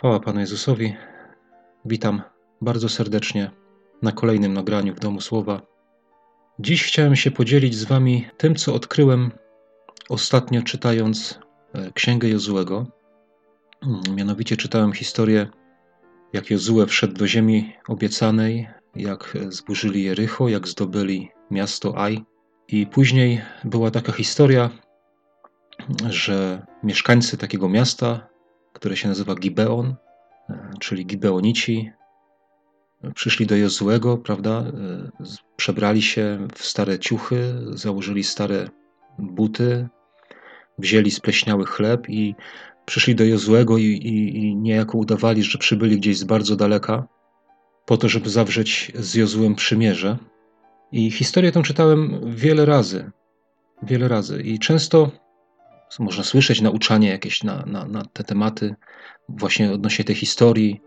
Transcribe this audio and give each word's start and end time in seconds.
Chwała 0.00 0.20
Panu 0.20 0.40
Jezusowi. 0.40 0.96
Witam 1.84 2.22
bardzo 2.60 2.88
serdecznie 2.88 3.50
na 4.02 4.12
kolejnym 4.12 4.54
nagraniu 4.54 4.94
w 4.94 5.00
Domu 5.00 5.20
Słowa. 5.20 5.62
Dziś 6.58 6.84
chciałem 6.84 7.16
się 7.16 7.30
podzielić 7.30 7.74
z 7.74 7.84
Wami 7.84 8.26
tym, 8.36 8.54
co 8.54 8.74
odkryłem 8.74 9.30
ostatnio 10.08 10.62
czytając 10.62 11.38
e, 11.72 11.92
Księgę 11.92 12.28
Jozułego. 12.28 12.86
Mm, 13.82 14.00
mianowicie 14.14 14.56
czytałem 14.56 14.92
historię, 14.92 15.48
jak 16.32 16.50
Jozue 16.50 16.86
wszedł 16.86 17.14
do 17.14 17.26
ziemi 17.26 17.72
obiecanej, 17.88 18.68
jak 18.96 19.36
zburzyli 19.48 20.04
Jericho, 20.04 20.48
jak 20.48 20.68
zdobyli 20.68 21.30
miasto 21.50 21.98
Aj. 21.98 22.24
I 22.68 22.86
później 22.86 23.42
była 23.64 23.90
taka 23.90 24.12
historia, 24.12 24.70
że 26.10 26.66
mieszkańcy 26.82 27.36
takiego 27.36 27.68
miasta 27.68 28.29
które 28.72 28.96
się 28.96 29.08
nazywa 29.08 29.34
Gibeon, 29.34 29.94
e, 30.50 30.70
czyli 30.80 31.06
Gibeonici, 31.06 31.92
przyszli 33.14 33.46
do 33.46 33.56
Jozuego, 33.56 34.18
prawda? 34.18 34.50
E, 34.50 35.10
przebrali 35.56 36.02
się 36.02 36.48
w 36.54 36.64
stare 36.64 36.98
ciuchy, 36.98 37.54
założyli 37.74 38.24
stare 38.24 38.68
buty, 39.18 39.88
wzięli 40.78 41.10
spleśniały 41.10 41.66
chleb 41.66 42.08
i 42.08 42.34
przyszli 42.86 43.14
do 43.14 43.24
Jozuego 43.24 43.78
i, 43.78 43.84
i, 43.84 44.36
i 44.36 44.56
niejako 44.56 44.98
udawali, 44.98 45.42
że 45.42 45.58
przybyli 45.58 45.96
gdzieś 45.96 46.18
z 46.18 46.24
bardzo 46.24 46.56
daleka, 46.56 47.06
po 47.86 47.96
to, 47.96 48.08
żeby 48.08 48.30
zawrzeć 48.30 48.92
z 48.94 49.14
Jozuem 49.14 49.54
przymierze. 49.54 50.18
I 50.92 51.10
historię 51.10 51.52
tę 51.52 51.62
czytałem 51.62 52.20
wiele 52.24 52.66
razy, 52.66 53.10
wiele 53.82 54.08
razy. 54.08 54.42
I 54.42 54.58
często 54.58 55.10
można 55.98 56.24
słyszeć 56.24 56.60
nauczanie 56.60 57.08
jakieś 57.08 57.42
na, 57.42 57.64
na, 57.66 57.84
na 57.84 58.04
te 58.04 58.24
tematy, 58.24 58.74
właśnie 59.28 59.72
odnośnie 59.72 60.04
tej 60.04 60.14
historii, 60.14 60.80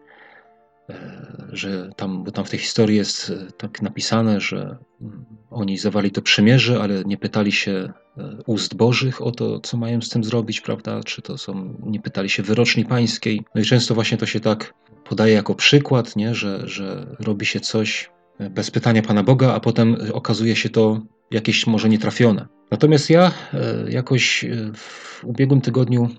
e, 0.89 1.47
że 1.51 1.89
tam, 1.95 2.23
bo 2.23 2.31
tam 2.31 2.45
w 2.45 2.49
tej 2.49 2.59
historii 2.59 2.97
jest 2.97 3.29
e, 3.29 3.51
tak 3.57 3.81
napisane, 3.81 4.41
że 4.41 4.77
mm, 5.01 5.25
oni 5.51 5.77
zawali 5.77 6.11
to 6.11 6.21
przymierze, 6.21 6.79
ale 6.81 7.03
nie 7.03 7.17
pytali 7.17 7.51
się 7.51 7.93
e, 8.17 8.37
ust 8.45 8.75
Bożych 8.75 9.21
o 9.21 9.31
to, 9.31 9.59
co 9.59 9.77
mają 9.77 10.01
z 10.01 10.09
tym 10.09 10.23
zrobić, 10.23 10.61
prawda? 10.61 11.03
Czy 11.03 11.21
to 11.21 11.37
są, 11.37 11.77
nie 11.83 11.99
pytali 11.99 12.29
się 12.29 12.43
wyroczni 12.43 12.85
pańskiej. 12.85 13.41
No 13.55 13.61
i 13.61 13.65
często 13.65 13.95
właśnie 13.95 14.17
to 14.17 14.25
się 14.25 14.39
tak 14.39 14.73
podaje 15.03 15.33
jako 15.33 15.55
przykład, 15.55 16.15
nie? 16.15 16.35
Że, 16.35 16.67
że 16.67 17.15
robi 17.19 17.45
się 17.45 17.59
coś 17.59 18.09
bez 18.39 18.71
pytania 18.71 19.01
Pana 19.01 19.23
Boga, 19.23 19.53
a 19.53 19.59
potem 19.59 19.97
okazuje 20.13 20.55
się 20.55 20.69
to 20.69 21.01
jakieś 21.31 21.67
może 21.67 21.89
nietrafione. 21.89 22.47
Natomiast 22.71 23.09
ja 23.09 23.31
e, 23.53 23.91
jakoś 23.91 24.43
e, 24.43 24.71
w 24.75 25.21
ubiegłym 25.25 25.61
tygodniu 25.61 26.09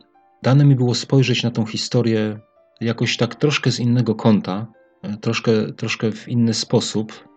dane 0.43 0.65
mi 0.65 0.75
było 0.75 0.95
spojrzeć 0.95 1.43
na 1.43 1.51
tą 1.51 1.67
historię 1.67 2.39
jakoś 2.81 3.17
tak 3.17 3.35
troszkę 3.35 3.71
z 3.71 3.81
innego 3.81 4.15
kąta, 4.15 4.67
e, 5.03 5.17
troszkę, 5.17 5.73
troszkę 5.73 6.13
w 6.13 6.29
inny 6.29 6.55
sposób. 6.55 7.29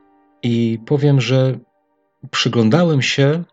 I 0.44 0.80
powiem, 0.86 1.22
że 1.22 1.60
przyglądałem 2.32 3.02
się 3.02 3.44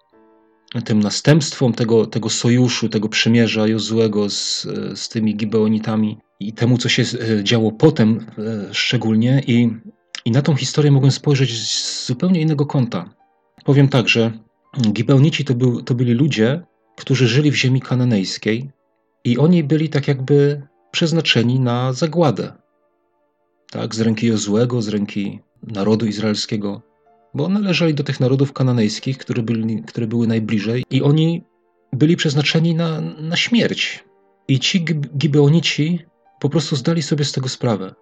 tym 0.84 1.00
następstwom 1.00 1.72
tego, 1.72 2.06
tego 2.06 2.30
sojuszu, 2.30 2.88
tego 2.88 3.08
przymierza 3.08 3.68
Jozuego 3.68 4.30
z, 4.30 4.66
z 4.94 5.08
tymi 5.08 5.36
Gibeonitami 5.36 6.18
i 6.40 6.52
temu, 6.52 6.78
co 6.78 6.88
się 6.88 7.02
działo 7.42 7.72
potem 7.72 8.26
szczególnie. 8.72 9.42
I, 9.46 9.70
I 10.24 10.30
na 10.30 10.42
tą 10.42 10.56
historię 10.56 10.90
mogłem 10.90 11.12
spojrzeć 11.12 11.68
z 11.68 12.06
zupełnie 12.06 12.40
innego 12.40 12.66
kąta. 12.66 13.14
Powiem 13.64 13.88
tak, 13.88 14.08
że 14.08 14.32
Gibeonici 14.92 15.44
to, 15.44 15.54
był, 15.54 15.82
to 15.82 15.94
byli 15.94 16.12
ludzie, 16.12 16.62
którzy 16.96 17.28
żyli 17.28 17.50
w 17.50 17.56
ziemi 17.56 17.80
kananejskiej 17.80 18.70
i 19.24 19.38
oni 19.38 19.64
byli 19.64 19.88
tak 19.88 20.08
jakby 20.08 20.62
przeznaczeni 20.90 21.60
na 21.60 21.92
zagładę. 21.92 22.52
Tak, 23.70 23.94
z 23.94 24.00
ręki 24.00 24.26
Jozłego, 24.26 24.82
z 24.82 24.88
ręki 24.88 25.40
narodu 25.62 26.06
izraelskiego, 26.06 26.82
bo 27.34 27.48
należeli 27.48 27.94
do 27.94 28.04
tych 28.04 28.20
narodów 28.20 28.52
kananejskich, 28.52 29.18
które, 29.18 29.42
byli, 29.42 29.82
które 29.82 30.06
były 30.06 30.26
najbliżej 30.26 30.84
i 30.90 31.02
oni 31.02 31.44
byli 31.92 32.16
przeznaczeni 32.16 32.74
na, 32.74 33.00
na 33.00 33.36
śmierć. 33.36 34.04
I 34.48 34.60
ci 34.60 34.84
Gibeonici 35.18 35.98
po 36.40 36.48
prostu 36.48 36.76
zdali 36.76 37.02
sobie 37.02 37.24
z 37.24 37.32
tego 37.32 37.48
sprawę. 37.48 37.94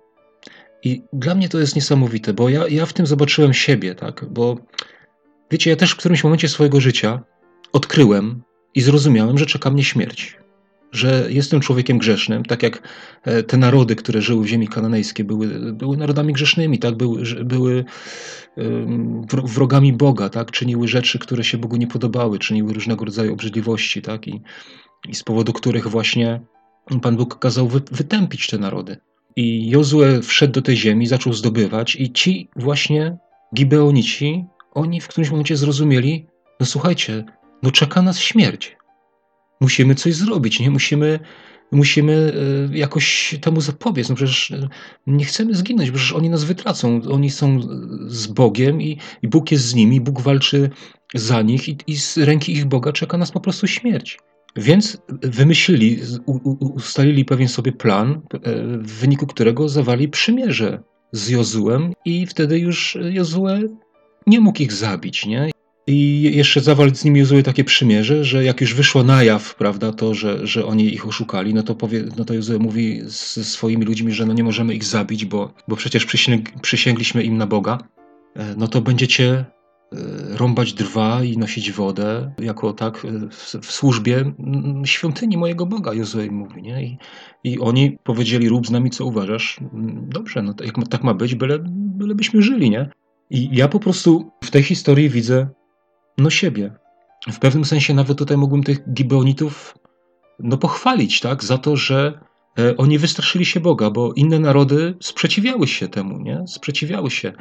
I 0.85 1.03
dla 1.13 1.35
mnie 1.35 1.49
to 1.49 1.59
jest 1.59 1.77
niesamowite, 1.77 2.33
bo 2.33 2.49
ja, 2.49 2.69
ja 2.69 2.87
w 2.87 2.93
tym 2.93 3.07
zobaczyłem 3.07 3.55
siebie, 3.55 3.95
tak? 3.95 4.25
Bo 4.31 4.57
Wiecie, 5.53 5.71
ja 5.71 5.77
też 5.77 5.93
w 5.93 5.97
którymś 5.97 6.25
momencie 6.25 6.49
swojego 6.49 6.81
życia 6.81 7.23
odkryłem 7.73 8.43
i 8.75 8.81
zrozumiałem, 8.81 9.39
że 9.39 9.47
czeka 9.47 9.71
mnie 9.71 9.85
śmierć. 9.85 10.39
Że 10.93 11.27
jestem 11.29 11.61
człowiekiem 11.61 11.99
grzesznym, 11.99 12.45
tak 12.45 12.63
jak 12.63 12.89
e, 13.23 13.43
te 13.43 13.57
narody, 13.57 13.97
które 13.97 14.23
żyły 14.23 14.45
w 14.45 14.47
ziemi 14.47 14.69
kananejskiej, 14.69 15.25
były, 15.25 15.73
były 15.73 15.97
narodami 15.97 16.33
grzesznymi, 16.33 16.79
tak? 16.79 16.97
były, 16.97 17.23
były 17.45 17.85
wrogami 19.45 19.93
Boga, 19.93 20.29
tak? 20.29 20.51
czyniły 20.51 20.89
rzeczy, 20.89 21.19
które 21.19 21.45
się 21.45 21.59
Bogu 21.59 21.77
nie 21.77 21.87
podobały, 21.87 22.39
czyniły 22.39 22.73
różnego 22.73 23.05
rodzaju 23.05 23.33
obrzydliwości, 23.33 24.03
tak? 24.03 24.29
I, 24.29 24.43
i 25.09 25.15
z 25.15 25.23
powodu 25.23 25.53
których 25.53 25.89
właśnie 25.89 26.41
Pan 27.03 27.17
Bóg 27.17 27.39
kazał 27.39 27.69
wy, 27.69 27.81
wytępić 27.91 28.47
te 28.47 28.59
narody. 28.59 28.97
I 29.37 29.71
Jozue 29.71 30.23
wszedł 30.23 30.53
do 30.53 30.63
tej 30.63 30.77
ziemi, 30.77 31.07
zaczął 31.07 31.33
zdobywać, 31.33 31.97
i 31.97 32.13
ci 32.13 32.49
właśnie 32.57 33.17
Gibeonici 33.55 34.45
oni 34.75 35.01
w 35.01 35.09
którymś 35.09 35.31
momencie 35.31 35.57
zrozumieli, 35.57 36.27
no 36.61 36.67
słuchajcie, 36.67 37.25
no 37.63 37.71
czeka 37.71 38.03
nas 38.03 38.19
śmierć. 38.19 38.77
Musimy 39.61 39.95
coś 39.95 40.15
zrobić, 40.15 40.61
nie? 40.61 40.71
Musimy, 40.71 41.21
musimy 41.73 42.33
e, 42.73 42.79
jakoś 42.79 43.35
temu 43.41 43.61
zapobiec. 43.61 44.09
No 44.09 44.15
przecież 44.15 44.51
e, 44.51 44.69
nie 45.07 45.25
chcemy 45.25 45.55
zginąć, 45.55 45.91
przecież 45.91 46.13
oni 46.13 46.31
nas 46.31 46.45
wytracą. 46.45 47.01
Oni 47.11 47.31
są 47.31 47.61
z 48.07 48.27
Bogiem 48.27 48.83
i, 48.83 48.99
i 49.23 49.29
Bóg 49.29 49.53
jest 49.53 49.65
z 49.65 49.75
nimi, 49.75 50.01
Bóg 50.01 50.21
walczy 50.21 50.71
za 51.15 51.43
nich 51.43 51.69
i, 51.69 51.77
i 51.87 51.97
z 51.97 52.17
ręki 52.19 52.53
ich 52.53 52.65
Boga 52.65 52.93
czeka 52.93 53.19
nas 53.19 53.31
po 53.31 53.41
prostu 53.41 53.67
śmierć. 53.67 54.19
Więc 54.57 54.99
wymyślili, 55.23 55.99
ustalili 56.61 57.25
pewien 57.25 57.49
sobie 57.49 57.73
plan, 57.73 58.11
e, 58.13 58.41
w 58.79 58.93
wyniku 58.93 59.27
którego 59.27 59.69
zawali 59.69 60.09
przymierze 60.09 60.83
z 61.13 61.29
Jozułem 61.29 61.93
i 62.05 62.27
wtedy 62.27 62.59
już 62.59 62.99
Jozue 63.11 63.47
nie 64.27 64.41
mógł 64.41 64.63
ich 64.63 64.73
zabić, 64.73 65.27
nie? 65.27 65.51
I 65.87 66.23
jeszcze 66.35 66.61
zawarł 66.61 66.95
z 66.95 67.05
nimi 67.05 67.21
Jozue 67.21 67.43
takie 67.43 67.65
przymierze, 67.65 68.25
że 68.25 68.45
jak 68.45 68.61
już 68.61 68.75
wyszło 68.75 69.03
na 69.03 69.25
jaw, 69.25 69.55
prawda, 69.55 69.93
to, 69.93 70.15
że, 70.15 70.47
że 70.47 70.67
oni 70.67 70.95
ich 70.95 71.09
oszukali, 71.09 71.55
no 71.55 71.63
to, 71.63 71.75
powie, 71.75 72.05
no 72.17 72.25
to 72.25 72.35
Jozue 72.35 72.59
mówi 72.59 73.01
ze 73.05 73.45
swoimi 73.45 73.85
ludźmi, 73.85 74.13
że 74.13 74.27
no 74.27 74.33
nie 74.33 74.45
możemy 74.45 74.75
ich 74.75 74.85
zabić, 74.85 75.25
bo, 75.25 75.55
bo 75.69 75.77
przecież 75.77 76.05
przysięg, 76.05 76.61
przysięgliśmy 76.61 77.23
im 77.23 77.37
na 77.39 77.47
Boga. 77.47 77.79
E, 78.37 78.55
no 78.57 78.69
to 78.69 78.81
będziecie 78.81 79.45
rąbać 80.31 80.73
drwa 80.73 81.25
i 81.25 81.39
nosić 81.39 81.73
wodę, 81.73 82.33
jako 82.39 82.73
tak 82.73 83.05
e, 83.05 83.29
w, 83.61 83.73
służbie 83.73 84.33
świątyni 84.85 85.37
mojego 85.37 85.67
Boga, 85.67 85.95
Jozue 85.95 86.31
mówi, 86.31 86.63
nie? 86.63 86.83
I, 86.83 86.99
I 87.45 87.61
oni 87.61 87.99
powiedzieli, 88.05 88.49
rób 88.49 88.67
z 88.67 88.71
nami 88.71 88.91
co 88.91 89.07
uważasz. 89.07 89.61
Dobrze, 90.09 90.43
no 90.43 90.55
to 90.55 90.65
jak 90.65 90.89
tak 90.91 91.05
ma 91.05 91.15
być, 91.15 91.35
byle, 91.35 91.59
bylebyśmy 91.71 92.43
żyli, 92.43 92.71
nie? 92.71 92.91
I 93.31 93.49
ja 93.53 93.69
po 93.69 93.81
prostu 93.81 94.31
w 94.45 94.51
tej 94.51 94.63
historii 94.63 95.09
widzę 95.09 95.49
no 96.19 96.31
siebie. 96.31 96.75
W 97.33 97.39
pewnym 97.39 97.65
sensie 97.65 97.95
nawet 97.95 98.19
tutaj 98.19 98.37
mógłbym 98.37 98.63
tych 98.63 98.93
Gibeonitów 98.93 99.79
no 100.39 100.57
pochwalić, 100.57 101.21
tak, 101.21 101.45
za 101.45 101.59
to, 101.59 101.77
że 101.77 102.21
e, 102.59 102.77
oni 102.77 102.99
wystraszyli 102.99 103.45
się 103.45 103.61
Boga, 103.61 103.91
bo 103.91 104.13
inne 104.13 104.39
narody 104.39 104.95
sprzeciwiały 105.01 105.67
się 105.67 105.89
temu, 105.89 106.21
nie? 106.21 106.45
Sprzeciwiały 106.47 107.11
się. 107.11 107.33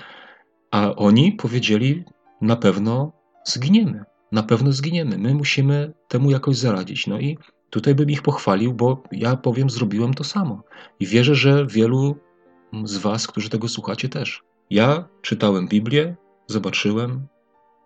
A 0.72 0.96
oni 0.96 1.32
powiedzieli, 1.32 2.04
na 2.42 2.56
pewno 2.56 3.12
zginiemy. 3.44 4.04
Na 4.32 4.44
pewno 4.44 4.72
zginiemy. 4.72 5.18
My 5.18 5.34
musimy 5.34 5.94
temu 6.08 6.32
jakoś 6.32 6.58
zaradzić. 6.58 7.08
No 7.08 7.20
i 7.20 7.38
tutaj 7.70 7.96
bym 7.96 8.10
ich 8.10 8.22
pochwalił, 8.22 8.74
bo 8.74 9.04
ja 9.12 9.36
powiem, 9.36 9.70
zrobiłem 9.70 10.14
to 10.14 10.24
samo. 10.24 10.64
I 11.00 11.06
wierzę, 11.06 11.36
że 11.36 11.66
wielu 11.66 12.16
z 12.84 12.98
Was, 12.98 13.28
którzy 13.28 13.50
tego 13.50 13.68
słuchacie, 13.68 14.10
też. 14.10 14.44
Ja 14.70 15.08
czytałem 15.22 15.68
Biblię, 15.68 16.16
zobaczyłem, 16.48 17.28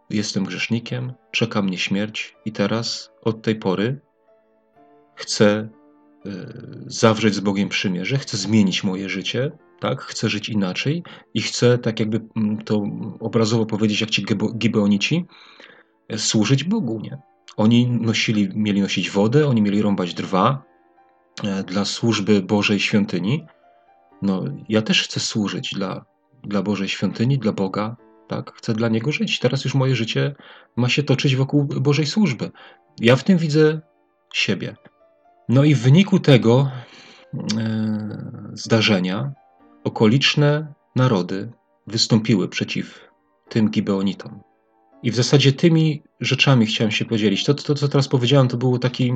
jestem 0.09 0.43
grzesznikiem, 0.43 1.13
czeka 1.31 1.61
mnie 1.61 1.77
śmierć 1.77 2.35
i 2.45 2.51
teraz 2.51 3.11
od 3.21 3.41
tej 3.41 3.55
pory 3.55 3.99
chcę 5.15 5.45
e, 5.45 5.69
zawrzeć 6.87 7.35
z 7.35 7.39
Bogiem 7.39 7.69
przymierze, 7.69 8.17
chcę 8.17 8.37
zmienić 8.37 8.83
moje 8.83 9.09
życie, 9.09 9.51
tak? 9.79 10.01
Chcę 10.01 10.29
żyć 10.29 10.49
inaczej 10.49 11.03
i 11.33 11.41
chcę, 11.41 11.77
tak 11.77 11.99
jakby 11.99 12.21
mm, 12.35 12.57
to 12.57 12.83
obrazowo 13.19 13.65
powiedzieć, 13.65 14.01
jak 14.01 14.09
ci 14.09 14.25
Gibeonici, 14.57 15.25
e, 16.09 16.17
służyć 16.17 16.63
Bogu, 16.63 16.99
nie? 16.99 17.17
Oni 17.57 17.87
nosili, 17.87 18.49
mieli 18.55 18.81
nosić 18.81 19.09
wodę, 19.09 19.47
oni 19.47 19.61
mieli 19.61 19.81
rąbać 19.81 20.13
drwa 20.13 20.63
e, 21.43 21.63
dla 21.63 21.85
służby 21.85 22.41
Bożej 22.41 22.79
świątyni. 22.79 23.45
No, 24.21 24.43
ja 24.69 24.81
też 24.81 25.03
chcę 25.03 25.19
służyć 25.19 25.73
dla 25.73 26.05
dla 26.47 26.61
Bożej 26.61 26.89
świątyni, 26.89 27.37
dla 27.37 27.51
Boga, 27.51 27.95
tak? 28.27 28.51
Chcę 28.55 28.73
dla 28.73 28.89
Niego 28.89 29.11
żyć. 29.11 29.39
Teraz 29.39 29.63
już 29.63 29.75
moje 29.75 29.95
życie 29.95 30.35
ma 30.75 30.89
się 30.89 31.03
toczyć 31.03 31.35
wokół 31.35 31.65
Bożej 31.65 32.05
służby. 32.05 32.51
Ja 32.99 33.15
w 33.15 33.23
tym 33.23 33.37
widzę 33.37 33.81
siebie. 34.33 34.75
No 35.49 35.63
i 35.63 35.75
w 35.75 35.81
wyniku 35.81 36.19
tego 36.19 36.71
zdarzenia 38.53 39.33
okoliczne 39.85 40.73
narody 40.95 41.51
wystąpiły 41.87 42.47
przeciw 42.47 43.09
tym 43.49 43.69
Gibeonitom. 43.69 44.39
I 45.03 45.11
w 45.11 45.15
zasadzie 45.15 45.53
tymi 45.53 46.03
rzeczami 46.19 46.65
chciałem 46.65 46.91
się 46.91 47.05
podzielić. 47.05 47.43
To, 47.43 47.53
to, 47.53 47.75
co 47.75 47.87
teraz 47.87 48.07
powiedziałem, 48.07 48.47
to 48.47 48.57
było, 48.57 48.79
taki, 48.79 49.13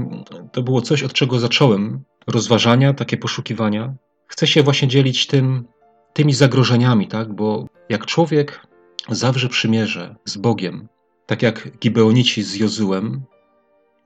to 0.51 0.61
było 0.63 0.81
coś, 0.81 1.03
od 1.03 1.13
czego 1.13 1.39
zacząłem 1.39 2.03
rozważania, 2.27 2.93
takie 2.93 3.17
poszukiwania. 3.17 3.93
Chcę 4.27 4.47
się 4.47 4.63
właśnie 4.63 4.87
dzielić 4.87 5.27
tym, 5.27 5.67
tymi 6.13 6.33
zagrożeniami, 6.33 7.07
tak? 7.07 7.33
bo 7.33 7.67
jak 7.89 8.05
człowiek 8.05 8.67
zawrze 9.09 9.49
przymierze 9.49 10.15
z 10.25 10.37
Bogiem, 10.37 10.87
tak 11.25 11.41
jak 11.41 11.77
Gibeonici 11.79 12.43
z 12.43 12.55
Jozułem, 12.55 13.21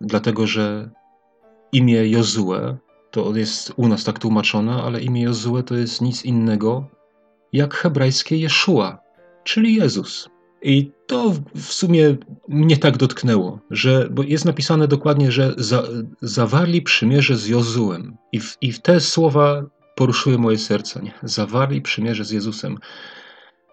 dlatego 0.02 0.48
że 0.48 0.90
imię 1.72 2.10
Jozue 2.10 2.78
to 3.14 3.36
jest 3.36 3.74
u 3.76 3.88
nas 3.88 4.04
tak 4.04 4.20
tłumaczone, 4.20 4.84
ale 4.84 5.02
imię 5.02 5.22
Jozue 5.22 5.64
to 5.66 5.76
jest 5.76 6.02
nic 6.02 6.26
innego 6.26 6.88
jak 7.54 7.74
hebrajskie 7.74 8.38
Jeszua, 8.38 9.00
czyli 9.44 9.76
Jezus. 9.76 10.30
I 10.62 10.92
to 11.08 11.34
w 11.56 11.74
sumie 11.74 12.16
mnie 12.48 12.78
tak 12.78 12.98
dotknęło, 12.98 13.60
że, 13.72 14.10
bo 14.12 14.24
jest 14.24 14.46
napisane 14.46 14.88
dokładnie, 14.88 15.32
że 15.32 15.54
za, 15.58 15.84
zawarli 16.22 16.82
przymierze 16.82 17.36
z 17.36 17.48
Jozułem. 17.48 18.18
I 18.32 18.40
w, 18.40 18.58
I 18.62 18.74
te 18.74 19.00
słowa 19.00 19.64
poruszyły 19.96 20.38
moje 20.38 20.58
serce. 20.58 21.02
Nie? 21.02 21.14
Zawarli 21.24 21.82
przymierze 21.82 22.26
z 22.26 22.32
Jezusem. 22.32 22.78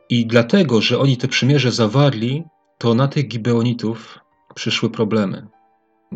I 0.08 0.26
dlatego, 0.26 0.80
że 0.80 0.98
oni 0.98 1.16
te 1.16 1.28
przymierze 1.28 1.72
zawarli, 1.72 2.44
to 2.78 2.94
na 2.94 3.08
tych 3.08 3.28
Gibeonitów 3.28 4.18
przyszły 4.54 4.90
problemy. 4.90 5.46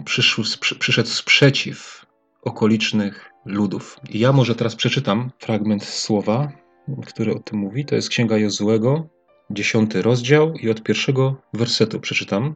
Przyszły, 0.05 0.45
przyszedł 0.79 1.09
sprzeciw 1.09 2.04
okolicznych 2.45 3.31
ludów. 3.45 4.01
Ja 4.11 4.33
może 4.33 4.55
teraz 4.55 4.77
przeczytam 4.77 5.31
fragment 5.39 5.85
słowa, 5.85 6.53
który 7.07 7.35
o 7.35 7.39
tym 7.39 7.59
mówi. 7.59 7.85
To 7.85 7.95
jest 7.95 8.09
Księga 8.09 8.39
Jozułego, 8.39 9.09
dziesiąty 9.51 10.03
rozdział 10.03 10.55
i 10.55 10.71
od 10.71 10.83
pierwszego 10.83 11.37
wersetu 11.53 12.01
przeczytam. 12.01 12.55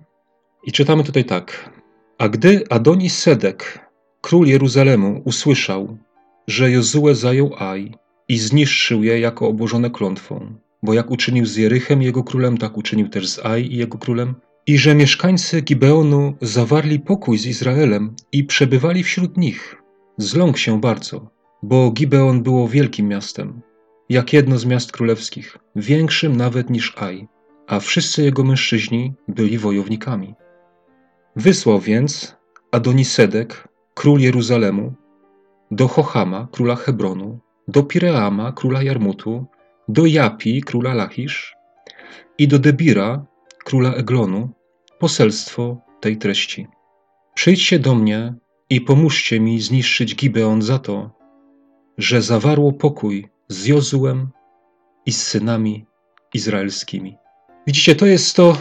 I 0.64 0.73
czytamy 0.73 1.05
tutaj 1.05 1.25
tak. 1.25 1.70
A 2.19 2.29
gdy 2.29 2.64
Adonis 2.70 3.19
Sedek, 3.19 3.90
król 4.20 4.46
Jeruzalemu, 4.46 5.23
usłyszał, 5.25 5.99
że 6.46 6.70
Jozue 6.70 7.14
zajął 7.14 7.55
Aj 7.58 7.94
i 8.29 8.38
zniszczył 8.38 9.05
je 9.05 9.20
jako 9.20 9.49
obłożone 9.49 9.91
klątwą, 9.91 10.55
bo 10.82 10.94
jak 10.94 11.11
uczynił 11.11 11.46
z 11.46 11.56
Jerychem 11.56 12.02
jego 12.02 12.25
królem, 12.25 12.58
tak 12.58 12.76
uczynił 12.76 13.08
też 13.08 13.29
z 13.29 13.38
Aj 13.38 13.73
i 13.73 13.76
jego 13.76 13.99
królem, 13.99 14.34
i 14.69 14.79
że 14.79 14.94
mieszkańcy 14.94 15.61
Gibeonu 15.61 16.35
zawarli 16.41 17.00
pokój 17.00 17.38
z 17.38 17.47
Izraelem 17.47 18.15
i 18.32 18.44
przebywali 18.44 19.03
wśród 19.03 19.37
nich. 19.37 19.82
Zląkł 20.19 20.59
się 20.59 20.81
bardzo, 20.81 21.31
bo 21.62 21.91
Gibeon 21.91 22.43
było 22.43 22.69
wielkim 22.69 23.09
miastem, 23.09 23.61
jak 24.09 24.32
jedno 24.32 24.59
z 24.59 24.65
miast 24.65 24.93
królewskich, 24.93 25.59
większym 25.76 26.37
nawet 26.37 26.70
niż 26.70 26.94
Aj, 26.97 27.29
a 27.67 27.81
wszyscy 27.81 28.23
jego 28.23 28.44
mężczyźni 28.44 29.15
byli 29.29 29.59
wojownikami. 29.59 30.35
Wysłał 31.37 31.81
więc 31.81 32.37
Adonisedek, 32.73 33.69
król 33.94 34.20
Jeruzalemu, 34.20 34.94
do 35.70 35.88
Chochama, 35.88 36.49
króla 36.53 36.76
Hebronu, 36.76 37.38
do 37.69 37.82
Pireama, 37.82 38.53
króla 38.53 38.82
Jarmutu, 38.82 39.47
do 39.88 40.06
Japi, 40.06 40.62
króla 40.62 40.94
Lachisz 40.94 41.55
i 42.38 42.49
do 42.49 42.59
Debira, 42.59 43.26
króla 43.65 43.94
Eglonu, 43.94 44.57
poselstwo 44.99 45.77
tej 46.00 46.17
treści. 46.17 46.67
Przyjdźcie 47.35 47.79
do 47.79 47.95
mnie 47.95 48.35
i 48.71 48.81
pomóżcie 48.81 49.41
mi 49.41 49.61
zniszczyć 49.61 50.17
Gibeon 50.17 50.62
za 50.62 50.79
to, 50.79 51.11
że 51.99 52.23
zawarło 52.23 52.73
pokój 52.73 53.29
z 53.49 53.67
Jozułem 53.67 54.29
i 55.06 55.12
z 55.12 55.27
synami 55.27 55.87
izraelskimi. 56.35 57.17
Widzicie, 57.67 57.95
to 57.97 58.06
jest 58.06 58.37
to, 58.37 58.56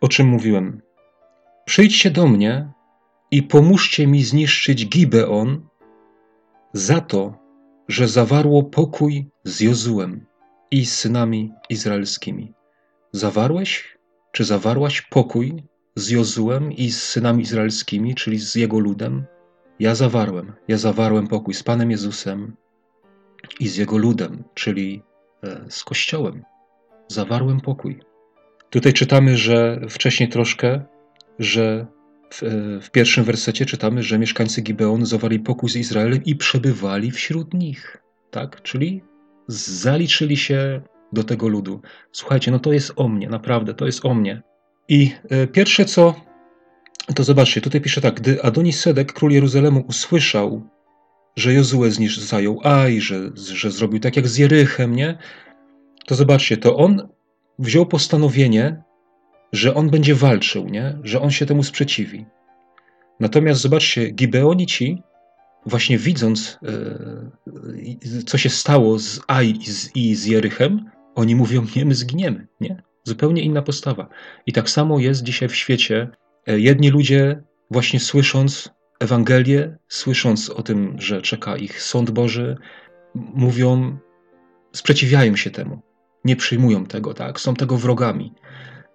o 0.00 0.08
czym 0.08 0.26
mówiłem. 0.26 0.82
Przyjdźcie 1.64 2.10
do 2.10 2.26
mnie 2.26 2.72
i 3.30 3.42
pomóżcie 3.42 4.06
mi 4.06 4.24
zniszczyć 4.24 4.88
Gibeon 4.88 5.68
za 6.72 7.00
to, 7.00 7.34
że 7.88 8.08
zawarło 8.08 8.62
pokój 8.62 9.30
z 9.44 9.60
Jozułem 9.60 10.26
i 10.70 10.86
z 10.86 10.98
synami 10.98 11.52
izraelskimi. 11.68 12.52
Zawarłeś, 13.12 13.95
czy 14.36 14.44
zawarłaś 14.44 15.02
pokój 15.02 15.62
z 15.94 16.10
Jozułem 16.10 16.72
i 16.72 16.90
z 16.90 17.02
synami 17.02 17.42
izraelskimi, 17.42 18.14
czyli 18.14 18.38
z 18.38 18.54
jego 18.54 18.78
ludem? 18.78 19.24
Ja 19.80 19.94
zawarłem, 19.94 20.52
ja 20.68 20.76
zawarłem 20.76 21.26
pokój 21.26 21.54
z 21.54 21.62
Panem 21.62 21.90
Jezusem 21.90 22.56
i 23.60 23.68
z 23.68 23.76
jego 23.76 23.98
ludem, 23.98 24.44
czyli 24.54 25.02
e, 25.42 25.64
z 25.68 25.84
Kościołem. 25.84 26.42
Zawarłem 27.08 27.60
pokój. 27.60 28.00
Tutaj 28.70 28.92
czytamy, 28.92 29.36
że 29.36 29.80
wcześniej 29.88 30.28
troszkę, 30.28 30.84
że 31.38 31.86
w, 32.30 32.42
e, 32.42 32.80
w, 32.80 32.90
pierwszym 32.90 33.24
wersecie 33.24 33.66
czytamy, 33.66 34.02
że 34.02 34.18
mieszkańcy 34.18 34.62
Gibeonu 34.62 35.06
zawarli 35.06 35.40
pokój 35.40 35.70
z 35.70 35.76
Izraelem 35.76 36.24
i 36.24 36.36
przebywali 36.36 37.10
wśród 37.10 37.54
nich. 37.54 38.02
Tak? 38.30 38.62
Czyli 38.62 39.02
zaliczyli 39.48 40.36
się 40.36 40.82
do 41.16 41.24
tego 41.24 41.48
ludu. 41.48 41.80
Słuchajcie, 42.12 42.50
no 42.50 42.58
to 42.58 42.72
jest 42.72 42.92
o 42.96 43.08
mnie, 43.08 43.28
naprawdę, 43.28 43.74
to 43.74 43.86
jest 43.86 44.04
o 44.04 44.14
mnie. 44.14 44.42
I 44.88 45.12
e, 45.30 45.46
pierwsze 45.46 45.84
co, 45.84 46.14
to 47.14 47.24
zobaczcie, 47.24 47.60
tutaj 47.60 47.80
pisze 47.80 48.00
tak, 48.00 48.14
gdy 48.14 48.42
Adonis 48.42 48.80
Sedek, 48.80 49.12
król 49.12 49.32
Jeruzalemu, 49.32 49.84
usłyszał, 49.88 50.62
że 51.36 51.52
Jozue 51.52 51.90
znisz 51.90 52.18
zajął 52.18 52.60
Aj, 52.64 53.00
że, 53.00 53.30
że 53.34 53.70
zrobił 53.70 54.00
tak 54.00 54.16
jak 54.16 54.28
z 54.28 54.38
Jerychem, 54.38 54.96
nie? 54.96 55.18
To 56.06 56.14
zobaczcie, 56.14 56.56
to 56.56 56.76
on 56.76 57.08
wziął 57.58 57.86
postanowienie, 57.86 58.82
że 59.52 59.74
on 59.74 59.90
będzie 59.90 60.14
walczył, 60.14 60.68
nie? 60.68 60.98
Że 61.02 61.20
on 61.20 61.30
się 61.30 61.46
temu 61.46 61.62
sprzeciwi. 61.62 62.26
Natomiast 63.20 63.60
zobaczcie, 63.60 64.10
Gibeonici, 64.10 65.02
właśnie 65.66 65.98
widząc, 65.98 66.58
e, 66.62 68.22
co 68.26 68.38
się 68.38 68.48
stało 68.48 68.98
z 68.98 69.20
Aj 69.26 69.50
i 69.50 69.72
z, 69.72 69.96
i 69.96 70.14
z 70.14 70.24
Jerychem, 70.24 70.90
oni 71.16 71.36
mówią, 71.36 71.66
nie, 71.76 71.84
my 71.84 71.94
zginiemy, 71.94 72.46
nie? 72.60 72.82
Zupełnie 73.04 73.42
inna 73.42 73.62
postawa. 73.62 74.08
I 74.46 74.52
tak 74.52 74.70
samo 74.70 74.98
jest 74.98 75.22
dzisiaj 75.22 75.48
w 75.48 75.54
świecie. 75.54 76.08
E, 76.46 76.60
jedni 76.60 76.90
ludzie, 76.90 77.42
właśnie 77.70 78.00
słysząc 78.00 78.70
Ewangelię, 79.00 79.76
słysząc 79.88 80.50
o 80.50 80.62
tym, 80.62 80.96
że 80.98 81.22
czeka 81.22 81.56
ich 81.56 81.82
sąd 81.82 82.10
Boży, 82.10 82.56
mówią, 83.14 83.98
sprzeciwiają 84.72 85.36
się 85.36 85.50
temu, 85.50 85.82
nie 86.24 86.36
przyjmują 86.36 86.86
tego, 86.86 87.14
tak? 87.14 87.40
Są 87.40 87.54
tego 87.54 87.76
wrogami, 87.76 88.32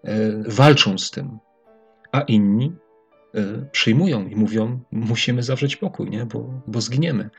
e, 0.03 0.43
walczą 0.47 0.97
z 0.97 1.11
tym. 1.11 1.39
A 2.11 2.21
inni 2.21 2.75
e, 3.35 3.65
przyjmują 3.71 4.27
i 4.27 4.35
mówią, 4.35 4.79
musimy 4.91 5.43
zawrzeć 5.43 5.75
pokój, 5.75 6.09
nie? 6.09 6.25
Bo, 6.25 6.61
bo 6.67 6.81
zginiemy. 6.81 7.29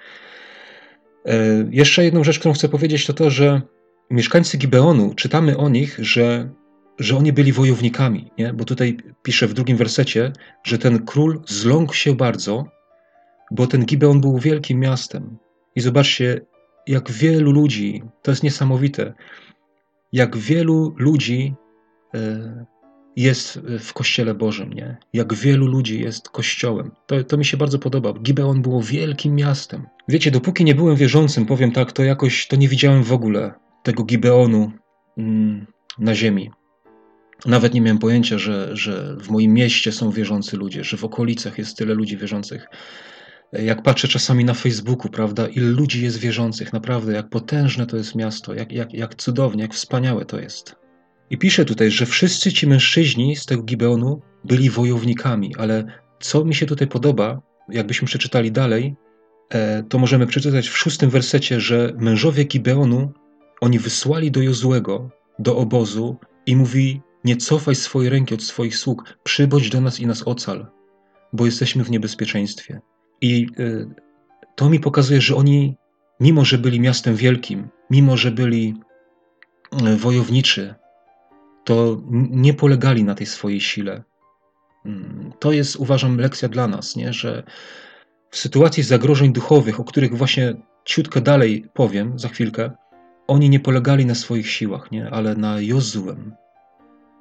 Jeszcze 1.70 2.04
jedną 2.04 2.24
rzecz, 2.24 2.38
którą 2.38 2.54
chcę 2.54 2.68
powiedzieć, 2.68 3.06
to 3.06 3.12
to, 3.12 3.30
że 3.30 3.62
mieszkańcy 4.10 4.58
Gibeonu, 4.58 5.14
czytamy 5.14 5.56
o 5.56 5.68
nich, 5.68 5.98
że 5.98 6.48
że 6.98 7.16
oni 7.16 7.32
byli 7.32 7.52
wojownikami, 7.52 8.30
nie? 8.38 8.52
bo 8.52 8.64
tutaj 8.64 8.96
pisze 9.22 9.46
w 9.46 9.54
drugim 9.54 9.76
wersecie, 9.76 10.32
że 10.64 10.78
ten 10.78 11.04
król 11.04 11.40
zląkł 11.46 11.94
się 11.94 12.14
bardzo, 12.16 12.64
bo 13.50 13.66
ten 13.66 13.86
Gibeon 13.86 14.20
był 14.20 14.38
wielkim 14.38 14.80
miastem. 14.80 15.38
I 15.76 15.80
zobaczcie, 15.80 16.40
jak 16.86 17.10
wielu 17.10 17.52
ludzi, 17.52 18.02
to 18.22 18.30
jest 18.30 18.42
niesamowite, 18.42 19.14
jak 20.12 20.36
wielu 20.36 20.94
ludzi 20.98 21.54
e, 22.14 22.66
jest 23.16 23.60
w 23.80 23.92
Kościele 23.92 24.34
Bożym, 24.34 24.72
nie? 24.72 24.96
Jak 25.12 25.34
wielu 25.34 25.66
ludzi 25.66 26.00
jest 26.00 26.28
Kościołem. 26.28 26.90
To, 27.06 27.24
to 27.24 27.36
mi 27.36 27.44
się 27.44 27.56
bardzo 27.56 27.78
podoba. 27.78 28.12
Gibeon 28.12 28.62
było 28.62 28.82
wielkim 28.82 29.34
miastem. 29.34 29.86
Wiecie, 30.08 30.30
dopóki 30.30 30.64
nie 30.64 30.74
byłem 30.74 30.96
wierzącym, 30.96 31.46
powiem 31.46 31.72
tak, 31.72 31.92
to 31.92 32.04
jakoś 32.04 32.46
to 32.46 32.56
nie 32.56 32.68
widziałem 32.68 33.02
w 33.02 33.12
ogóle 33.12 33.61
tego 33.82 34.04
Gibeonu 34.04 34.72
mm, 35.18 35.66
na 35.98 36.14
ziemi. 36.14 36.50
Nawet 37.46 37.74
nie 37.74 37.80
miałem 37.80 37.98
pojęcia, 37.98 38.38
że, 38.38 38.76
że 38.76 39.16
w 39.20 39.30
moim 39.30 39.54
mieście 39.54 39.92
są 39.92 40.10
wierzący 40.10 40.56
ludzie, 40.56 40.84
że 40.84 40.96
w 40.96 41.04
okolicach 41.04 41.58
jest 41.58 41.76
tyle 41.76 41.94
ludzi 41.94 42.16
wierzących. 42.16 42.66
Jak 43.52 43.82
patrzę 43.82 44.08
czasami 44.08 44.44
na 44.44 44.54
Facebooku, 44.54 45.10
prawda, 45.10 45.48
ile 45.48 45.66
ludzi 45.66 46.04
jest 46.04 46.18
wierzących, 46.18 46.72
naprawdę, 46.72 47.12
jak 47.12 47.28
potężne 47.28 47.86
to 47.86 47.96
jest 47.96 48.14
miasto, 48.14 48.54
jak, 48.54 48.72
jak, 48.72 48.94
jak 48.94 49.14
cudownie, 49.14 49.62
jak 49.62 49.74
wspaniałe 49.74 50.24
to 50.24 50.40
jest. 50.40 50.74
I 51.30 51.38
pisze 51.38 51.64
tutaj, 51.64 51.90
że 51.90 52.06
wszyscy 52.06 52.52
ci 52.52 52.66
mężczyźni 52.66 53.36
z 53.36 53.46
tego 53.46 53.62
Gibeonu 53.62 54.20
byli 54.44 54.70
wojownikami, 54.70 55.54
ale 55.58 55.84
co 56.20 56.44
mi 56.44 56.54
się 56.54 56.66
tutaj 56.66 56.88
podoba, 56.88 57.42
jakbyśmy 57.68 58.06
przeczytali 58.06 58.52
dalej, 58.52 58.94
e, 59.50 59.82
to 59.82 59.98
możemy 59.98 60.26
przeczytać 60.26 60.68
w 60.68 60.76
szóstym 60.76 61.10
wersecie, 61.10 61.60
że 61.60 61.92
mężowie 61.98 62.44
Gibeonu, 62.44 63.12
oni 63.62 63.78
wysłali 63.78 64.30
do 64.30 64.42
Jozłego, 64.42 65.10
do 65.38 65.56
obozu 65.56 66.16
i 66.46 66.56
mówi, 66.56 67.00
nie 67.24 67.36
cofaj 67.36 67.74
swojej 67.74 68.10
ręki 68.10 68.34
od 68.34 68.42
swoich 68.42 68.76
sług, 68.76 69.18
przybądź 69.22 69.70
do 69.70 69.80
nas 69.80 70.00
i 70.00 70.06
nas 70.06 70.22
ocal, 70.22 70.66
bo 71.32 71.46
jesteśmy 71.46 71.84
w 71.84 71.90
niebezpieczeństwie. 71.90 72.80
I 73.20 73.46
y, 73.58 73.88
to 74.56 74.70
mi 74.70 74.80
pokazuje, 74.80 75.20
że 75.20 75.36
oni 75.36 75.76
mimo 76.20 76.44
że 76.44 76.58
byli 76.58 76.80
miastem 76.80 77.16
wielkim, 77.16 77.68
mimo 77.90 78.16
że 78.16 78.30
byli 78.30 78.74
e, 79.72 79.96
wojowniczy, 79.96 80.74
to 81.64 82.02
nie 82.30 82.54
polegali 82.54 83.04
na 83.04 83.14
tej 83.14 83.26
swojej 83.26 83.60
sile. 83.60 84.02
Mm, 84.86 85.32
to 85.38 85.52
jest, 85.52 85.76
uważam, 85.76 86.18
lekcja 86.18 86.48
dla 86.48 86.68
nas, 86.68 86.96
nie? 86.96 87.12
że 87.12 87.42
w 88.30 88.36
sytuacji 88.36 88.82
zagrożeń 88.82 89.32
duchowych, 89.32 89.80
o 89.80 89.84
których 89.84 90.16
właśnie 90.16 90.54
ciutkę 90.84 91.20
dalej 91.20 91.66
powiem 91.74 92.18
za 92.18 92.28
chwilkę, 92.28 92.70
oni 93.32 93.50
nie 93.50 93.60
polegali 93.60 94.06
na 94.06 94.14
swoich 94.14 94.50
siłach, 94.50 94.90
nie? 94.90 95.10
ale 95.10 95.36
na 95.36 95.60
Jozuem 95.60 96.34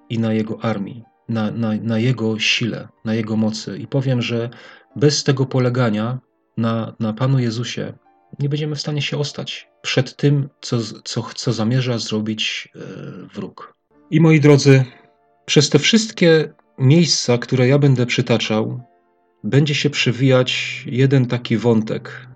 i 0.10 0.20
na 0.20 0.34
jego 0.34 0.64
armii, 0.64 1.04
na, 1.30 1.52
na, 1.52 1.74
na 1.82 2.00
jego 2.00 2.40
sile, 2.40 2.88
na 3.06 3.14
jego 3.16 3.38
mocy. 3.38 3.78
I 3.78 3.88
powiem, 3.88 4.22
że 4.22 4.50
bez 4.96 5.24
tego 5.24 5.46
polegania 5.46 6.20
na, 6.58 6.96
na 7.00 7.14
Panu 7.14 7.40
Jezusie 7.40 7.94
nie 8.40 8.50
będziemy 8.50 8.76
w 8.76 8.82
stanie 8.82 9.02
się 9.02 9.18
ostać 9.18 9.70
przed 9.82 10.16
tym, 10.16 10.50
co, 10.62 10.78
co, 11.04 11.30
co 11.36 11.54
zamierza 11.54 11.98
zrobić 11.98 12.70
e, 12.76 12.80
wróg. 13.36 13.74
I 14.10 14.22
moi 14.22 14.40
drodzy, 14.40 14.86
przez 15.46 15.70
te 15.70 15.80
wszystkie 15.80 16.54
miejsca, 16.78 17.38
które 17.38 17.68
ja 17.68 17.80
będę 17.80 18.06
przytaczał, 18.06 18.82
będzie 19.44 19.76
się 19.76 19.90
przewijać 19.90 20.84
jeden 20.86 21.26
taki 21.26 21.58
wątek, 21.58 22.28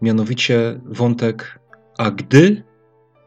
mianowicie 0.00 0.80
wątek, 0.84 1.58
a 1.98 2.10
gdy 2.10 2.71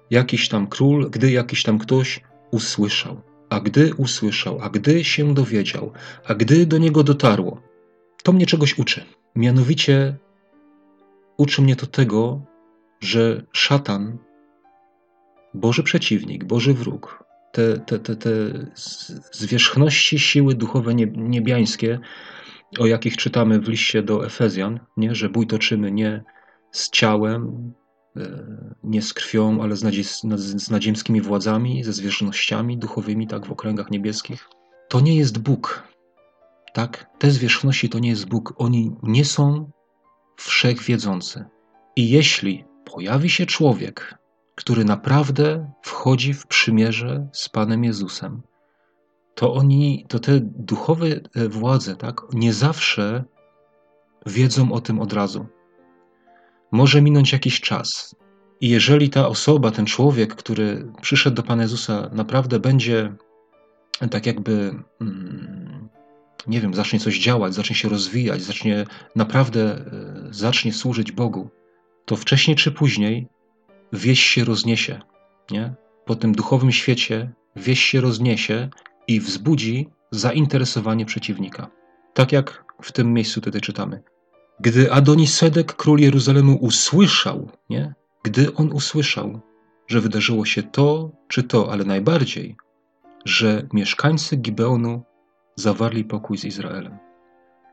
jakiś 0.10 0.50
tam 0.50 0.68
król, 0.68 1.10
gdy 1.10 1.32
jakiś 1.32 1.64
tam 1.64 1.80
ktoś 1.80 2.22
usłyszał, 2.52 3.22
a 3.50 3.60
gdy 3.60 3.96
usłyszał, 3.96 4.60
a 4.62 4.70
gdy 4.70 5.04
się 5.04 5.34
dowiedział, 5.34 5.92
a 6.26 6.36
gdy 6.36 6.66
do 6.66 6.78
niego 6.78 7.04
dotarło, 7.04 7.62
to 8.24 8.34
mnie 8.34 8.46
czegoś 8.46 8.80
uczy. 8.80 9.06
Mianowicie 9.36 10.18
uczy 11.38 11.62
mnie 11.62 11.76
to 11.76 11.88
tego, 11.88 12.42
że 13.00 13.46
szatan, 13.52 14.18
Boży 15.54 15.84
przeciwnik, 15.84 16.44
Boży 16.44 16.74
wróg, 16.74 17.24
te, 17.52 17.78
te, 17.78 18.00
te, 18.00 18.16
te 18.16 18.32
zwierzchności 19.32 20.20
siły 20.20 20.56
duchowe 20.56 20.96
niebiańskie, 21.16 22.00
o 22.80 22.86
jakich 22.86 23.18
czytamy 23.18 23.60
w 23.60 23.70
liście 23.70 24.04
do 24.04 24.26
Efezjan, 24.26 24.80
nie? 24.98 25.16
że 25.16 25.30
bój 25.30 25.48
toczymy 25.48 25.92
nie 25.92 26.24
z 26.72 26.90
ciałem, 26.90 27.74
nie 28.84 29.02
z 29.02 29.14
krwią, 29.14 29.62
ale 29.62 29.76
z, 29.76 29.84
nadzie 29.84 30.04
z 30.04 30.70
nadziemskimi 30.70 31.22
władzami, 31.22 31.84
ze 31.84 31.94
zwierzchnościami 31.94 32.78
duchowymi, 32.78 33.28
tak, 33.28 33.46
w 33.46 33.52
okręgach 33.52 33.92
niebieskich. 33.92 34.50
To 34.90 35.00
nie 35.00 35.16
jest 35.16 35.38
Bóg. 35.38 35.84
Tak? 36.74 37.10
Te 37.20 37.32
zwierzchności 37.32 37.90
to 37.90 38.00
nie 38.00 38.10
jest 38.10 38.26
Bóg. 38.26 38.54
Oni 38.58 38.92
nie 39.04 39.26
są 39.26 39.72
wszechwiedzący. 40.38 41.46
I 41.96 42.10
jeśli 42.10 42.66
pojawi 42.86 43.30
się 43.30 43.46
człowiek, 43.46 44.18
który 44.56 44.86
naprawdę 44.86 45.72
wchodzi 45.82 46.34
w 46.34 46.48
przymierze 46.48 47.28
z 47.34 47.50
Panem 47.50 47.84
Jezusem, 47.84 48.42
to 49.36 49.54
oni, 49.54 50.06
to 50.10 50.20
te 50.20 50.40
duchowe 50.42 51.08
e, 51.08 51.50
władze, 51.50 51.96
tak, 51.96 52.22
nie 52.34 52.54
zawsze 52.54 53.24
wiedzą 54.26 54.72
o 54.72 54.82
tym 54.82 55.02
od 55.02 55.14
razu. 55.14 55.46
Może 56.72 57.02
minąć 57.02 57.34
jakiś 57.34 57.62
czas. 57.62 58.16
I 58.62 58.70
jeżeli 58.70 59.10
ta 59.10 59.28
osoba, 59.28 59.72
ten 59.72 59.86
człowiek, 59.86 60.36
który 60.36 60.88
przyszedł 61.02 61.36
do 61.36 61.44
Pana 61.44 61.64
Jezusa, 61.64 62.10
naprawdę 62.14 62.60
będzie 62.60 63.14
tak 64.12 64.26
jakby, 64.26 64.84
mm, 65.02 65.90
nie 66.48 66.62
wiem, 66.62 66.74
zacznie 66.74 67.00
coś 67.00 67.20
działać, 67.20 67.54
zacznie 67.54 67.76
się 67.76 67.90
rozwijać, 67.90 68.42
zacznie 68.42 68.86
naprawdę, 69.16 69.62
e, 69.62 69.84
zacznie 70.32 70.74
służyć 70.74 71.12
Bogu, 71.12 71.50
to 72.06 72.16
wcześniej 72.16 72.58
czy 72.58 72.72
później 72.72 73.28
wieś 73.94 74.24
się 74.24 74.44
rozniesie. 74.44 75.00
Nie? 75.52 75.74
Po 76.06 76.16
tym 76.16 76.32
duchowym 76.32 76.72
świecie 76.72 77.32
wieś 77.56 77.80
się 77.84 78.02
rozniesie 78.02 78.70
i 79.08 79.20
wzbudzi 79.20 79.90
zainteresowanie 80.12 81.06
przeciwnika. 81.06 81.72
Tak 82.14 82.32
jak 82.32 82.66
w 82.82 82.92
tym 82.92 83.14
miejscu 83.14 83.42
tutaj 83.42 83.62
czytamy. 83.62 84.04
Gdy 84.60 84.92
Adonisedek, 84.92 85.76
król 85.76 86.00
Jeruzalemu, 86.00 86.56
usłyszał, 86.56 87.50
nie? 87.70 87.94
Gdy 88.24 88.54
on 88.54 88.72
usłyszał, 88.72 89.40
że 89.88 90.02
wydarzyło 90.02 90.46
się 90.46 90.64
to 90.64 91.12
czy 91.28 91.44
to, 91.44 91.72
ale 91.72 91.84
najbardziej, 91.84 92.56
że 93.26 93.68
mieszkańcy 93.74 94.38
Gibeonu 94.38 95.04
zawarli 95.56 96.04
pokój 96.04 96.38
z 96.38 96.46
Izraelem. 96.46 96.98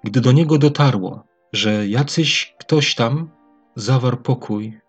Gdy 0.04 0.20
do 0.20 0.32
niego 0.32 0.58
dotarło, 0.58 1.24
że 1.52 1.88
jacyś 1.88 2.54
ktoś 2.58 2.94
tam 2.94 3.30
zawarł 3.76 4.16
pokój 4.16 4.80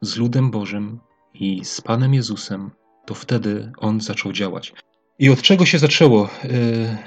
z 0.00 0.16
ludem 0.16 0.50
Bożym 0.50 1.00
i 1.34 1.64
z 1.64 1.80
Panem 1.80 2.14
Jezusem, 2.14 2.70
to 3.06 3.14
wtedy 3.14 3.72
on 3.78 4.00
zaczął 4.00 4.32
działać. 4.32 4.72
I 5.18 5.30
od 5.30 5.42
czego 5.42 5.66
się 5.66 5.78
zaczęło? 5.78 6.28
E, 6.44 6.98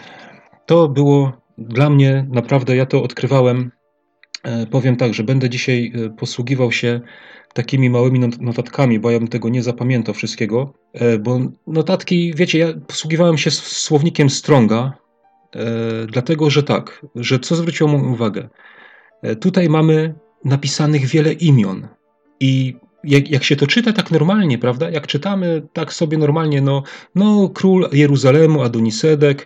to 0.66 0.88
było 0.88 1.32
dla 1.58 1.90
mnie 1.90 2.28
naprawdę, 2.30 2.76
ja 2.76 2.86
to 2.86 3.04
odkrywałem. 3.04 3.72
E, 4.44 4.66
powiem 4.66 4.96
tak, 4.98 5.14
że 5.14 5.24
będę 5.24 5.50
dzisiaj 5.50 5.94
e, 5.96 6.10
posługiwał 6.10 6.72
się 6.72 7.02
takimi 7.54 7.90
małymi 7.90 8.20
notatkami, 8.20 9.00
bo 9.00 9.12
ja 9.12 9.20
bym 9.20 9.28
tego 9.28 9.50
nie 9.50 9.64
zapamiętał 9.64 10.16
wszystkiego, 10.16 10.74
bo 11.20 11.40
notatki, 11.68 12.34
wiecie, 12.36 12.60
ja 12.60 12.68
posługiwałem 12.88 13.38
się 13.38 13.52
słownikiem 13.52 14.30
Stronga, 14.30 14.94
dlatego 16.08 16.50
że 16.50 16.64
tak, 16.64 17.06
że 17.16 17.40
co 17.40 17.56
zwróciło 17.56 17.90
moją 17.90 18.14
uwagę? 18.14 18.50
Tutaj 19.40 19.70
mamy 19.70 20.14
napisanych 20.46 21.06
wiele 21.06 21.34
imion, 21.34 21.88
i 22.42 22.76
jak, 23.04 23.30
jak, 23.30 23.44
się 23.44 23.56
to 23.56 23.68
czyta 23.68 23.94
tak 23.94 24.12
normalnie, 24.12 24.58
prawda? 24.58 24.90
Jak 24.90 25.08
czytamy 25.08 25.62
tak 25.74 25.94
sobie 25.94 26.18
normalnie, 26.18 26.62
no, 26.62 26.84
no 27.16 27.50
król 27.50 27.90
Jeruzalemu, 27.92 28.62
Adonisedek, 28.62 29.42
e, 29.42 29.46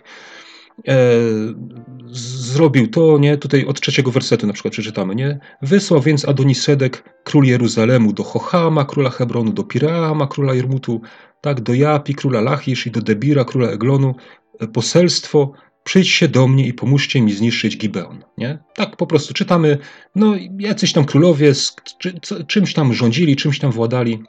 zrobił 2.12 2.88
to, 2.88 3.18
nie? 3.18 3.36
Tutaj 3.36 3.64
od 3.64 3.80
trzeciego 3.80 4.10
wersetu 4.10 4.46
na 4.46 4.52
przykład 4.52 4.72
przeczytamy, 4.72 5.14
nie? 5.14 5.38
Wysłał 5.62 6.00
więc 6.00 6.28
Adonisedek, 6.28 7.14
król 7.24 7.44
Jeruzalemu, 7.44 8.12
do 8.12 8.24
Chochama, 8.24 8.84
króla 8.84 9.10
Hebronu, 9.10 9.52
do 9.52 9.64
Pirama, 9.64 10.26
króla 10.26 10.54
Jermutu, 10.54 11.00
tak, 11.40 11.60
do 11.60 11.74
Japi, 11.74 12.14
króla 12.14 12.40
Lachisz 12.40 12.86
i 12.86 12.90
do 12.90 13.00
Debira, 13.00 13.44
króla 13.44 13.68
Eglonu, 13.68 14.14
e, 14.60 14.66
poselstwo 14.66 15.52
przyjdźcie 15.84 16.28
do 16.28 16.48
mnie 16.48 16.66
i 16.66 16.74
pomóżcie 16.74 17.20
mi 17.20 17.32
zniszczyć 17.32 17.78
Gibeon. 17.78 18.24
Nie? 18.38 18.58
Tak 18.74 18.96
po 18.96 19.06
prostu 19.06 19.34
czytamy, 19.34 19.78
no 20.14 20.34
jacyś 20.58 20.92
tam 20.92 21.04
królowie 21.04 21.54
z, 21.54 21.76
czy, 21.98 22.20
czymś 22.46 22.74
tam 22.74 22.94
rządzili, 22.94 23.36
czymś 23.36 23.58
tam 23.58 23.72
władali 23.72 24.22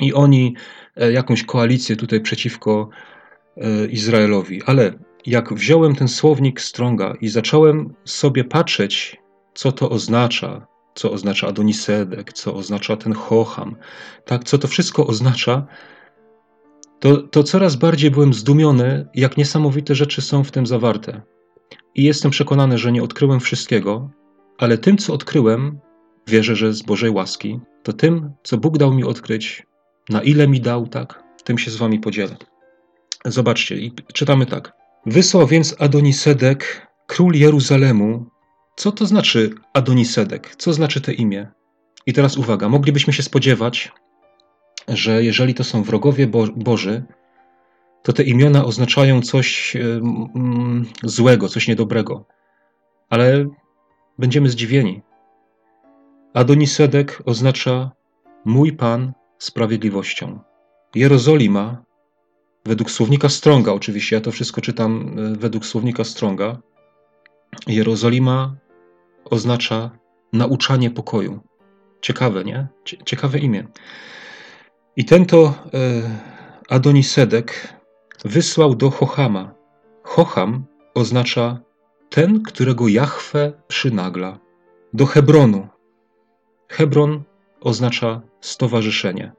i 0.00 0.14
oni 0.14 0.54
e, 0.96 1.12
jakąś 1.12 1.42
koalicję 1.42 1.96
tutaj 1.96 2.20
przeciwko 2.20 2.88
e, 3.56 3.86
Izraelowi. 3.86 4.62
Ale 4.66 4.92
jak 5.26 5.54
wziąłem 5.54 5.94
ten 5.94 6.08
słownik 6.08 6.60
Stronga 6.60 7.14
i 7.20 7.28
zacząłem 7.28 7.94
sobie 8.04 8.44
patrzeć, 8.44 9.16
co 9.54 9.72
to 9.72 9.90
oznacza, 9.90 10.66
co 10.94 11.12
oznacza 11.12 11.46
Adonisedek, 11.46 12.32
co 12.32 12.54
oznacza 12.54 12.96
ten 12.96 13.12
Hocham, 13.12 13.76
tak, 14.24 14.44
co 14.44 14.58
to 14.58 14.68
wszystko 14.68 15.06
oznacza, 15.06 15.66
to, 17.00 17.16
to 17.16 17.42
coraz 17.42 17.76
bardziej 17.76 18.10
byłem 18.10 18.34
zdumiony, 18.34 19.06
jak 19.14 19.36
niesamowite 19.36 19.94
rzeczy 19.94 20.22
są 20.22 20.44
w 20.44 20.50
tym 20.50 20.66
zawarte. 20.66 21.22
I 21.94 22.04
jestem 22.04 22.30
przekonany, 22.30 22.78
że 22.78 22.92
nie 22.92 23.02
odkryłem 23.02 23.40
wszystkiego, 23.40 24.10
ale 24.58 24.78
tym, 24.78 24.98
co 24.98 25.14
odkryłem, 25.14 25.78
wierzę, 26.26 26.56
że 26.56 26.72
z 26.72 26.82
Bożej 26.82 27.10
łaski, 27.10 27.60
to 27.82 27.92
tym, 27.92 28.32
co 28.42 28.56
Bóg 28.56 28.78
dał 28.78 28.94
mi 28.94 29.04
odkryć, 29.04 29.66
na 30.08 30.22
ile 30.22 30.48
mi 30.48 30.60
dał, 30.60 30.86
tak, 30.86 31.22
tym 31.44 31.58
się 31.58 31.70
z 31.70 31.76
wami 31.76 32.00
podzielę. 32.00 32.36
Zobaczcie, 33.24 33.76
i 33.76 33.92
czytamy 34.12 34.46
tak. 34.46 34.75
Wysłał 35.06 35.46
więc 35.46 35.76
Adonisedek, 35.78 36.86
król 37.06 37.34
Jeruzalemu. 37.34 38.26
Co 38.76 38.92
to 38.92 39.06
znaczy 39.06 39.50
Adonisedek? 39.72 40.56
Co 40.56 40.72
znaczy 40.72 41.00
to 41.00 41.12
imię? 41.12 41.48
I 42.06 42.12
teraz 42.12 42.36
uwaga, 42.36 42.68
moglibyśmy 42.68 43.12
się 43.12 43.22
spodziewać, 43.22 43.92
że 44.88 45.24
jeżeli 45.24 45.54
to 45.54 45.64
są 45.64 45.82
wrogowie 45.82 46.26
Bo 46.26 46.46
Boży, 46.56 47.04
to 48.02 48.12
te 48.12 48.22
imiona 48.22 48.64
oznaczają 48.64 49.22
coś 49.22 49.76
mm, 49.76 50.86
złego, 51.02 51.48
coś 51.48 51.68
niedobrego. 51.68 52.26
Ale 53.10 53.46
będziemy 54.18 54.48
zdziwieni. 54.48 55.02
Adonisedek 56.34 57.22
oznacza 57.26 57.90
mój 58.44 58.72
Pan 58.72 59.12
sprawiedliwością. 59.38 60.40
Jerozolima, 60.94 61.85
według 62.66 62.90
słownika 62.90 63.28
Stronga, 63.28 63.72
oczywiście, 63.72 64.16
ja 64.16 64.22
to 64.22 64.32
wszystko 64.32 64.60
czytam 64.60 65.16
e, 65.18 65.36
według 65.36 65.66
słownika 65.66 66.04
Stronga, 66.04 66.58
Jerozolima 67.66 68.56
oznacza 69.24 69.90
nauczanie 70.32 70.90
pokoju. 70.90 71.40
Ciekawe, 72.00 72.44
nie? 72.44 72.66
Ciekawe 73.04 73.38
imię. 73.38 73.66
I 74.96 75.04
ten 75.04 75.26
to 75.26 75.44
e, 75.44 75.52
Adonisedek 76.68 77.74
wysłał 78.24 78.74
do 78.74 78.90
Chochama. 78.90 79.54
Chocham 80.02 80.64
oznacza 80.94 81.60
ten, 82.10 82.42
którego 82.42 82.88
Jahwe 82.88 83.52
przynagla. 83.68 84.38
Do 84.92 85.06
Hebronu. 85.06 85.68
Hebron 86.68 87.22
oznacza 87.60 88.22
stowarzyszenie. 88.40 89.32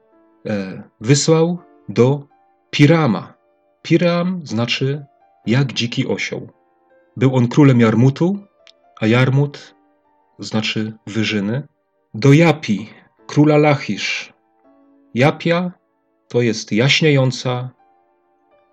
E, 0.46 0.82
wysłał 1.00 1.58
do 1.88 2.26
Pirama. 2.70 3.34
Piram 3.82 4.40
znaczy 4.46 5.06
jak 5.46 5.72
dziki 5.72 6.08
osioł. 6.08 6.48
Był 7.16 7.36
on 7.36 7.48
królem 7.48 7.80
Jarmutu, 7.80 8.38
a 9.00 9.06
Jarmut 9.06 9.74
znaczy 10.38 10.92
wyżyny. 11.06 11.68
Do 12.14 12.32
Japi, 12.32 12.90
króla 13.26 13.56
Lachisz. 13.56 14.32
Japia 15.14 15.72
to 16.28 16.42
jest 16.42 16.72
jaśniejąca, 16.72 17.70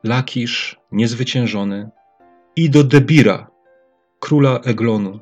Lakisz 0.04 0.80
niezwyciężony. 0.92 1.90
I 2.56 2.70
do 2.70 2.84
Debira, 2.84 3.48
króla 4.20 4.60
Eglonu. 4.60 5.20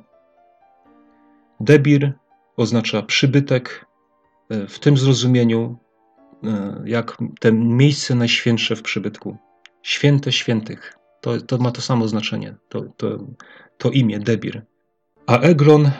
Debir 1.60 2.14
oznacza 2.58 3.02
przybytek 3.02 3.86
e, 4.50 4.68
w 4.68 4.80
tym 4.80 4.98
zrozumieniu, 4.98 5.78
jak 6.86 7.18
te 7.40 7.52
miejsce 7.52 8.16
najświętsze 8.16 8.76
w 8.76 8.82
przybytku. 8.82 9.38
Święte 9.82 10.32
świętych. 10.32 10.94
To, 11.22 11.42
to 11.42 11.58
ma 11.58 11.72
to 11.72 11.82
samo 11.82 12.08
znaczenie, 12.08 12.56
to, 12.70 12.82
to, 12.98 13.28
to 13.78 13.92
imię, 13.92 14.20
Debir. 14.20 14.62
A 15.28 15.40
Eglon 15.40 15.92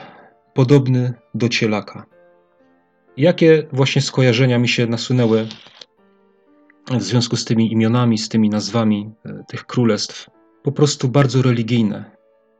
podobny 0.54 1.14
do 1.34 1.48
cielaka. 1.48 2.06
Jakie 3.16 3.66
właśnie 3.72 4.02
skojarzenia 4.02 4.58
mi 4.58 4.68
się 4.68 4.86
nasunęły 4.86 5.48
w 6.90 7.02
związku 7.02 7.36
z 7.36 7.44
tymi 7.44 7.72
imionami, 7.72 8.18
z 8.18 8.28
tymi 8.28 8.50
nazwami 8.50 9.10
e, 9.24 9.44
tych 9.48 9.66
królestw? 9.66 10.30
Po 10.62 10.72
prostu 10.72 11.08
bardzo 11.08 11.42
religijne, 11.42 12.10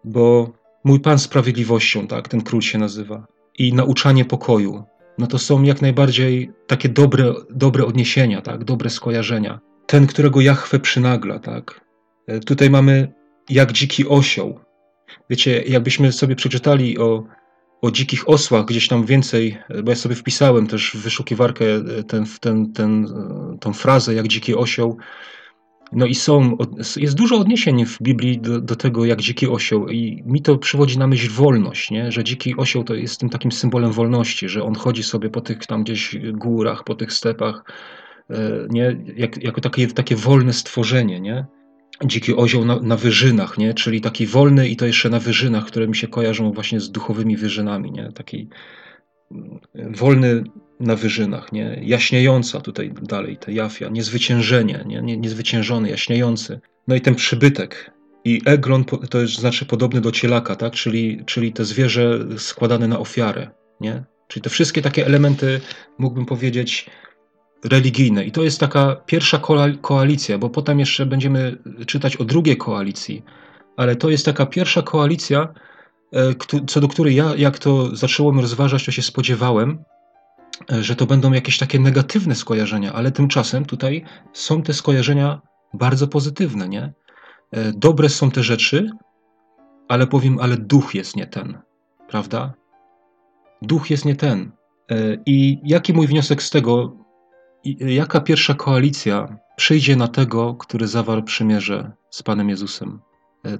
bo 0.05 0.53
mój 0.85 1.01
Pan 1.01 1.19
Sprawiedliwością, 1.19 2.07
tak, 2.07 2.29
ten 2.29 2.43
król 2.43 2.63
się 2.63 2.79
nazywa, 2.79 3.27
i 3.59 3.73
nauczanie 3.73 4.25
pokoju, 4.25 4.85
no 5.19 5.27
to 5.27 5.39
są 5.39 5.63
jak 5.63 5.83
najbardziej 5.83 6.53
takie 6.67 6.89
dobre, 6.89 7.33
dobre 7.51 7.85
odniesienia, 7.85 8.43
tak, 8.43 8.65
dobre 8.65 8.91
skojarzenia. 8.91 9.61
Ten, 9.87 10.07
którego 10.07 10.41
Jachwę 10.41 10.79
przynagla, 10.79 11.39
tak. 11.39 11.81
E, 12.27 12.41
tutaj 12.41 12.71
mamy 12.71 13.13
jak 13.51 13.73
dziki 13.73 14.09
osioł. 14.09 14.61
Wiecie, 15.31 15.63
jakbyśmy 15.63 16.13
sobie 16.13 16.37
przeczytali 16.37 16.99
o, 16.99 17.25
o 17.83 17.91
dzikich 17.91 18.29
osłach 18.29 18.65
gdzieś 18.65 18.89
tam 18.89 19.07
więcej, 19.07 19.59
e, 19.69 19.83
bo 19.83 19.91
ja 19.91 19.97
sobie 19.97 20.15
wpisałem 20.15 20.67
też 20.67 20.91
w 20.95 21.03
wyszukiwarkę 21.03 21.65
e, 21.65 22.03
ten, 22.03 22.25
ten, 22.41 22.73
ten, 22.73 23.07
tą 23.61 23.73
frazę 23.73 24.15
jak 24.15 24.29
dziki 24.29 24.55
osioł, 24.55 24.97
no 25.95 26.07
i 26.07 26.15
są, 26.15 26.57
jest 26.97 27.15
dużo 27.15 27.39
odniesień 27.39 27.87
w 27.87 28.03
Biblii 28.03 28.39
do, 28.39 28.61
do, 28.61 28.77
tego, 28.77 29.05
jak 29.05 29.21
dziki 29.21 29.49
osioł, 29.49 29.89
i 29.89 30.23
mi 30.27 30.43
to 30.43 30.59
przywodzi 30.59 30.99
na 30.99 31.07
myśl 31.07 31.31
wolność, 31.31 31.91
nie? 31.91 32.13
że 32.13 32.25
dziki 32.25 32.57
osioł 32.57 32.85
to 32.85 32.95
jest 32.95 33.21
tym 33.21 33.29
takim 33.29 33.53
symbolem 33.53 33.93
wolności, 33.93 34.49
że 34.49 34.65
on 34.65 34.75
chodzi 34.75 35.03
sobie 35.03 35.31
po 35.31 35.41
tych 35.41 35.67
tam 35.67 35.85
gdzieś 35.85 36.17
górach, 36.33 36.85
po 36.85 36.95
tych 36.95 37.13
stepach, 37.13 37.65
e, 38.31 38.67
nie? 38.71 38.97
Jak, 39.17 39.43
jako 39.43 39.61
takie, 39.61 39.87
takie 39.87 40.17
wolne 40.17 40.53
stworzenie, 40.53 41.21
nie? 41.21 41.47
Dziki 42.05 42.37
osioł 42.37 42.65
na, 42.65 42.81
na 42.81 42.97
wyżynach, 42.97 43.59
nie? 43.59 43.75
czyli 43.75 44.01
taki 44.01 44.27
wolny 44.27 44.69
i 44.69 44.77
to 44.77 44.87
jeszcze 44.87 45.11
na 45.11 45.19
wyżynach, 45.19 45.67
które 45.67 45.89
mi 45.89 45.97
się 45.97 46.09
kojarzą 46.09 46.53
właśnie 46.53 46.81
z 46.81 46.91
duchowymi 46.91 47.37
wyżynami, 47.37 47.93
nie? 47.93 48.13
taki 48.13 48.49
mm, 49.33 49.61
wolny 49.95 50.45
na 50.85 50.97
wyżynach, 50.97 51.53
nie? 51.53 51.81
jaśniejąca 51.83 52.61
tutaj 52.61 52.93
dalej, 53.03 53.37
ta 53.37 53.53
jafia, 53.53 53.89
niezwyciężenie, 53.89 54.85
nie? 54.87 55.03
nie? 55.03 55.17
niezwyciężony, 55.17 55.91
jaśniejący. 55.91 56.61
No 56.89 56.95
i 56.95 57.01
ten 57.01 57.15
przybytek. 57.15 57.91
I 58.25 58.41
eglon 58.45 58.85
to 58.85 59.21
jest, 59.21 59.35
znaczy 59.35 59.67
podobny 59.67 60.01
do 60.01 60.13
cielaka, 60.13 60.57
tak? 60.57 60.73
czyli, 60.73 61.23
czyli 61.27 61.53
te 61.53 61.65
zwierzę 61.65 62.19
składane 62.39 62.89
na 62.89 62.99
ofiarę. 62.99 63.51
Nie? 63.81 64.05
Czyli 64.29 64.43
te 64.43 64.51
wszystkie 64.51 64.83
takie 64.83 65.07
elementy, 65.07 65.61
mógłbym 65.99 66.27
powiedzieć, 66.27 66.91
religijne. 67.65 68.25
I 68.25 68.33
to 68.33 68.43
jest 68.43 68.61
taka 68.61 68.97
pierwsza 69.07 69.41
koalicja, 69.81 70.39
bo 70.39 70.51
potem 70.51 70.81
jeszcze 70.81 71.07
będziemy 71.07 71.59
czytać 71.87 72.17
o 72.17 72.25
drugiej 72.25 72.57
koalicji, 72.57 73.23
ale 73.77 73.97
to 73.97 74.11
jest 74.11 74.25
taka 74.25 74.47
pierwsza 74.47 74.83
koalicja, 74.83 75.55
e, 76.13 76.35
co 76.67 76.81
do 76.81 76.89
której 76.89 77.15
ja, 77.15 77.33
jak 77.37 77.59
to 77.59 77.97
zacząłem 77.97 78.41
rozważać, 78.41 78.85
to 78.85 78.93
się 78.93 79.03
spodziewałem, 79.03 79.85
że 80.69 80.97
to 80.97 81.07
będą 81.07 81.33
jakieś 81.33 81.59
takie 81.59 81.79
negatywne 81.79 82.35
skojarzenia, 82.35 82.93
ale 82.93 83.13
tymczasem 83.13 83.65
tutaj 83.65 84.05
są 84.33 84.63
te 84.63 84.75
skojarzenia 84.75 85.41
bardzo 85.75 86.09
pozytywne, 86.09 86.69
nie? 86.69 86.93
E, 87.51 87.73
dobre 87.73 88.09
są 88.09 88.31
te 88.31 88.43
rzeczy, 88.43 88.91
ale 89.89 90.07
powiem, 90.07 90.39
ale 90.39 90.57
duch 90.57 90.95
jest 90.95 91.17
nie 91.17 91.27
ten, 91.27 91.59
prawda? 92.09 92.55
Duch 93.63 93.91
jest 93.91 94.05
nie 94.05 94.17
ten. 94.17 94.53
E, 94.91 95.17
I 95.27 95.59
jaki 95.65 95.93
mój 95.93 96.07
wniosek 96.07 96.43
z 96.43 96.51
tego, 96.51 96.97
jaka 97.81 98.21
pierwsza 98.21 98.55
koalicja 98.55 99.39
przyjdzie 99.57 99.97
na 99.97 100.09
tego, 100.09 100.55
który 100.55 100.87
zawarł 100.87 101.23
przymierze 101.23 101.93
z 102.11 102.23
Panem 102.23 102.49
Jezusem? 102.49 103.01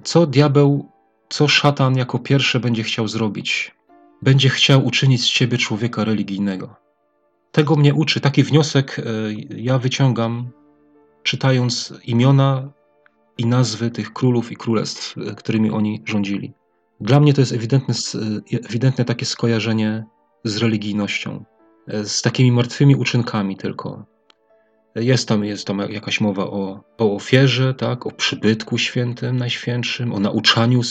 Co 0.03 0.27
diabeł, 0.27 0.91
co 1.29 1.47
szatan 1.47 1.97
jako 1.97 2.19
pierwsze 2.19 2.59
będzie 2.59 2.83
chciał 2.83 3.07
zrobić? 3.07 3.75
Będzie 4.21 4.49
chciał 4.49 4.85
uczynić 4.85 5.21
z 5.21 5.29
ciebie 5.31 5.57
człowieka 5.57 6.03
religijnego. 6.03 6.84
Tego 7.55 7.75
mnie 7.75 7.93
uczy, 7.93 8.19
taki 8.19 8.43
wniosek 8.43 8.99
e, 8.99 9.03
ja 9.57 9.79
wyciągam, 9.79 10.49
czytając 11.23 11.93
imiona 12.05 12.71
i 13.37 13.45
nazwy 13.45 13.91
tych 13.91 14.13
królów 14.13 14.51
i 14.51 14.55
królestw, 14.55 15.17
e, 15.17 15.35
którymi 15.35 15.71
oni 15.71 16.03
rządzili. 16.05 16.53
Dla 17.01 17.19
mnie 17.19 17.33
to 17.33 17.41
jest 17.41 17.53
ewidentne, 17.53 17.93
e, 18.53 18.57
ewidentne 18.69 19.05
takie 19.05 19.25
skojarzenie 19.25 20.05
z 20.43 20.57
religijnością, 20.57 21.45
z 22.03 22.21
takimi 22.21 22.51
martwymi 22.51 22.95
uczynkami 22.95 23.57
tylko. 23.57 24.05
Jest 24.95 25.27
tam, 25.27 25.45
jest 25.45 25.67
tam 25.67 25.79
jakaś 25.89 26.21
mowa 26.21 26.43
o, 26.43 26.83
o 26.97 27.15
ofierze, 27.15 27.73
tak, 27.73 28.05
o 28.05 28.11
przybytku 28.11 28.77
świętym, 28.77 29.37
najświętszym, 29.37 30.13
o 30.13 30.19
nauczaniu 30.19 30.81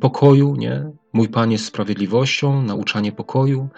pokoju, 0.00 0.56
nie? 0.56 0.90
Mój 1.12 1.28
Pan 1.28 1.52
jest 1.52 1.64
sprawiedliwością, 1.64 2.62
nauczanie 2.62 3.12
pokoju, 3.12 3.68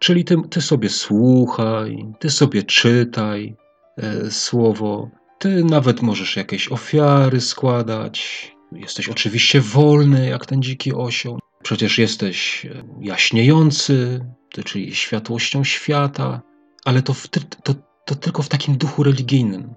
Czyli 0.00 0.24
ty, 0.24 0.36
ty 0.50 0.60
sobie 0.60 0.88
słuchaj, 0.88 2.06
ty 2.18 2.30
sobie 2.30 2.62
czytaj 2.62 3.56
e, 3.96 4.30
słowo, 4.30 5.10
ty 5.38 5.64
nawet 5.64 6.02
możesz 6.02 6.36
jakieś 6.36 6.72
ofiary 6.72 7.40
składać. 7.40 8.50
Jesteś 8.72 9.08
oczywiście 9.08 9.60
wolny, 9.60 10.28
jak 10.28 10.46
ten 10.46 10.62
dziki 10.62 10.94
osioł. 10.94 11.38
Przecież 11.62 11.98
jesteś 11.98 12.66
e, 12.66 12.84
jaśniejący, 13.00 14.26
ty, 14.52 14.64
czyli 14.64 14.94
światłością 14.94 15.64
świata, 15.64 16.42
ale 16.84 17.02
to, 17.02 17.14
w, 17.14 17.28
to, 17.28 17.74
to 18.04 18.14
tylko 18.14 18.42
w 18.42 18.48
takim 18.48 18.76
duchu 18.76 19.02
religijnym. 19.02 19.74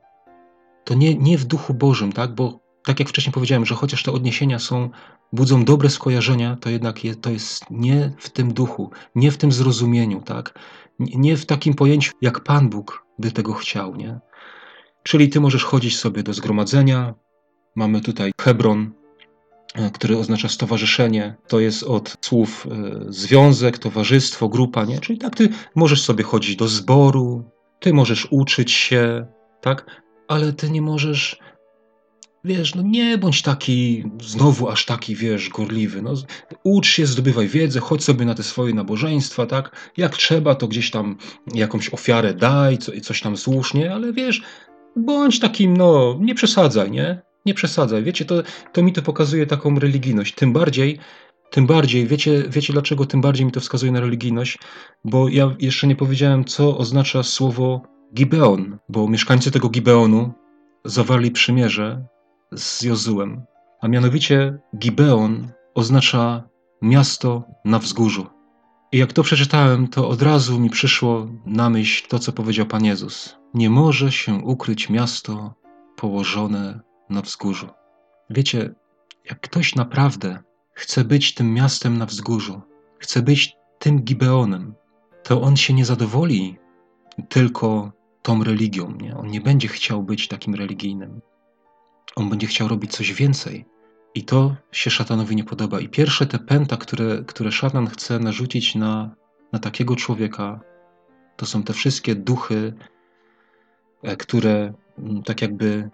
To 0.83 0.93
nie, 0.93 1.15
nie 1.15 1.37
w 1.37 1.45
duchu 1.45 1.73
Bożym, 1.73 2.11
tak? 2.11 2.35
Bo 2.35 2.66
tak 2.87 2.99
jak 2.99 3.09
wcześniej 3.09 3.33
powiedziałem, 3.33 3.65
że 3.65 3.75
chociaż 3.75 4.03
te 4.03 4.11
odniesienia 4.11 4.59
są 4.59 4.89
budzą 5.33 5.65
dobre 5.65 5.89
skojarzenia, 5.89 6.57
to 6.61 6.69
jednak 6.69 7.03
je, 7.03 7.15
to 7.15 7.29
jest 7.29 7.65
nie 7.71 8.11
w 8.17 8.29
tym 8.29 8.53
duchu, 8.53 8.91
nie 9.15 9.31
w 9.31 9.37
tym 9.37 9.51
zrozumieniu, 9.51 10.21
tak? 10.21 10.59
Nie 10.99 11.37
w 11.37 11.45
takim 11.45 11.73
pojęciu, 11.73 12.11
jak 12.21 12.43
Pan 12.43 12.69
Bóg 12.69 13.05
by 13.19 13.31
tego 13.31 13.53
chciał, 13.53 13.95
nie? 13.95 14.19
Czyli 15.03 15.29
ty 15.29 15.39
możesz 15.39 15.63
chodzić 15.63 15.97
sobie 15.97 16.23
do 16.23 16.33
zgromadzenia. 16.33 17.13
Mamy 17.75 18.01
tutaj 18.01 18.31
Hebron, 18.41 18.91
e, 19.75 19.89
który 19.91 20.17
oznacza 20.17 20.49
stowarzyszenie. 20.49 21.35
To 21.47 21.59
jest 21.59 21.83
od 21.83 22.15
słów 22.21 22.67
e, 22.67 23.05
związek, 23.09 23.77
towarzystwo, 23.77 24.49
grupa, 24.49 24.85
nie? 24.85 24.99
Czyli 24.99 25.19
tak 25.19 25.35
ty 25.35 25.49
możesz 25.75 26.01
sobie 26.01 26.23
chodzić 26.23 26.55
do 26.55 26.67
zboru, 26.67 27.43
ty 27.79 27.93
możesz 27.93 28.27
uczyć 28.31 28.71
się, 28.71 29.27
tak? 29.61 29.85
Ale 30.27 30.53
ty 30.53 30.69
nie 30.69 30.81
możesz 30.81 31.46
wiesz, 32.47 32.75
no 32.75 32.81
nie 32.81 33.17
bądź 33.17 33.41
taki, 33.41 34.03
znowu 34.21 34.69
aż 34.69 34.85
taki, 34.85 35.15
wiesz, 35.15 35.49
gorliwy. 35.49 36.01
No, 36.01 36.13
ucz 36.63 36.87
się, 36.87 37.05
zdobywaj 37.05 37.47
wiedzę, 37.47 37.79
chodź 37.79 38.03
sobie 38.03 38.25
na 38.25 38.35
te 38.35 38.43
swoje 38.43 38.73
nabożeństwa, 38.73 39.45
tak? 39.45 39.91
Jak 39.97 40.17
trzeba, 40.17 40.55
to 40.55 40.67
gdzieś 40.67 40.91
tam 40.91 41.17
jakąś 41.53 41.93
ofiarę 41.93 42.33
daj, 42.33 42.77
co, 42.77 42.91
coś 43.01 43.21
tam 43.21 43.37
złóż, 43.37 43.73
nie? 43.73 43.93
Ale 43.93 44.13
wiesz, 44.13 44.41
bądź 44.95 45.39
takim, 45.39 45.77
no, 45.77 46.17
nie 46.21 46.35
przesadzaj, 46.35 46.91
nie? 46.91 47.21
Nie 47.45 47.53
przesadzaj. 47.53 48.03
Wiecie, 48.03 48.25
to, 48.25 48.43
to 48.73 48.83
mi 48.83 48.93
to 48.93 49.01
pokazuje 49.01 49.45
taką 49.45 49.79
religijność. 49.79 50.35
Tym 50.35 50.53
bardziej, 50.53 50.99
tym 51.51 51.67
bardziej, 51.67 52.07
wiecie, 52.07 52.43
wiecie 52.49 52.73
dlaczego 52.73 53.05
tym 53.05 53.21
bardziej 53.21 53.45
mi 53.45 53.51
to 53.51 53.59
wskazuje 53.59 53.91
na 53.91 53.99
religijność? 53.99 54.57
Bo 55.05 55.29
ja 55.29 55.55
jeszcze 55.59 55.87
nie 55.87 55.95
powiedziałem, 55.95 56.45
co 56.45 56.77
oznacza 56.77 57.23
słowo 57.23 57.81
Gibeon, 58.13 58.77
bo 58.89 59.07
mieszkańcy 59.07 59.51
tego 59.51 59.69
Gibeonu 59.69 60.33
zawarli 60.85 61.31
przymierze 61.31 62.07
z 62.55 62.81
Jozułem, 62.81 63.45
a 63.81 63.87
mianowicie 63.87 64.57
Gibeon 64.77 65.51
oznacza 65.75 66.43
miasto 66.81 67.43
na 67.65 67.79
wzgórzu. 67.79 68.27
I 68.91 68.97
jak 68.97 69.13
to 69.13 69.23
przeczytałem, 69.23 69.87
to 69.87 70.09
od 70.09 70.21
razu 70.21 70.59
mi 70.59 70.69
przyszło 70.69 71.27
na 71.45 71.69
myśl 71.69 72.07
to, 72.07 72.19
co 72.19 72.31
powiedział 72.33 72.65
Pan 72.65 72.85
Jezus. 72.85 73.37
Nie 73.53 73.69
może 73.69 74.11
się 74.11 74.35
ukryć 74.35 74.89
miasto 74.89 75.55
położone 75.95 76.79
na 77.09 77.21
wzgórzu. 77.21 77.67
Wiecie, 78.29 78.75
jak 79.29 79.39
ktoś 79.41 79.75
naprawdę 79.75 80.39
chce 80.73 81.03
być 81.03 81.33
tym 81.33 81.53
miastem 81.53 81.97
na 81.97 82.05
wzgórzu, 82.05 82.61
chce 82.99 83.21
być 83.21 83.55
tym 83.79 84.03
Gibeonem, 84.03 84.73
to 85.23 85.41
on 85.41 85.57
się 85.57 85.73
nie 85.73 85.85
zadowoli 85.85 86.57
tylko 87.29 87.91
tą 88.21 88.43
religią. 88.43 88.91
Nie? 88.91 89.17
On 89.17 89.27
nie 89.27 89.41
będzie 89.41 89.67
chciał 89.67 90.03
być 90.03 90.27
takim 90.27 90.55
religijnym. 90.55 91.21
On 92.15 92.29
będzie 92.29 92.47
chciał 92.47 92.67
robić 92.67 92.91
coś 92.91 93.13
więcej. 93.13 93.65
I 94.15 94.23
to 94.23 94.55
się 94.71 94.89
szatanowi 94.89 95.35
nie 95.35 95.43
podoba. 95.43 95.79
I 95.79 95.89
pierwsze 95.89 96.25
te 96.25 96.39
pęta, 96.39 96.77
które, 96.77 97.23
które 97.27 97.51
szatan 97.51 97.87
chce 97.87 98.19
narzucić 98.19 98.75
na, 98.75 99.15
na 99.53 99.59
takiego 99.59 99.95
człowieka, 99.95 100.59
to 101.35 101.45
są 101.45 101.63
te 101.63 101.73
wszystkie 101.73 102.15
duchy, 102.15 102.73
e, 104.03 104.15
które 104.15 104.73
mm, 104.97 105.23
tak 105.23 105.41
jakby 105.41 105.89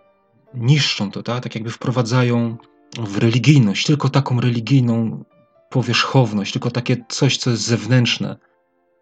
niszczą 0.54 1.12
to, 1.12 1.24
tak, 1.24 1.44
tak 1.44 1.56
jakby 1.56 1.70
wprowadzają 1.70 2.58
w 3.00 3.18
religijność, 3.18 3.86
tylko 3.86 4.10
taką 4.10 4.42
religijną 4.42 5.24
powierzchowność, 5.70 6.54
tylko 6.54 6.72
takie 6.72 7.06
coś, 7.10 7.38
co 7.38 7.50
jest 7.50 7.64
zewnętrzne. 7.64 8.38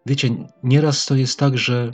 Wiecie, 0.06 0.30
nieraz 0.62 1.06
to 1.06 1.14
jest 1.14 1.38
tak, 1.38 1.58
że 1.58 1.92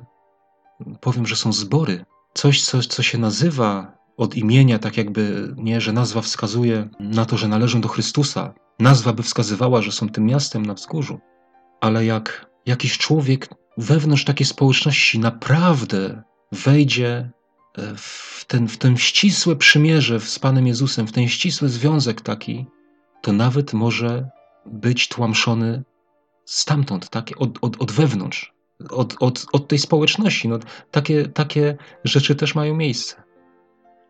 powiem, 1.01 1.27
że 1.27 1.37
są 1.37 1.53
zbory, 1.53 2.05
coś, 2.35 2.63
co, 2.63 2.81
co 2.81 3.03
się 3.03 3.19
nazywa 3.19 3.98
od 4.19 4.37
imienia, 4.37 4.79
tak 4.79 4.97
jakby, 4.97 5.55
nie, 5.57 5.81
że 5.81 5.93
nazwa 5.93 6.21
wskazuje 6.21 6.89
na 7.01 7.25
to, 7.25 7.37
że 7.37 7.49
należą 7.49 7.81
do 7.81 7.89
Chrystusa. 7.89 8.55
Nazwa 8.81 9.13
by 9.13 9.23
wskazywała, 9.23 9.83
że 9.83 9.93
są 9.93 10.09
tym 10.09 10.27
miastem 10.27 10.67
na 10.67 10.75
wzgórzu. 10.75 11.19
Ale 11.81 12.05
jak 12.05 12.47
jakiś 12.67 12.99
człowiek 12.99 13.49
wewnątrz 13.77 14.25
takiej 14.25 14.47
społeczności 14.47 15.19
naprawdę 15.19 16.23
wejdzie 16.53 17.31
e, 17.79 17.95
w 17.97 18.45
ten, 18.49 18.69
w 18.69 18.77
ten 18.77 18.97
ścisłe 18.97 19.57
przymierze 19.57 20.21
z 20.21 20.39
Panem 20.39 20.67
Jezusem, 20.67 21.07
w 21.07 21.13
ten 21.13 21.29
ścisły 21.29 21.69
związek 21.69 22.21
taki, 22.21 22.67
to 23.23 23.33
nawet 23.33 23.73
może 23.73 24.29
być 24.67 25.09
tłamszony 25.09 25.83
stamtąd, 26.45 27.11
tak? 27.11 27.31
od, 27.37 27.59
od, 27.61 27.83
od 27.83 27.93
wewnątrz, 27.93 28.55
od, 28.91 29.17
od, 29.21 29.47
od 29.53 29.69
tej 29.69 29.79
społeczności. 29.79 30.49
No, 30.49 30.59
takie, 30.91 31.29
takie 31.29 31.77
rzeczy 32.05 32.35
też 32.35 32.55
mają 32.55 32.77
miejsce. 32.77 33.28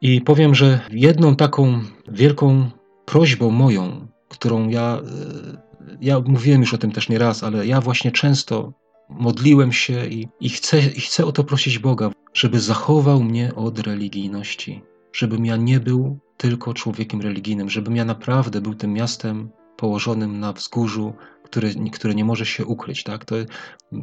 I 0.00 0.20
powiem, 0.20 0.54
że 0.54 0.80
jedną 0.90 1.36
taką 1.36 1.80
wielką 2.08 2.70
prośbą 3.04 3.50
moją, 3.50 4.08
którą 4.28 4.68
ja, 4.68 5.00
e, 5.00 5.96
ja 6.00 6.20
mówiłem 6.20 6.60
już 6.60 6.74
o 6.74 6.78
tym 6.78 6.92
też 6.92 7.08
nie 7.08 7.18
raz, 7.18 7.42
ale 7.42 7.66
ja 7.66 7.80
właśnie 7.80 8.12
często 8.12 8.72
modliłem 9.08 9.72
się 9.72 10.06
i, 10.06 10.28
i, 10.40 10.48
chcę, 10.48 10.78
i 10.78 11.00
chcę 11.00 11.24
o 11.24 11.32
to 11.32 11.44
prosić 11.44 11.78
Boga, 11.78 12.10
żeby 12.34 12.60
zachował 12.60 13.22
mnie 13.22 13.54
od 13.54 13.78
religijności, 13.78 14.82
żebym 15.12 15.46
ja 15.46 15.56
nie 15.56 15.80
był 15.80 16.18
tylko 16.36 16.74
człowiekiem 16.74 17.20
religijnym, 17.20 17.70
żebym 17.70 17.96
ja 17.96 18.04
naprawdę 18.04 18.60
był 18.60 18.74
tym 18.74 18.92
miastem 18.92 19.50
położonym 19.76 20.40
na 20.40 20.52
wzgórzu, 20.52 21.12
które, 21.44 21.68
które 21.92 22.14
nie 22.14 22.24
może 22.24 22.46
się 22.46 22.66
ukryć. 22.66 23.04
Tak? 23.04 23.24
To, 23.24 23.34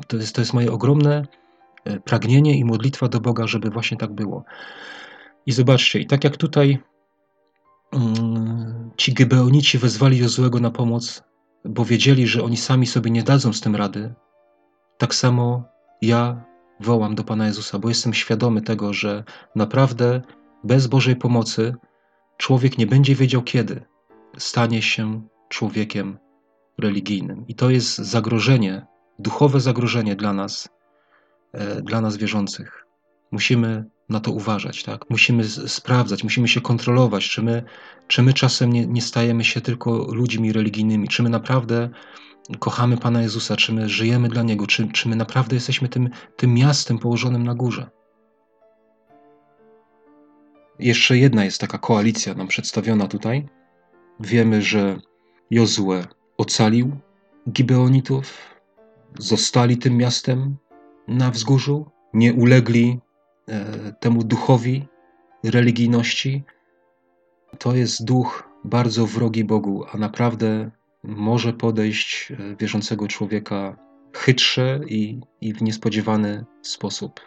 to, 0.07 0.17
jest, 0.17 0.35
to 0.35 0.41
jest 0.41 0.53
moje 0.53 0.71
ogromne 0.71 1.27
e, 1.85 1.99
pragnienie 1.99 2.57
i 2.57 2.65
modlitwa 2.65 3.07
do 3.07 3.19
Boga, 3.19 3.47
żeby 3.47 3.69
właśnie 3.69 3.97
tak 3.97 4.13
było. 4.13 4.43
I 5.45 5.51
zobaczcie, 5.51 5.99
i 5.99 6.05
tak 6.05 6.23
jak 6.23 6.37
tutaj 6.37 6.79
um, 7.93 8.91
ci 8.97 9.13
Gebeonici 9.13 9.77
wezwali 9.77 10.17
Jozłego 10.17 10.59
na 10.59 10.71
pomoc, 10.71 11.23
bo 11.65 11.85
wiedzieli, 11.85 12.27
że 12.27 12.43
oni 12.43 12.57
sami 12.57 12.87
sobie 12.87 13.11
nie 13.11 13.23
dadzą 13.23 13.53
z 13.53 13.61
tym 13.61 13.75
rady, 13.75 14.13
tak 14.97 15.15
samo 15.15 15.63
ja 16.01 16.45
wołam 16.79 17.15
do 17.15 17.23
Pana 17.23 17.47
Jezusa, 17.47 17.79
bo 17.79 17.89
jestem 17.89 18.13
świadomy 18.13 18.61
tego, 18.61 18.93
że 18.93 19.23
naprawdę 19.55 20.21
bez 20.63 20.87
Bożej 20.87 21.15
pomocy 21.15 21.75
człowiek 22.37 22.77
nie 22.77 22.87
będzie 22.87 23.15
wiedział 23.15 23.43
kiedy 23.43 23.85
stanie 24.37 24.81
się 24.81 25.27
człowiekiem 25.49 26.17
religijnym. 26.77 27.47
I 27.47 27.55
to 27.55 27.69
jest 27.69 27.97
zagrożenie, 27.97 28.85
duchowe 29.19 29.59
zagrożenie 29.59 30.15
dla 30.15 30.33
nas, 30.33 30.69
e, 31.53 31.81
dla 31.81 32.01
nas 32.01 32.17
wierzących. 32.17 32.85
Musimy 33.31 33.85
na 34.09 34.19
to 34.19 34.31
uważać, 34.31 34.83
tak? 34.83 35.09
Musimy 35.09 35.43
sprawdzać, 35.43 36.23
musimy 36.23 36.47
się 36.47 36.61
kontrolować, 36.61 37.29
czy 37.29 37.41
my, 37.43 37.63
czy 38.07 38.23
my 38.23 38.33
czasem 38.33 38.73
nie, 38.73 38.87
nie 38.87 39.01
stajemy 39.01 39.43
się 39.43 39.61
tylko 39.61 40.07
ludźmi 40.13 40.53
religijnymi, 40.53 41.07
czy 41.07 41.23
my 41.23 41.29
naprawdę 41.29 41.89
kochamy 42.59 42.97
Pana 42.97 43.21
Jezusa, 43.21 43.55
czy 43.55 43.73
my 43.73 43.89
żyjemy 43.89 44.29
dla 44.29 44.43
Niego, 44.43 44.67
czy, 44.67 44.87
czy 44.87 45.09
my 45.09 45.15
naprawdę 45.15 45.55
jesteśmy 45.55 45.89
tym, 45.89 46.09
tym 46.35 46.53
miastem 46.53 46.99
położonym 46.99 47.43
na 47.43 47.55
górze. 47.55 47.89
Jeszcze 50.79 51.17
jedna 51.17 51.45
jest 51.45 51.61
taka 51.61 51.77
koalicja 51.77 52.33
nam 52.33 52.47
przedstawiona 52.47 53.07
tutaj. 53.07 53.49
Wiemy, 54.19 54.61
że 54.61 54.99
Jozue 55.51 56.03
ocalił 56.37 56.91
Gibeonitów, 57.49 58.33
zostali 59.19 59.77
tym 59.77 59.97
miastem 59.97 60.57
na 61.07 61.31
wzgórzu, 61.31 61.91
nie 62.13 62.33
ulegli 62.33 62.99
temu 63.99 64.23
duchowi 64.23 64.87
religijności. 65.43 66.43
To 67.59 67.75
jest 67.75 68.05
duch 68.05 68.49
bardzo 68.63 69.07
wrogi 69.07 69.43
Bogu, 69.43 69.85
a 69.91 69.97
naprawdę 69.97 70.71
może 71.03 71.53
podejść 71.53 72.31
e, 72.31 72.55
wierzącego 72.55 73.07
człowieka 73.07 73.77
chytrze 74.13 74.79
i, 74.87 75.19
i 75.41 75.53
w 75.53 75.61
niespodziewany 75.61 76.45
sposób. 76.61 77.19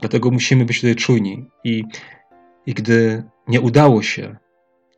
Dlatego 0.00 0.30
musimy 0.30 0.64
być 0.64 0.80
tutaj 0.80 0.96
czujni. 0.96 1.46
I, 1.64 1.84
I 2.66 2.74
gdy 2.74 3.22
nie 3.48 3.60
udało 3.60 4.02
się 4.02 4.36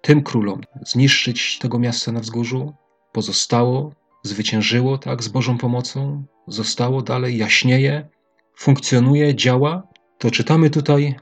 tym 0.00 0.22
królom 0.22 0.60
zniszczyć 0.86 1.58
tego 1.58 1.78
miasta 1.78 2.12
na 2.12 2.20
wzgórzu, 2.20 2.74
pozostało, 3.12 3.92
zwyciężyło 4.22 4.98
tak 4.98 5.22
z 5.22 5.28
Bożą 5.28 5.58
pomocą, 5.58 6.24
zostało 6.48 7.02
dalej, 7.02 7.38
jaśnieje, 7.38 8.08
funkcjonuje, 8.56 9.34
działa, 9.34 9.82
to 10.22 10.30
czytamy 10.30 10.70
tutaj 10.70 11.14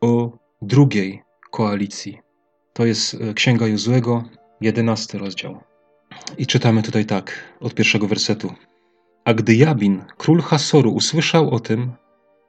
o 0.00 0.38
drugiej 0.62 1.22
koalicji. 1.50 2.18
To 2.72 2.86
jest 2.86 3.14
e, 3.14 3.34
Księga 3.34 3.66
Jozłego, 3.66 4.24
jedenasty 4.60 5.18
rozdział. 5.18 5.60
I 6.38 6.46
czytamy 6.46 6.82
tutaj 6.82 7.04
tak, 7.04 7.54
od 7.60 7.74
pierwszego 7.74 8.06
wersetu. 8.06 8.52
A 9.24 9.34
gdy 9.34 9.54
Jabin, 9.54 10.04
król 10.16 10.40
Hasoru, 10.40 10.90
usłyszał 10.90 11.50
o 11.50 11.60
tym, 11.60 11.92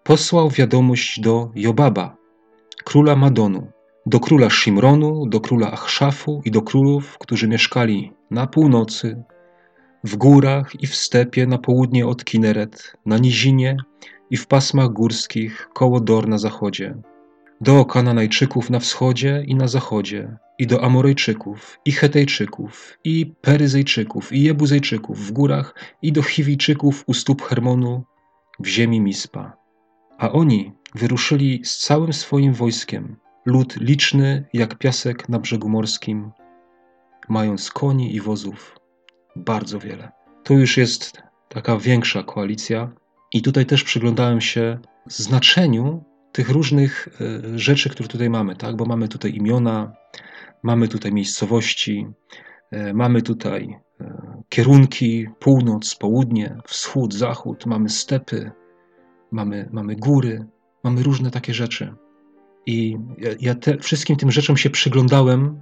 posłał 0.03 0.49
wiadomość 0.49 1.19
do 1.19 1.51
Jobaba, 1.55 2.15
króla 2.83 3.15
Madonu, 3.15 3.71
do 4.05 4.19
króla 4.19 4.49
Shimronu, 4.49 5.27
do 5.27 5.39
króla 5.39 5.71
Achszafu 5.71 6.41
i 6.45 6.51
do 6.51 6.61
królów, 6.61 7.17
którzy 7.17 7.47
mieszkali 7.47 8.13
na 8.31 8.47
północy, 8.47 9.23
w 10.03 10.15
górach 10.15 10.83
i 10.83 10.87
w 10.87 10.95
stepie 10.95 11.47
na 11.47 11.57
południe 11.57 12.07
od 12.07 12.25
Kineret, 12.25 12.93
na 13.05 13.17
nizinie 13.17 13.77
i 14.29 14.37
w 14.37 14.47
pasmach 14.47 14.89
górskich 14.89 15.69
koło 15.73 15.99
Dor 15.99 16.27
na 16.27 16.37
zachodzie, 16.37 16.95
do 17.61 17.85
Kananajczyków 17.85 18.69
na 18.69 18.79
wschodzie 18.79 19.43
i 19.47 19.55
na 19.55 19.67
zachodzie, 19.67 20.37
i 20.59 20.67
do 20.67 20.83
Amorejczyków, 20.83 21.79
i 21.85 21.91
Hetejczyków, 21.91 22.97
i 23.03 23.33
Peryzejczyków, 23.41 24.33
i 24.33 24.43
Jebuzejczyków 24.43 25.27
w 25.27 25.31
górach, 25.31 25.75
i 26.01 26.11
do 26.11 26.21
Chiwijczyków 26.21 27.03
u 27.07 27.13
stóp 27.13 27.41
Hermonu 27.41 28.03
w 28.59 28.67
ziemi 28.67 29.01
Mispa. 29.01 29.57
A 30.17 30.31
oni 30.31 30.73
wyruszyli 30.95 31.61
z 31.63 31.77
całym 31.77 32.13
swoim 32.13 32.53
wojskiem, 32.53 33.15
lud 33.45 33.75
liczny 33.81 34.45
jak 34.53 34.77
piasek 34.77 35.29
na 35.29 35.39
brzegu 35.39 35.69
morskim, 35.69 36.31
mając 37.29 37.71
koni 37.71 38.15
i 38.15 38.21
wozów 38.21 38.79
bardzo 39.35 39.79
wiele. 39.79 40.11
To 40.43 40.53
już 40.53 40.77
jest 40.77 41.21
taka 41.49 41.77
większa 41.77 42.23
koalicja, 42.23 42.91
i 43.33 43.41
tutaj 43.41 43.65
też 43.65 43.83
przyglądałem 43.83 44.41
się 44.41 44.79
znaczeniu 45.07 46.03
tych 46.31 46.49
różnych 46.49 47.07
e, 47.21 47.59
rzeczy, 47.59 47.89
które 47.89 48.09
tutaj 48.09 48.29
mamy, 48.29 48.55
tak? 48.55 48.75
Bo 48.75 48.85
mamy 48.85 49.07
tutaj 49.07 49.35
imiona, 49.35 49.93
mamy 50.63 50.87
tutaj 50.87 51.13
miejscowości, 51.13 52.07
e, 52.71 52.93
mamy 52.93 53.21
tutaj 53.21 53.79
e, 54.01 54.41
kierunki 54.49 55.27
północ, 55.39 55.95
południe, 55.95 56.57
wschód, 56.67 57.13
zachód, 57.13 57.65
mamy 57.65 57.89
stepy, 57.89 58.51
mamy, 59.31 59.69
mamy 59.71 59.95
góry, 59.95 60.45
mamy 60.83 61.03
różne 61.03 61.31
takie 61.31 61.53
rzeczy. 61.53 61.93
I 62.65 62.97
ja, 63.39 63.55
te, 63.55 63.77
wszystkim 63.77 64.15
tym 64.15 64.31
rzeczom 64.31 64.57
się 64.57 64.69
przyglądałem 64.69 65.61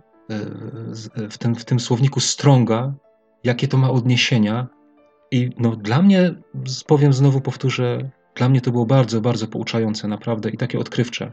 w, 1.29 1.37
ten, 1.37 1.55
w 1.55 1.65
tym 1.65 1.79
słowniku 1.79 2.19
Stronga, 2.19 2.93
jakie 3.43 3.67
to 3.67 3.77
ma 3.77 3.89
odniesienia. 3.89 4.67
I 5.31 5.49
no, 5.57 5.75
dla 5.75 6.01
mnie, 6.01 6.35
powiem 6.87 7.13
znowu, 7.13 7.41
powtórzę, 7.41 8.09
dla 8.35 8.49
mnie 8.49 8.61
to 8.61 8.71
było 8.71 8.85
bardzo, 8.85 9.21
bardzo 9.21 9.47
pouczające, 9.47 10.07
naprawdę 10.07 10.49
i 10.49 10.57
takie 10.57 10.79
odkrywcze. 10.79 11.31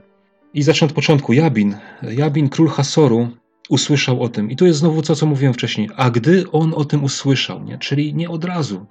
I 0.55 0.63
zacznę 0.63 0.87
od 0.87 0.93
początku. 0.93 1.33
Jabin, 1.33 1.77
Jabin, 2.03 2.49
król 2.49 2.69
Hasoru, 2.69 3.29
usłyszał 3.69 4.23
o 4.23 4.29
tym. 4.29 4.51
I 4.51 4.57
tu 4.57 4.67
jest 4.67 4.79
znowu 4.79 5.03
to, 5.03 5.17
co 5.17 5.27
mówiłem 5.27 5.55
wcześniej. 5.55 5.89
A 5.97 6.11
gdy 6.11 6.51
on 6.51 6.75
o 6.75 6.85
tym 6.85 7.05
usłyszał, 7.05 7.65
nie? 7.65 7.79
czyli 7.79 8.15
nie 8.15 8.31
od 8.31 8.45
razu, 8.45 8.87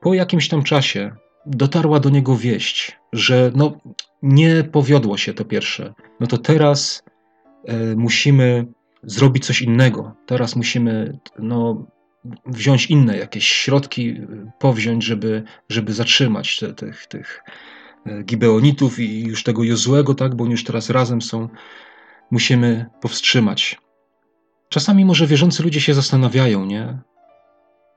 po 0.00 0.14
jakimś 0.14 0.48
tam 0.48 0.62
czasie 0.62 1.12
dotarła 1.46 2.00
do 2.00 2.10
niego 2.10 2.36
wieść, 2.36 2.98
że 3.12 3.52
no, 3.54 3.80
nie 4.22 4.64
powiodło 4.64 5.16
się 5.16 5.34
to 5.34 5.44
pierwsze. 5.44 5.94
No 6.20 6.26
to 6.26 6.38
teraz 6.38 7.02
e, 7.64 7.96
musimy 7.96 8.66
zrobić 9.02 9.46
coś 9.46 9.62
innego. 9.62 10.12
Teraz 10.26 10.56
musimy 10.56 11.18
no, 11.38 11.86
wziąć 12.46 12.86
inne 12.86 13.18
jakieś 13.18 13.48
środki, 13.48 14.20
powziąć, 14.58 15.04
żeby, 15.04 15.42
żeby 15.68 15.92
zatrzymać 15.92 16.58
te, 16.58 16.74
tych, 16.74 17.06
tych 17.06 17.42
e, 18.06 18.22
Gibeonitów 18.22 18.98
i 18.98 19.22
już 19.22 19.42
tego 19.42 19.64
Jozłego, 19.64 20.14
tak, 20.14 20.34
bo 20.34 20.44
oni 20.44 20.52
już 20.52 20.64
teraz 20.64 20.90
razem 20.90 21.22
są, 21.22 21.48
musimy 22.30 22.86
powstrzymać. 23.00 23.78
Czasami 24.68 25.04
może 25.04 25.26
wierzący 25.26 25.62
ludzie 25.62 25.80
się 25.80 25.94
zastanawiają, 25.94 26.64
nie? 26.64 26.98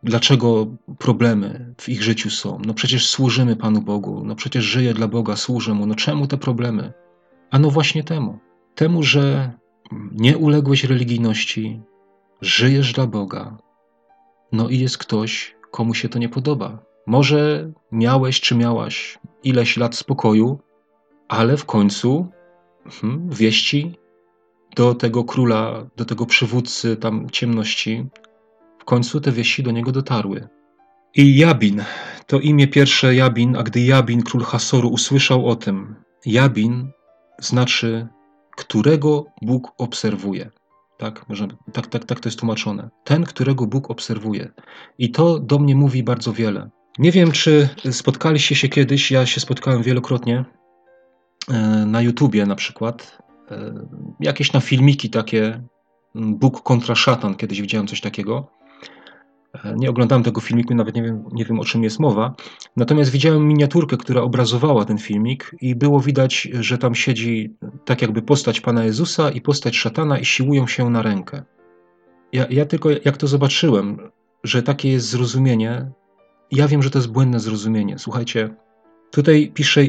Dlaczego 0.04 0.68
problemy 1.00 1.74
w 1.82 1.90
ich 1.90 2.04
życiu 2.04 2.30
są? 2.30 2.62
No 2.66 2.74
przecież 2.74 3.08
służymy 3.08 3.56
Panu 3.56 3.82
Bogu, 3.82 4.24
no 4.26 4.36
przecież 4.36 4.64
żyję 4.64 4.94
dla 4.94 5.08
Boga, 5.08 5.36
służę 5.36 5.74
Mu. 5.74 5.86
No 5.86 5.96
czemu 5.96 6.28
te 6.28 6.38
problemy? 6.38 6.94
A 7.52 7.60
no 7.60 7.70
właśnie 7.70 8.04
temu. 8.04 8.40
Temu, 8.76 9.04
że 9.04 9.52
nie 10.12 10.38
uległeś 10.38 10.84
religijności, 10.84 11.82
żyjesz 12.42 12.94
dla 12.94 13.08
Boga, 13.08 13.58
no 14.54 14.70
i 14.70 14.80
jest 14.80 14.98
ktoś, 14.98 15.56
komu 15.72 15.94
się 15.94 16.10
to 16.10 16.20
nie 16.20 16.30
podoba. 16.30 16.86
Może 17.08 17.72
miałeś 17.92 18.42
czy 18.42 18.56
miałaś 18.56 19.20
ileś 19.44 19.78
lat 19.78 19.96
spokoju, 19.96 20.60
ale 21.28 21.58
w 21.58 21.66
końcu 21.66 22.28
hmm, 23.02 23.30
wieści 23.30 23.96
do 24.76 24.96
tego 24.96 25.24
króla, 25.24 25.86
do 25.96 26.06
tego 26.06 26.26
przywódcy 26.26 26.98
tam 26.98 27.30
ciemności, 27.30 28.06
w 28.80 28.86
końcu 28.86 29.22
te 29.22 29.32
wieści 29.32 29.64
do 29.64 29.72
niego 29.72 29.92
dotarły. 29.92 30.48
I 31.16 31.38
Jabin, 31.38 31.84
to 32.28 32.40
imię 32.40 32.68
pierwsze 32.68 33.16
Jabin, 33.16 33.56
a 33.56 33.64
gdy 33.64 33.82
Jabin, 33.82 34.24
król 34.24 34.44
Hasoru, 34.44 34.90
usłyszał 34.90 35.48
o 35.48 35.56
tym, 35.56 35.96
Jabin 36.26 36.92
znaczy, 37.40 38.08
którego 38.58 39.26
Bóg 39.42 39.72
obserwuje. 39.78 40.52
Tak, 41.04 41.30
może, 41.30 41.48
tak, 41.74 41.88
tak, 41.88 42.06
tak 42.06 42.20
to 42.20 42.30
jest 42.30 42.40
tłumaczone. 42.40 42.90
Ten, 43.04 43.24
którego 43.24 43.68
Bóg 43.68 43.92
obserwuje. 43.92 44.52
I 44.98 45.12
to 45.12 45.40
do 45.40 45.60
mnie 45.60 45.76
mówi 45.76 46.04
bardzo 46.04 46.34
wiele. 46.34 46.70
Nie 47.00 47.12
wiem, 47.12 47.32
czy 47.32 47.70
spotkaliście 47.92 48.56
się 48.56 48.70
kiedyś, 48.70 49.12
ja 49.12 49.26
się 49.26 49.42
spotkałem 49.42 49.84
wielokrotnie 49.84 50.46
e, 51.50 51.60
na 51.86 52.02
YouTubie 52.02 52.46
na 52.46 52.56
przykład. 52.56 53.18
E, 53.52 53.74
jakieś 54.20 54.54
na 54.54 54.60
filmiki 54.60 55.10
takie 55.10 55.64
Bóg 56.16 56.62
kontra 56.62 56.96
szatan, 56.96 57.36
kiedyś 57.36 57.62
widziałem 57.62 57.88
coś 57.88 58.02
takiego. 58.02 58.48
Nie 59.76 59.90
oglądałem 59.90 60.24
tego 60.24 60.42
filmiku, 60.42 60.76
nawet 60.76 60.96
nie 60.96 61.04
wiem, 61.04 61.24
nie 61.32 61.46
wiem 61.46 61.60
o 61.60 61.66
czym 61.66 61.84
jest 61.84 62.00
mowa. 62.00 62.36
Natomiast 62.78 63.12
widziałem 63.12 63.48
miniaturkę, 63.48 63.98
która 63.98 64.22
obrazowała 64.22 64.86
ten 64.86 64.98
filmik, 64.98 65.56
i 65.62 65.76
było 65.76 66.00
widać, 66.00 66.50
że 66.60 66.78
tam 66.78 66.96
siedzi 66.96 67.56
tak 67.86 68.02
jakby 68.02 68.22
postać 68.22 68.62
Pana 68.62 68.86
Jezusa 68.86 69.30
i 69.30 69.42
postać 69.42 69.78
szatana 69.78 70.20
i 70.20 70.26
siłują 70.26 70.68
się 70.68 70.90
na 70.90 71.02
rękę. 71.02 71.44
Ja, 72.32 72.46
ja 72.50 72.66
tylko 72.66 72.90
jak 73.06 73.18
to 73.18 73.28
zobaczyłem, 73.28 73.98
że 74.44 74.64
takie 74.64 74.92
jest 74.92 75.08
zrozumienie, 75.08 75.92
ja 76.52 76.68
wiem, 76.68 76.84
że 76.84 76.90
to 76.90 77.00
jest 77.00 77.12
błędne 77.12 77.40
zrozumienie. 77.40 78.00
Słuchajcie, 78.00 78.56
tutaj 79.12 79.52
pisze, 79.54 79.82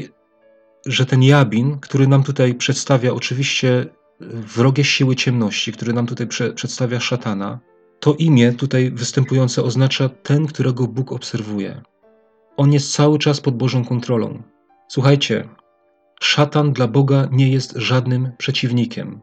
że 0.85 1.05
ten 1.05 1.23
Jabin, 1.23 1.79
który 1.79 2.07
nam 2.07 2.23
tutaj 2.23 2.55
przedstawia 2.55 3.13
oczywiście 3.13 3.85
wrogie 4.19 4.83
siły 4.83 5.15
ciemności, 5.15 5.71
który 5.71 5.93
nam 5.93 6.07
tutaj 6.07 6.27
prze, 6.27 6.53
przedstawia 6.53 6.99
szatana, 6.99 7.59
to 7.99 8.13
imię 8.13 8.53
tutaj 8.53 8.91
występujące 8.91 9.63
oznacza 9.63 10.09
ten, 10.09 10.47
którego 10.47 10.87
Bóg 10.87 11.11
obserwuje. 11.11 11.81
On 12.57 12.73
jest 12.73 12.93
cały 12.93 13.19
czas 13.19 13.41
pod 13.41 13.57
Bożą 13.57 13.85
kontrolą. 13.85 14.43
Słuchajcie, 14.87 15.49
szatan 16.21 16.73
dla 16.73 16.87
Boga 16.87 17.27
nie 17.31 17.51
jest 17.51 17.73
żadnym 17.75 18.31
przeciwnikiem. 18.37 19.21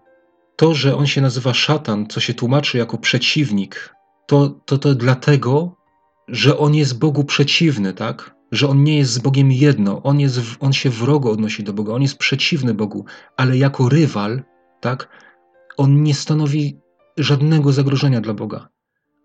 To, 0.57 0.75
że 0.75 0.97
on 0.97 1.07
się 1.07 1.21
nazywa 1.21 1.55
szatan, 1.55 2.07
co 2.07 2.21
się 2.21 2.35
tłumaczy 2.35 2.79
jako 2.79 2.99
przeciwnik, 2.99 3.95
to, 4.27 4.49
to, 4.49 4.79
to 4.79 4.95
dlatego, 4.95 5.77
że 6.29 6.59
on 6.59 6.75
jest 6.75 6.99
Bogu 6.99 7.25
przeciwny, 7.25 7.93
tak? 7.93 8.35
Że 8.53 8.69
on 8.69 8.85
nie 8.85 8.99
jest 8.99 9.13
z 9.13 9.19
Bogiem 9.19 9.53
jedno, 9.53 10.03
on, 10.03 10.21
jest, 10.21 10.41
on 10.61 10.73
się 10.73 10.91
wrogo 10.91 11.31
odnosi 11.31 11.65
do 11.65 11.73
Boga, 11.73 11.93
on 11.93 12.03
jest 12.03 12.19
przeciwny 12.19 12.75
Bogu, 12.75 13.05
ale 13.37 13.57
jako 13.57 13.89
rywal, 13.89 14.43
tak? 14.81 15.09
On 15.77 16.03
nie 16.03 16.15
stanowi 16.15 16.82
żadnego 17.17 17.73
zagrożenia 17.73 18.21
dla 18.21 18.35
Boga. 18.35 18.69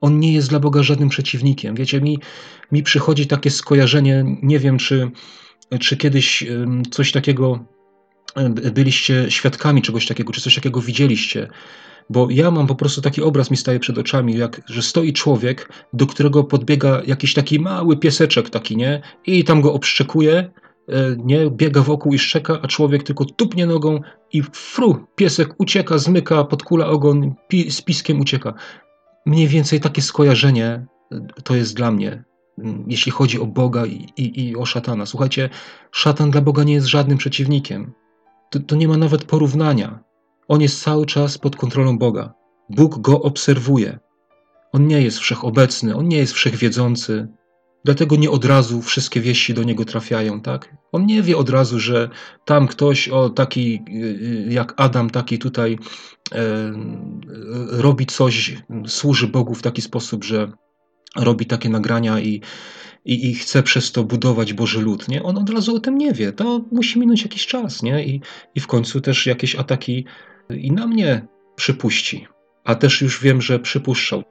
On 0.02 0.20
nie 0.20 0.34
jest 0.34 0.50
dla 0.50 0.60
Boga 0.60 0.84
żadnym 0.84 1.10
przeciwnikiem. 1.10 1.76
Wiecie, 1.76 2.02
mi, 2.02 2.20
mi 2.72 2.84
przychodzi 2.84 3.28
takie 3.28 3.52
skojarzenie, 3.52 4.26
nie 4.42 4.60
wiem, 4.60 4.78
czy, 4.78 5.12
czy 5.80 5.98
kiedyś 5.98 6.44
coś 6.92 7.12
takiego 7.12 7.66
byliście 8.74 9.32
świadkami 9.32 9.82
czegoś 9.82 10.08
takiego, 10.08 10.34
czy 10.34 10.42
coś 10.42 10.56
takiego 10.56 10.82
widzieliście. 10.82 11.48
Bo 12.10 12.28
ja 12.30 12.52
mam 12.52 12.68
po 12.68 12.76
prostu 12.76 13.02
taki 13.02 13.22
obraz, 13.22 13.52
mi 13.52 13.58
staje 13.58 13.80
przed 13.80 13.98
oczami, 13.98 14.38
jak, 14.38 14.62
że 14.66 14.82
stoi 14.82 15.14
człowiek, 15.14 15.70
do 15.94 16.08
którego 16.08 16.44
podbiega 16.44 17.02
jakiś 17.08 17.34
taki 17.34 17.60
mały 17.60 17.98
pieseczek 17.98 18.50
taki, 18.50 18.78
nie? 18.78 19.02
I 19.26 19.44
tam 19.44 19.62
go 19.62 19.74
obszczekuje, 19.74 20.52
nie? 21.18 21.52
Biega 21.52 21.82
wokół 21.82 22.14
i 22.14 22.20
szczeka, 22.20 22.60
a 22.62 22.68
człowiek 22.68 23.04
tylko 23.04 23.26
tupnie 23.26 23.66
nogą 23.66 24.02
i 24.34 24.44
fru, 24.54 25.08
piesek 25.16 25.56
ucieka, 25.58 25.98
zmyka, 25.98 26.44
podkula 26.44 26.88
ogon, 26.88 27.34
pi, 27.48 27.72
z 27.72 27.82
piskiem 27.82 28.20
ucieka. 28.20 28.54
Mniej 29.26 29.48
więcej 29.48 29.80
takie 29.80 30.02
skojarzenie 30.02 30.86
y, 31.14 31.44
to 31.44 31.56
jest 31.56 31.76
dla 31.76 31.92
mnie, 31.92 32.24
jeśli 32.88 33.12
chodzi 33.12 33.40
o 33.40 33.46
Boga 33.46 33.86
i, 33.86 34.08
i, 34.18 34.48
i 34.48 34.56
o 34.56 34.66
szatana. 34.66 35.06
Słuchajcie, 35.06 35.50
szatan 35.92 36.32
dla 36.32 36.42
Boga 36.42 36.64
nie 36.64 36.74
jest 36.74 36.88
żadnym 36.88 37.18
przeciwnikiem. 37.18 37.94
To, 38.50 38.60
to 38.60 38.76
nie 38.76 38.88
ma 38.88 38.98
nawet 38.98 39.24
porównania. 39.24 40.00
On 40.48 40.62
jest 40.62 40.84
cały 40.84 41.06
czas 41.06 41.38
pod 41.38 41.56
kontrolą 41.56 41.98
Boga. 41.98 42.34
Bóg 42.70 43.00
go 43.00 43.22
obserwuje. 43.22 44.00
On 44.72 44.88
nie 44.88 45.02
jest 45.02 45.18
wszechobecny, 45.18 45.96
on 45.96 46.08
nie 46.08 46.18
jest 46.18 46.34
wszechwiedzący, 46.34 47.28
Dlatego 47.86 48.16
nie 48.16 48.32
od 48.32 48.46
razu 48.46 48.82
wszystkie 48.82 49.22
wieści 49.22 49.54
do 49.54 49.64
niego 49.64 49.86
trafiają, 49.86 50.42
tak? 50.42 50.76
On 50.92 51.06
nie 51.06 51.22
wie 51.22 51.38
od 51.38 51.50
razu, 51.50 51.80
że 51.80 52.10
tam 52.46 52.68
ktoś, 52.68 53.10
o 53.10 53.30
taki 53.30 53.84
y, 53.90 53.94
y, 53.94 54.54
jak 54.54 54.74
Adam, 54.78 55.10
taki 55.10 55.40
tutaj 55.40 55.78
e, 56.32 56.74
robi 57.70 58.06
coś, 58.06 58.56
służy 58.88 59.28
Bogu 59.28 59.54
w 59.54 59.62
taki 59.62 59.82
sposób, 59.82 60.24
że 60.24 60.52
robi 61.16 61.46
takie 61.46 61.70
nagrania 61.70 62.20
i, 62.20 62.42
i, 63.06 63.30
i 63.30 63.36
chce 63.36 63.64
przez 63.64 63.92
to 63.92 64.04
budować 64.04 64.54
Boży 64.54 64.82
lud, 64.82 65.08
nie? 65.08 65.24
On 65.24 65.38
od 65.38 65.50
razu 65.50 65.76
o 65.76 65.80
tym 65.80 65.98
nie 65.98 66.14
wie. 66.14 66.34
To 66.34 66.62
musi 66.72 67.00
minąć 67.00 67.24
jakiś 67.24 67.48
czas, 67.48 67.84
nie? 67.84 68.06
I, 68.06 68.22
i 68.56 68.60
w 68.60 68.68
końcu 68.68 69.02
też 69.02 69.26
jakieś 69.26 69.56
ataki 69.56 70.06
i 70.50 70.72
na 70.72 70.88
mnie 70.88 71.28
przypuści. 71.56 72.28
A 72.64 72.76
też 72.76 73.02
już 73.02 73.22
wiem, 73.22 73.42
że 73.42 73.60
przypuszczał. 73.60 74.24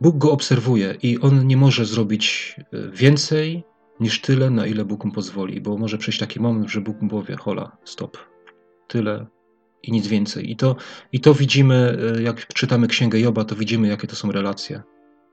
Bóg 0.00 0.18
go 0.18 0.32
obserwuje 0.32 0.94
i 1.02 1.18
on 1.18 1.46
nie 1.46 1.56
może 1.56 1.84
zrobić 1.84 2.56
e, 2.58 2.90
więcej 2.90 3.64
niż 4.00 4.20
tyle, 4.20 4.50
na 4.50 4.66
ile 4.66 4.84
Bóg 4.84 5.04
mu 5.04 5.12
pozwoli, 5.12 5.60
bo 5.60 5.78
może 5.78 5.98
przyjść 5.98 6.18
taki 6.18 6.40
moment, 6.40 6.70
że 6.70 6.80
Bóg 6.80 7.02
mu 7.02 7.08
powie: 7.08 7.36
hola, 7.36 7.76
stop, 7.84 8.18
tyle 8.88 9.26
i 9.82 9.92
nic 9.92 10.06
więcej. 10.06 10.50
I 10.50 10.56
to, 10.56 10.76
I 11.12 11.20
to 11.20 11.34
widzimy, 11.34 11.98
e, 12.16 12.22
jak 12.22 12.46
czytamy 12.46 12.86
Księgę 12.86 13.20
Joba, 13.20 13.44
to 13.44 13.56
widzimy, 13.56 13.88
jakie 13.88 14.06
to 14.06 14.16
są 14.16 14.32
relacje. 14.32 14.82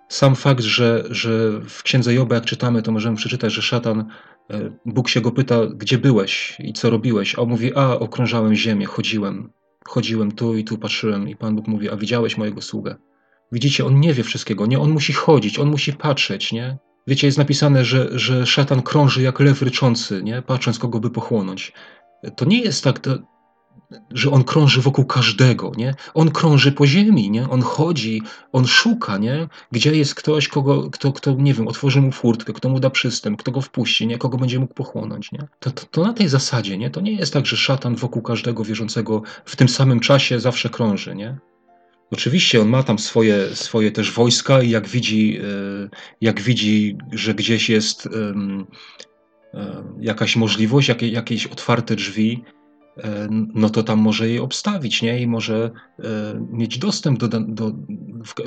Sam 0.09 0.35
fakt, 0.35 0.63
że, 0.63 1.03
że 1.09 1.61
w 1.67 1.83
Księdze 1.83 2.13
Joba, 2.13 2.35
jak 2.35 2.45
czytamy, 2.45 2.81
to 2.81 2.91
możemy 2.91 3.17
przeczytać, 3.17 3.53
że 3.53 3.61
szatan, 3.61 4.05
e, 4.49 4.71
Bóg 4.85 5.09
się 5.09 5.21
go 5.21 5.31
pyta, 5.31 5.65
gdzie 5.75 5.97
byłeś 5.97 6.57
i 6.59 6.73
co 6.73 6.89
robiłeś, 6.89 7.35
a 7.35 7.41
on 7.41 7.49
mówi, 7.49 7.75
a 7.75 7.93
okrążałem 7.93 8.55
ziemię, 8.55 8.85
chodziłem, 8.85 9.49
chodziłem 9.87 10.31
tu 10.31 10.55
i 10.55 10.63
tu, 10.63 10.77
patrzyłem 10.77 11.29
i 11.29 11.35
Pan 11.35 11.55
Bóg 11.55 11.67
mówi, 11.67 11.89
a 11.89 11.95
widziałeś 11.95 12.37
mojego 12.37 12.61
sługę. 12.61 12.95
Widzicie, 13.51 13.85
on 13.85 13.99
nie 13.99 14.13
wie 14.13 14.23
wszystkiego, 14.23 14.65
nie? 14.65 14.79
On 14.79 14.91
musi 14.91 15.13
chodzić, 15.13 15.59
on 15.59 15.69
musi 15.69 15.93
patrzeć, 15.93 16.51
nie? 16.51 16.77
Wiecie, 17.07 17.27
jest 17.27 17.37
napisane, 17.37 17.85
że, 17.85 18.19
że 18.19 18.45
szatan 18.45 18.81
krąży 18.81 19.21
jak 19.21 19.39
lew 19.39 19.61
ryczący, 19.61 20.23
nie? 20.23 20.41
Patrząc, 20.41 20.79
kogo 20.79 20.99
by 20.99 21.09
pochłonąć. 21.09 21.73
To 22.35 22.45
nie 22.45 22.61
jest 22.61 22.83
tak, 22.83 22.99
to, 22.99 23.17
że 24.11 24.31
on 24.31 24.43
krąży 24.43 24.81
wokół 24.81 25.05
każdego, 25.05 25.71
nie? 25.77 25.95
On 26.13 26.31
krąży 26.31 26.71
po 26.71 26.87
ziemi, 26.87 27.31
nie? 27.31 27.49
On 27.49 27.61
chodzi, 27.61 28.21
on 28.51 28.67
szuka, 28.67 29.17
nie? 29.17 29.47
Gdzie 29.71 29.95
jest 29.95 30.15
ktoś, 30.15 30.47
kogo, 30.47 30.89
kto, 30.89 31.11
kto, 31.11 31.31
nie 31.33 31.53
wiem, 31.53 31.67
otworzy 31.67 32.01
mu 32.01 32.11
furtkę, 32.11 32.53
kto 32.53 32.69
mu 32.69 32.79
da 32.79 32.89
przystęp, 32.89 33.39
kto 33.39 33.51
go 33.51 33.61
wpuści, 33.61 34.07
nie? 34.07 34.17
Kogo 34.17 34.37
będzie 34.37 34.59
mógł 34.59 34.73
pochłonąć, 34.73 35.31
nie? 35.31 35.47
To, 35.59 35.71
to, 35.71 35.85
to 35.85 36.03
na 36.03 36.13
tej 36.13 36.27
zasadzie, 36.27 36.77
nie? 36.77 36.89
To 36.89 37.01
nie 37.01 37.11
jest 37.11 37.33
tak, 37.33 37.45
że 37.45 37.57
szatan 37.57 37.95
wokół 37.95 38.21
każdego 38.21 38.63
wierzącego 38.63 39.21
w 39.45 39.55
tym 39.55 39.69
samym 39.69 39.99
czasie 39.99 40.39
zawsze 40.39 40.69
krąży, 40.69 41.15
nie? 41.15 41.37
Oczywiście 42.15 42.61
on 42.61 42.67
ma 42.67 42.83
tam 42.83 42.99
swoje, 42.99 43.55
swoje 43.55 43.91
też 43.91 44.11
wojska 44.11 44.61
i 44.61 44.69
jak 44.69 44.87
widzi, 44.87 45.37
e, 45.37 45.89
jak 46.21 46.41
widzi, 46.41 46.97
że 47.11 47.33
gdzieś 47.33 47.69
jest 47.69 48.07
e, 48.07 48.33
jakaś 49.99 50.35
możliwość, 50.35 50.91
jakieś 51.01 51.47
otwarte 51.47 51.95
drzwi, 51.95 52.43
e, 52.97 53.27
no 53.31 53.69
to 53.69 53.83
tam 53.83 53.99
może 53.99 54.29
je 54.29 54.43
obstawić, 54.43 55.01
nie? 55.01 55.21
I 55.21 55.27
może 55.27 55.71
mieć 56.51 56.77
dostęp 56.77 57.19
do, 57.19 57.27
do, 57.39 57.71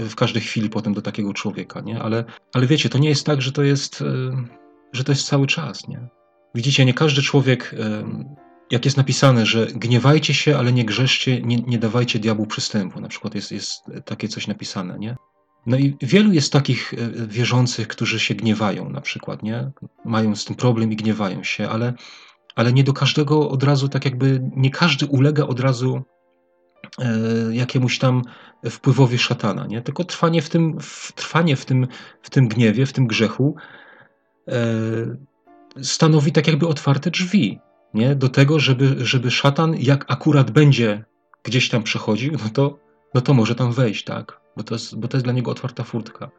w 0.08 0.14
każdej 0.14 0.42
chwili 0.42 0.70
potem 0.70 0.94
do 0.94 1.02
takiego 1.02 1.32
człowieka, 1.34 1.80
nie? 1.80 2.02
Ale, 2.02 2.24
ale 2.54 2.66
wiecie, 2.66 2.88
to 2.88 2.98
nie 2.98 3.08
jest 3.08 3.26
tak, 3.26 3.42
że 3.42 3.52
to 3.52 3.62
jest, 3.62 4.04
że 4.92 5.04
to 5.04 5.12
jest 5.12 5.26
cały 5.26 5.46
czas, 5.46 5.88
nie? 5.88 6.08
Widzicie, 6.54 6.84
nie 6.84 6.94
każdy 6.94 7.22
człowiek 7.22 7.74
jak 8.70 8.84
jest 8.84 8.96
napisane, 8.96 9.46
że 9.46 9.66
gniewajcie 9.66 10.34
się, 10.34 10.58
ale 10.58 10.72
nie 10.72 10.84
grzeszcie, 10.84 11.42
nie, 11.42 11.56
nie 11.56 11.78
dawajcie 11.78 12.18
diabłu 12.18 12.46
przystępu. 12.46 13.00
Na 13.00 13.08
przykład 13.08 13.34
jest, 13.34 13.52
jest 13.52 13.82
takie 14.04 14.28
coś 14.28 14.46
napisane, 14.46 14.98
nie? 14.98 15.16
No 15.66 15.76
i 15.76 15.96
wielu 16.02 16.32
jest 16.32 16.52
takich 16.52 16.94
e, 16.94 16.96
wierzących, 17.26 17.88
którzy 17.88 18.20
się 18.20 18.34
gniewają 18.34 18.90
na 18.90 19.00
przykład, 19.00 19.42
nie? 19.42 19.70
Mają 20.04 20.36
z 20.36 20.44
tym 20.44 20.56
problem 20.56 20.92
i 20.92 20.96
gniewają 20.96 21.44
się, 21.44 21.68
ale, 21.68 21.92
ale 22.54 22.72
nie 22.72 22.84
do 22.84 22.92
każdego 22.92 23.50
od 23.50 23.62
razu, 23.62 23.88
tak 23.88 24.04
jakby 24.04 24.50
nie 24.56 24.70
każdy 24.70 25.06
ulega 25.06 25.46
od 25.46 25.60
razu 25.60 26.02
e, 26.98 27.14
jakiemuś 27.52 27.98
tam 27.98 28.22
wpływowi 28.70 29.18
szatana, 29.18 29.66
nie? 29.66 29.82
Tylko 29.82 30.04
trwanie 30.04 30.42
w 30.42 30.48
tym, 30.48 30.80
w, 30.80 31.12
trwanie 31.12 31.56
w 31.56 31.64
tym, 31.64 31.86
w 32.22 32.30
tym 32.30 32.48
gniewie, 32.48 32.86
w 32.86 32.92
tym 32.92 33.06
grzechu 33.06 33.56
e, 34.48 34.54
stanowi 35.82 36.32
tak 36.32 36.46
jakby 36.46 36.68
otwarte 36.68 37.10
drzwi, 37.10 37.60
nie? 37.94 38.14
Do 38.14 38.28
tego, 38.28 38.58
żeby, 38.58 39.06
żeby 39.06 39.30
szatan, 39.30 39.74
jak 39.78 40.04
akurat 40.08 40.50
będzie 40.50 41.04
gdzieś 41.42 41.68
tam 41.68 41.82
przechodził, 41.82 42.32
no 42.32 42.50
to, 42.52 42.78
no 43.14 43.20
to 43.20 43.34
może 43.34 43.54
tam 43.54 43.72
wejść, 43.72 44.04
tak? 44.04 44.40
Bo 44.56 44.62
to, 44.62 44.74
jest, 44.74 44.98
bo 44.98 45.08
to 45.08 45.16
jest 45.16 45.26
dla 45.26 45.32
niego 45.32 45.50
otwarta 45.50 45.84
furtka. 45.84 46.30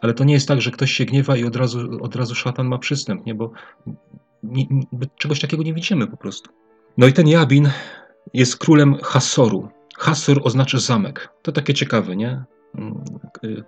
Ale 0.00 0.14
to 0.14 0.24
nie 0.24 0.34
jest 0.34 0.48
tak, 0.48 0.60
że 0.60 0.70
ktoś 0.70 0.92
się 0.92 1.04
gniewa 1.04 1.36
i 1.36 1.44
od 1.44 1.56
razu, 1.56 1.98
od 2.00 2.16
razu 2.16 2.34
szatan 2.34 2.66
ma 2.66 2.78
przystęp, 2.78 3.26
nie? 3.26 3.34
Bo 3.34 3.52
nie, 4.42 4.66
nie, 4.70 4.86
czegoś 5.16 5.40
takiego 5.40 5.62
nie 5.62 5.74
widzimy 5.74 6.06
po 6.06 6.16
prostu. 6.16 6.50
No 6.98 7.06
i 7.06 7.12
ten 7.12 7.28
Jabin 7.28 7.70
jest 8.34 8.56
królem 8.56 8.94
Hasoru. 9.02 9.68
Hasor 9.98 10.40
oznacza 10.44 10.78
zamek. 10.78 11.28
To 11.42 11.52
takie 11.52 11.74
ciekawe, 11.74 12.16
nie? 12.16 12.44
Mm, 12.74 13.04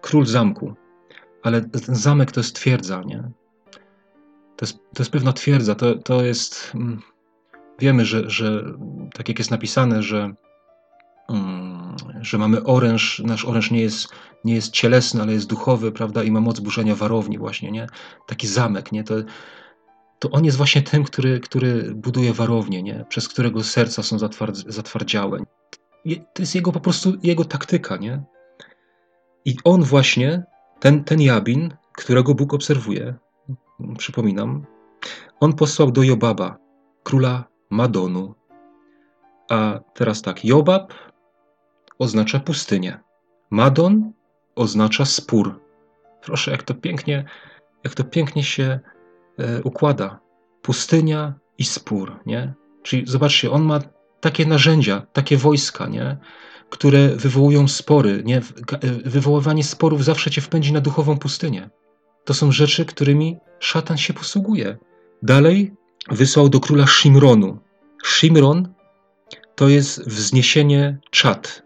król 0.01 0.27
zamku. 0.27 0.75
Ale 1.43 1.61
ten 1.61 1.95
zamek 1.95 2.33
to 2.33 2.41
jest 2.41 2.57
twierdza, 2.57 3.03
nie? 3.07 3.31
Jest, 4.65 4.79
to 4.79 5.03
jest 5.03 5.11
pewna 5.11 5.33
twierdza. 5.33 5.75
To, 5.75 5.95
to 5.95 6.23
jest. 6.23 6.73
Mm, 6.75 7.03
wiemy, 7.79 8.05
że, 8.05 8.31
że 8.31 8.65
tak 9.15 9.29
jak 9.29 9.39
jest 9.39 9.51
napisane, 9.51 10.03
że, 10.03 10.35
mm, 11.29 11.97
że 12.21 12.39
mamy 12.39 12.65
oręż, 12.65 13.23
nasz 13.25 13.45
oręż 13.45 13.71
nie 13.71 13.81
jest, 13.81 14.09
nie 14.45 14.55
jest 14.55 14.73
cielesny, 14.73 15.23
ale 15.23 15.33
jest 15.33 15.47
duchowy, 15.47 15.93
prawda? 15.93 16.23
I 16.23 16.31
ma 16.31 16.41
moc 16.41 16.61
burzenia 16.61 16.95
warowni, 16.95 17.39
właśnie, 17.39 17.71
nie? 17.71 17.87
Taki 18.27 18.47
zamek, 18.47 18.93
nie? 18.93 19.05
To, 19.05 19.15
to 20.19 20.31
on 20.31 20.45
jest 20.45 20.57
właśnie 20.57 20.83
tym, 20.83 21.05
który, 21.05 21.41
który 21.41 21.95
buduje 21.95 22.33
warownię, 22.33 22.83
nie? 22.83 23.05
przez 23.09 23.29
którego 23.29 23.63
serca 23.63 24.03
są 24.03 24.19
zatwardz, 24.19 24.65
zatwardziałe. 24.67 25.39
To 26.07 26.43
jest 26.43 26.55
jego 26.55 26.73
po 26.73 26.81
prostu 26.81 27.13
jego 27.23 27.45
taktyka, 27.45 27.97
nie? 27.97 28.23
I 29.45 29.57
on 29.65 29.83
właśnie, 29.83 30.43
ten, 30.81 31.05
ten 31.05 31.21
Jabin, 31.21 31.75
którego 31.93 32.35
Bóg 32.35 32.55
obserwuje, 32.55 33.15
przypominam, 33.99 34.67
on 35.41 35.53
posłał 35.53 35.91
do 35.91 36.03
Jobaba, 36.03 36.59
króla 37.03 37.45
Madonu. 37.71 38.35
A 39.51 39.81
teraz 39.95 40.23
tak, 40.23 40.45
Jobab 40.45 40.95
oznacza 41.99 42.41
pustynię. 42.41 43.01
Madon 43.51 44.13
oznacza 44.55 45.05
spór. 45.05 45.61
Proszę, 46.23 46.51
jak 46.51 46.63
to 46.63 46.75
pięknie, 46.75 47.25
jak 47.85 47.95
to 47.95 48.05
pięknie 48.05 48.45
się 48.45 48.81
e, 49.39 49.63
układa. 49.63 50.21
Pustynia 50.63 51.35
i 51.59 51.65
spór, 51.65 52.21
nie? 52.27 52.55
Czyli 52.83 53.07
zobaczcie, 53.07 53.51
on 53.51 53.63
ma 53.65 53.81
takie 54.21 54.47
narzędzia, 54.47 55.07
takie 55.13 55.37
wojska, 55.37 55.87
nie? 55.87 56.17
które 56.71 57.09
wywołują 57.09 57.69
spory. 57.69 58.23
Nie? 58.25 58.37
E, 58.37 58.43
wywoływanie 59.05 59.65
sporów 59.65 60.05
zawsze 60.05 60.31
cię 60.31 60.41
wpędzi 60.41 60.73
na 60.73 60.81
duchową 60.81 61.19
pustynię. 61.19 61.71
To 62.25 62.35
są 62.35 62.53
rzeczy, 62.53 62.85
którymi 62.85 63.39
szatan 63.65 63.99
się 63.99 64.15
posługuje. 64.15 64.77
Dalej 65.23 65.75
wysłał 66.11 66.49
do 66.49 66.61
króla 66.61 66.87
Shimronu. 66.87 67.59
Shimron 68.05 68.75
to 69.55 69.69
jest 69.69 70.09
wzniesienie 70.09 70.99
czat. 71.11 71.63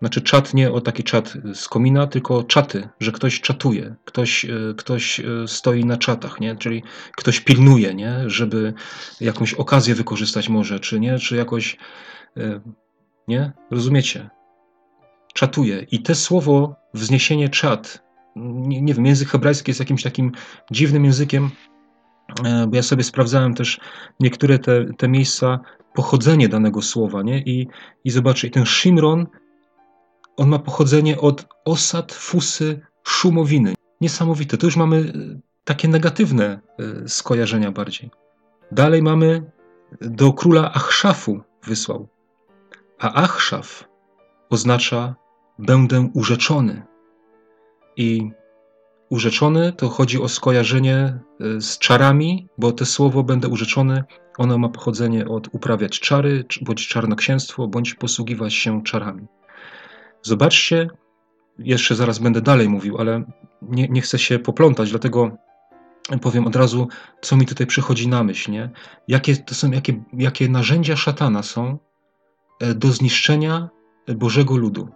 Znaczy 0.00 0.20
czat 0.20 0.54
nie 0.54 0.72
o 0.72 0.80
taki 0.80 1.02
czat 1.04 1.34
z 1.54 1.68
komina, 1.68 2.06
tylko 2.06 2.42
czaty, 2.42 2.88
że 3.00 3.12
ktoś 3.12 3.40
czatuje, 3.40 3.94
ktoś, 4.04 4.44
e, 4.44 4.48
ktoś 4.76 5.20
e, 5.20 5.24
stoi 5.46 5.84
na 5.84 5.96
czatach, 5.96 6.40
nie? 6.40 6.56
czyli 6.56 6.82
ktoś 7.16 7.40
pilnuje, 7.40 7.94
nie? 7.94 8.24
żeby 8.26 8.74
jakąś 9.20 9.54
okazję 9.54 9.94
wykorzystać 9.94 10.48
może, 10.48 10.80
czy 10.80 11.00
nie, 11.00 11.18
czy 11.18 11.36
jakoś, 11.36 11.76
e, 12.36 12.60
nie? 13.28 13.52
Rozumiecie? 13.70 14.30
Czatuje. 15.34 15.86
I 15.90 16.02
te 16.02 16.14
słowo 16.14 16.76
wzniesienie 16.94 17.48
czat, 17.48 18.02
nie, 18.36 18.82
nie 18.82 18.94
wiem, 18.94 19.06
język 19.06 19.28
hebrajski 19.28 19.70
jest 19.70 19.80
jakimś 19.80 20.02
takim 20.02 20.32
dziwnym 20.70 21.04
językiem, 21.04 21.50
bo 22.68 22.76
ja 22.76 22.82
sobie 22.82 23.04
sprawdzałem 23.04 23.54
też 23.54 23.80
niektóre 24.20 24.58
te, 24.58 24.84
te 24.98 25.08
miejsca, 25.08 25.60
pochodzenie 25.94 26.48
danego 26.48 26.82
słowa, 26.82 27.22
nie? 27.22 27.38
I, 27.38 27.68
i 28.04 28.50
ten 28.50 28.66
Shimron 28.66 29.26
on 30.36 30.48
ma 30.48 30.58
pochodzenie 30.58 31.20
od 31.20 31.46
osad, 31.64 32.12
fusy, 32.12 32.80
szumowiny. 33.02 33.74
Niesamowite. 34.00 34.56
To 34.56 34.66
już 34.66 34.76
mamy 34.76 34.96
e, 34.96 35.40
takie 35.64 35.88
negatywne 35.88 36.60
e, 36.78 37.08
skojarzenia 37.08 37.72
bardziej. 37.72 38.10
Dalej 38.72 39.02
mamy 39.02 39.50
do 40.00 40.32
króla 40.32 40.72
Achszafu 40.72 41.40
wysłał. 41.66 42.08
A 42.98 43.12
Achszaf 43.12 43.88
oznacza 44.50 45.14
będę 45.58 46.10
urzeczony. 46.14 46.82
I 47.96 48.30
urzeczony 49.10 49.72
to 49.72 49.88
chodzi 49.88 50.22
o 50.22 50.28
skojarzenie 50.28 50.96
e, 50.96 51.20
z 51.60 51.78
czarami, 51.78 52.48
bo 52.58 52.72
to 52.72 52.86
słowo 52.86 53.22
będę 53.22 53.48
urzeczony, 53.48 54.04
ono 54.38 54.58
ma 54.58 54.68
pochodzenie 54.68 55.28
od 55.28 55.48
uprawiać 55.52 56.00
czary, 56.00 56.44
bądź 56.62 56.88
czarnoksięstwo, 56.88 57.68
bądź 57.68 57.94
posługiwać 57.94 58.54
się 58.54 58.82
czarami. 58.82 59.26
Zobaczcie, 60.22 60.88
jeszcze 61.58 61.94
zaraz 61.94 62.18
będę 62.18 62.40
dalej 62.40 62.68
mówił, 62.68 62.98
ale 62.98 63.24
nie, 63.62 63.88
nie 63.88 64.00
chcę 64.00 64.18
się 64.18 64.38
poplątać, 64.38 64.90
dlatego 64.90 65.36
powiem 66.20 66.46
od 66.46 66.56
razu, 66.56 66.88
co 67.20 67.36
mi 67.36 67.46
tutaj 67.46 67.66
przychodzi 67.66 68.08
na 68.08 68.24
myśl, 68.24 68.50
nie? 68.50 68.70
Jakie 69.08 69.36
to 69.36 69.54
są, 69.54 69.70
jakie, 69.70 70.04
jakie 70.12 70.48
narzędzia 70.48 70.96
szatana 70.96 71.42
są 71.42 71.78
e, 72.60 72.74
do 72.74 72.88
zniszczenia 72.88 73.68
Bożego 74.16 74.56
ludu. 74.56 74.88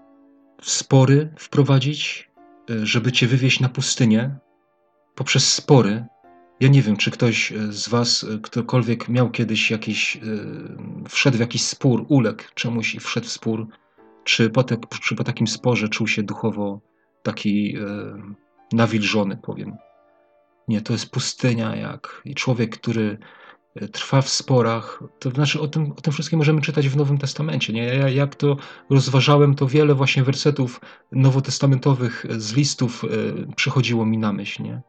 Spory 0.62 1.34
wprowadzić, 1.38 2.25
żeby 2.82 3.12
cię 3.12 3.26
wywieźć 3.26 3.60
na 3.60 3.68
pustynię 3.68 4.36
poprzez 5.14 5.52
spory. 5.52 6.04
Ja 6.60 6.68
nie 6.68 6.82
wiem, 6.82 6.96
czy 6.96 7.10
ktoś 7.10 7.52
e, 7.52 7.72
z 7.72 7.88
was, 7.88 8.26
ktokolwiek 8.42 9.08
miał 9.08 9.30
kiedyś 9.30 9.70
jakiś, 9.70 10.20
wszedł 11.08 11.36
w 11.36 11.40
jakiś 11.40 11.62
spór, 11.62 12.06
uległ 12.08 12.42
czemuś 12.54 12.94
i 12.94 13.00
wszedł 13.00 13.26
w 13.26 13.30
spór, 13.30 13.68
czy 14.24 14.50
po, 14.50 14.64
te, 14.64 14.76
czy 15.02 15.14
po 15.14 15.24
takim 15.24 15.46
sporze 15.46 15.88
czuł 15.88 16.06
się 16.06 16.22
duchowo 16.22 16.80
taki 17.22 17.76
nawilżony, 18.72 19.36
powiem. 19.36 19.76
Nie, 20.68 20.80
to 20.80 20.92
jest 20.92 21.10
pustynia 21.10 21.76
jak 21.76 22.22
i 22.24 22.34
człowiek, 22.34 22.78
który 22.78 23.18
trwa 23.92 24.22
w 24.22 24.28
sporach, 24.28 25.02
to 25.18 25.30
znaczy 25.30 25.60
o 25.60 25.68
tym, 25.68 25.92
o 25.92 26.00
tym 26.00 26.12
wszystkim 26.12 26.38
możemy 26.38 26.60
czytać 26.60 26.88
w 26.88 26.96
Nowym 26.96 27.18
Testamencie. 27.18 27.72
Nie? 27.72 27.84
Ja, 27.84 28.08
jak 28.08 28.34
to 28.34 28.56
rozważałem, 28.90 29.54
to 29.54 29.66
wiele 29.66 29.94
właśnie 29.94 30.24
wersetów 30.24 30.80
nowotestamentowych 31.12 32.26
z 32.36 32.52
listów 32.52 33.04
e, 33.04 33.08
przychodziło 33.56 34.06
mi 34.06 34.18
na 34.18 34.32
myśl. 34.32 34.62
Nie? 34.62 34.82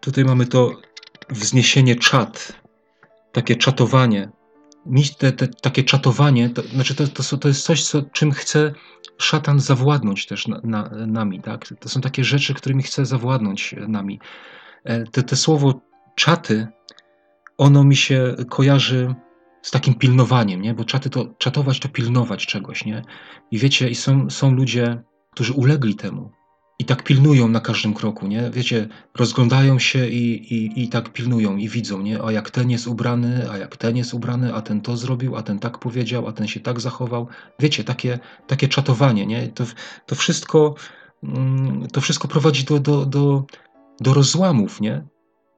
Tutaj 0.00 0.24
mamy 0.24 0.46
to 0.46 0.72
wzniesienie 1.30 1.96
czat, 1.96 2.52
takie 3.32 3.56
czatowanie, 3.56 4.30
te, 5.18 5.32
te, 5.32 5.48
takie 5.48 5.84
czatowanie, 5.84 6.50
to, 6.50 6.62
znaczy 6.62 6.94
to, 6.94 7.08
to, 7.08 7.38
to 7.38 7.48
jest 7.48 7.64
coś, 7.64 7.84
co, 7.84 8.02
czym 8.02 8.32
chce 8.32 8.72
szatan 9.18 9.60
zawładnąć 9.60 10.26
też 10.26 10.48
na, 10.48 10.60
na, 10.64 10.90
nami. 11.06 11.40
Tak? 11.40 11.74
To 11.80 11.88
są 11.88 12.00
takie 12.00 12.24
rzeczy, 12.24 12.54
którymi 12.54 12.82
chce 12.82 13.06
zawładnąć 13.06 13.74
nami. 13.88 14.20
E, 14.84 15.04
te, 15.04 15.22
te 15.22 15.36
słowo 15.36 15.80
czaty, 16.14 16.68
ono 17.60 17.84
mi 17.84 17.96
się 17.96 18.34
kojarzy 18.48 19.14
z 19.62 19.70
takim 19.70 19.94
pilnowaniem, 19.94 20.62
nie? 20.62 20.74
bo 20.74 20.84
czaty 20.84 21.10
to, 21.10 21.26
czatować 21.38 21.80
to 21.80 21.88
pilnować 21.88 22.46
czegoś. 22.46 22.84
Nie? 22.84 23.02
I 23.50 23.58
wiecie, 23.58 23.88
i 23.88 23.94
są, 23.94 24.30
są 24.30 24.54
ludzie, 24.54 25.02
którzy 25.30 25.52
ulegli 25.52 25.94
temu 25.94 26.30
i 26.78 26.84
tak 26.84 27.02
pilnują 27.02 27.48
na 27.48 27.60
każdym 27.60 27.94
kroku, 27.94 28.26
nie? 28.26 28.50
Wiecie, 28.50 28.88
rozglądają 29.16 29.78
się 29.78 30.08
i, 30.08 30.54
i, 30.54 30.82
i 30.82 30.88
tak 30.88 31.12
pilnują 31.12 31.56
i 31.56 31.68
widzą, 31.68 32.02
nie? 32.02 32.22
A 32.22 32.32
jak 32.32 32.50
ten 32.50 32.70
jest 32.70 32.86
ubrany, 32.86 33.50
a 33.50 33.58
jak 33.58 33.76
ten 33.76 33.96
jest 33.96 34.14
ubrany, 34.14 34.54
a 34.54 34.62
ten 34.62 34.80
to 34.80 34.96
zrobił, 34.96 35.36
a 35.36 35.42
ten 35.42 35.58
tak 35.58 35.78
powiedział, 35.78 36.28
a 36.28 36.32
ten 36.32 36.48
się 36.48 36.60
tak 36.60 36.80
zachował. 36.80 37.28
Wiecie, 37.58 37.84
takie, 37.84 38.18
takie 38.46 38.68
czatowanie, 38.68 39.26
nie? 39.26 39.48
To, 39.48 39.64
to, 40.06 40.14
wszystko, 40.14 40.74
mm, 41.22 41.88
to 41.92 42.00
wszystko 42.00 42.28
prowadzi 42.28 42.64
do, 42.64 42.80
do, 42.80 43.06
do, 43.06 43.44
do 44.00 44.14
rozłamów, 44.14 44.80
nie? 44.80 45.04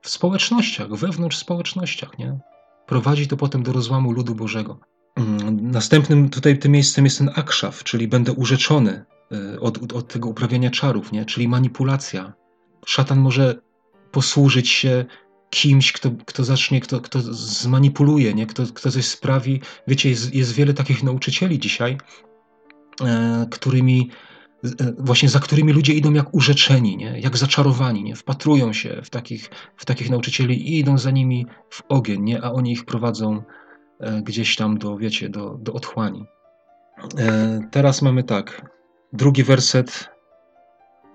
W 0.03 0.09
społecznościach, 0.11 0.89
wewnątrz 0.89 1.37
społecznościach, 1.37 2.19
nie? 2.19 2.39
Prowadzi 2.87 3.29
to 3.29 3.37
potem 3.37 3.63
do 3.63 3.73
rozłamu 3.73 4.13
ludu 4.13 4.35
Bożego. 4.35 4.79
Mm, 5.17 5.71
następnym 5.71 6.31
tutaj 6.31 6.59
tym 6.59 6.73
miejscem 6.73 7.05
jest 7.05 7.19
ten 7.19 7.31
akszaf, 7.35 7.85
czyli 7.85 8.09
będę 8.09 8.33
urzeczony, 8.33 9.05
Y, 9.33 9.61
od, 9.61 9.93
od 9.93 10.09
tego 10.09 10.29
uprawiania 10.29 10.71
czarów, 10.71 11.13
nie? 11.13 11.25
czyli 11.25 11.49
manipulacja. 11.49 12.33
Szatan 12.87 13.19
może 13.19 13.61
posłużyć 14.11 14.69
się 14.69 15.05
kimś, 15.51 15.93
kto, 15.93 16.11
kto 16.27 16.45
zacznie, 16.45 16.81
kto, 16.81 17.01
kto 17.01 17.19
zmanipuluje, 17.35 18.35
nie? 18.35 18.47
Kto, 18.47 18.63
kto 18.75 18.91
coś 18.91 19.05
sprawi. 19.05 19.61
Wiecie, 19.89 20.11
jest, 20.11 20.35
jest 20.35 20.53
wiele 20.53 20.75
takich 20.75 21.03
nauczycieli 21.03 21.59
dzisiaj, 21.59 21.99
e, 23.01 23.47
którymi 23.51 24.11
właśnie 24.99 25.29
za 25.29 25.41
którymi 25.41 25.73
ludzie 25.73 25.93
idą 25.93 26.13
jak 26.13 26.35
urzeczeni, 26.35 26.97
nie? 26.97 27.21
jak 27.21 27.37
zaczarowani, 27.37 28.03
nie? 28.03 28.17
wpatrują 28.17 28.73
się 28.73 29.01
w 29.05 29.11
takich, 29.11 29.51
w 29.77 29.85
takich 29.85 30.11
nauczycieli 30.11 30.71
i 30.71 30.79
idą 30.79 30.99
za 30.99 31.11
nimi 31.11 31.47
w 31.71 31.83
ogień, 31.89 32.23
nie? 32.23 32.43
a 32.43 32.53
oni 32.53 32.73
ich 32.73 32.85
prowadzą 32.85 33.43
gdzieś 34.23 34.57
tam 34.57 34.79
do, 34.79 34.97
wiecie, 34.97 35.29
do, 35.29 35.59
do 35.61 35.73
otchłani. 35.73 36.27
Teraz 37.71 38.03
mamy 38.03 38.25
tak, 38.25 38.71
drugi 39.13 39.43
werset, 39.43 40.09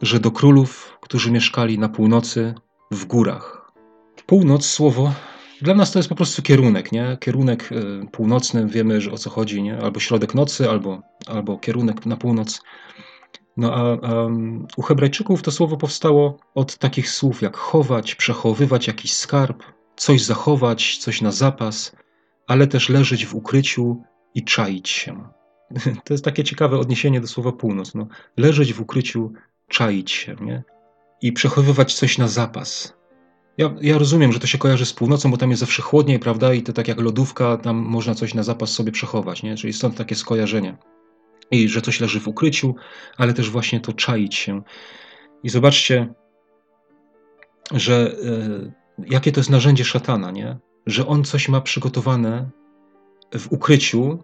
że 0.01 0.19
do 0.19 0.31
królów, 0.31 0.97
którzy 1.01 1.31
mieszkali 1.31 1.79
na 1.79 1.89
północy, 1.89 2.53
w 2.91 3.05
górach. 3.05 3.71
Północ, 4.25 4.65
słowo 4.65 5.13
dla 5.61 5.73
nas 5.73 5.91
to 5.91 5.99
jest 5.99 6.09
po 6.09 6.15
prostu 6.15 6.41
kierunek, 6.41 6.91
nie? 6.91 7.17
Kierunek 7.19 7.69
północny, 8.11 8.67
wiemy, 8.67 9.01
że 9.01 9.11
o 9.11 9.17
co 9.17 9.29
chodzi, 9.29 9.63
nie? 9.63 9.77
Albo 9.77 9.99
środek 9.99 10.35
nocy, 10.35 10.69
albo, 10.69 11.01
albo 11.27 11.57
kierunek 11.57 12.05
na 12.05 12.17
północ. 12.17 12.61
No 13.57 13.73
a, 13.73 13.97
u 14.77 14.81
Hebrajczyków 14.81 15.41
to 15.41 15.51
słowo 15.51 15.77
powstało 15.77 16.37
od 16.55 16.77
takich 16.77 17.09
słów 17.09 17.41
jak 17.41 17.57
chować, 17.57 18.15
przechowywać 18.15 18.87
jakiś 18.87 19.13
skarb, 19.13 19.63
coś 19.95 20.23
zachować, 20.23 20.97
coś 20.97 21.21
na 21.21 21.31
zapas, 21.31 21.95
ale 22.47 22.67
też 22.67 22.89
leżeć 22.89 23.25
w 23.25 23.35
ukryciu 23.35 24.01
i 24.35 24.43
czaić 24.43 24.89
się. 24.89 25.29
To 26.05 26.13
jest 26.13 26.25
takie 26.25 26.43
ciekawe 26.43 26.77
odniesienie 26.77 27.21
do 27.21 27.27
słowa 27.27 27.51
północ. 27.51 27.95
No, 27.95 28.07
leżeć 28.37 28.73
w 28.73 28.81
ukryciu, 28.81 29.33
czaić 29.67 30.11
się, 30.11 30.35
nie? 30.41 30.63
I 31.21 31.31
przechowywać 31.33 31.93
coś 31.93 32.17
na 32.17 32.27
zapas. 32.27 32.97
Ja, 33.57 33.73
ja 33.81 33.97
rozumiem, 33.97 34.31
że 34.31 34.39
to 34.39 34.47
się 34.47 34.57
kojarzy 34.57 34.85
z 34.85 34.93
północą, 34.93 35.31
bo 35.31 35.37
tam 35.37 35.49
jest 35.49 35.59
zawsze 35.59 35.81
chłodniej, 35.81 36.19
prawda? 36.19 36.53
I 36.53 36.61
to 36.61 36.73
tak 36.73 36.87
jak 36.87 37.01
lodówka, 37.01 37.57
tam 37.57 37.77
można 37.77 38.15
coś 38.15 38.33
na 38.33 38.43
zapas 38.43 38.69
sobie 38.69 38.91
przechować, 38.91 39.43
nie? 39.43 39.55
Czyli 39.55 39.73
stąd 39.73 39.95
takie 39.95 40.15
skojarzenie. 40.15 40.77
I 41.51 41.69
że 41.69 41.81
coś 41.81 41.99
leży 41.99 42.19
w 42.19 42.27
ukryciu, 42.27 42.75
ale 43.17 43.33
też 43.33 43.49
właśnie 43.49 43.79
to 43.79 43.93
czaić 43.93 44.35
się. 44.35 44.61
I 45.43 45.49
zobaczcie, 45.49 46.13
że 47.73 48.11
y, 48.11 48.71
jakie 49.09 49.31
to 49.31 49.39
jest 49.39 49.49
narzędzie 49.49 49.85
szatana, 49.85 50.31
nie? 50.31 50.57
Że 50.85 51.07
on 51.07 51.23
coś 51.23 51.49
ma 51.49 51.61
przygotowane 51.61 52.49
w 53.39 53.51
ukryciu 53.51 54.23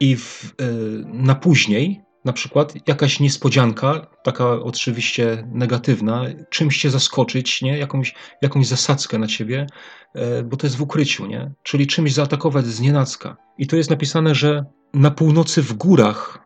i 0.00 0.16
w, 0.16 0.44
y, 0.44 1.04
na 1.04 1.34
później, 1.34 2.06
na 2.26 2.32
przykład 2.32 2.88
jakaś 2.88 3.20
niespodzianka, 3.20 4.06
taka 4.24 4.50
oczywiście 4.50 5.48
negatywna, 5.52 6.24
czymś 6.50 6.78
cię 6.78 6.90
zaskoczyć, 6.90 7.62
nie? 7.62 7.78
Jakąś, 7.78 8.14
jakąś 8.42 8.66
zasadzkę 8.66 9.18
na 9.18 9.26
ciebie, 9.26 9.66
e, 10.14 10.42
bo 10.42 10.56
to 10.56 10.66
jest 10.66 10.76
w 10.76 10.82
ukryciu, 10.82 11.26
nie? 11.26 11.52
czyli 11.62 11.86
czymś 11.86 12.12
zaatakować 12.12 12.66
z 12.66 12.80
nienacka. 12.80 13.36
I 13.58 13.66
to 13.66 13.76
jest 13.76 13.90
napisane, 13.90 14.34
że 14.34 14.64
na 14.94 15.10
północy 15.10 15.62
w 15.62 15.72
górach, 15.72 16.45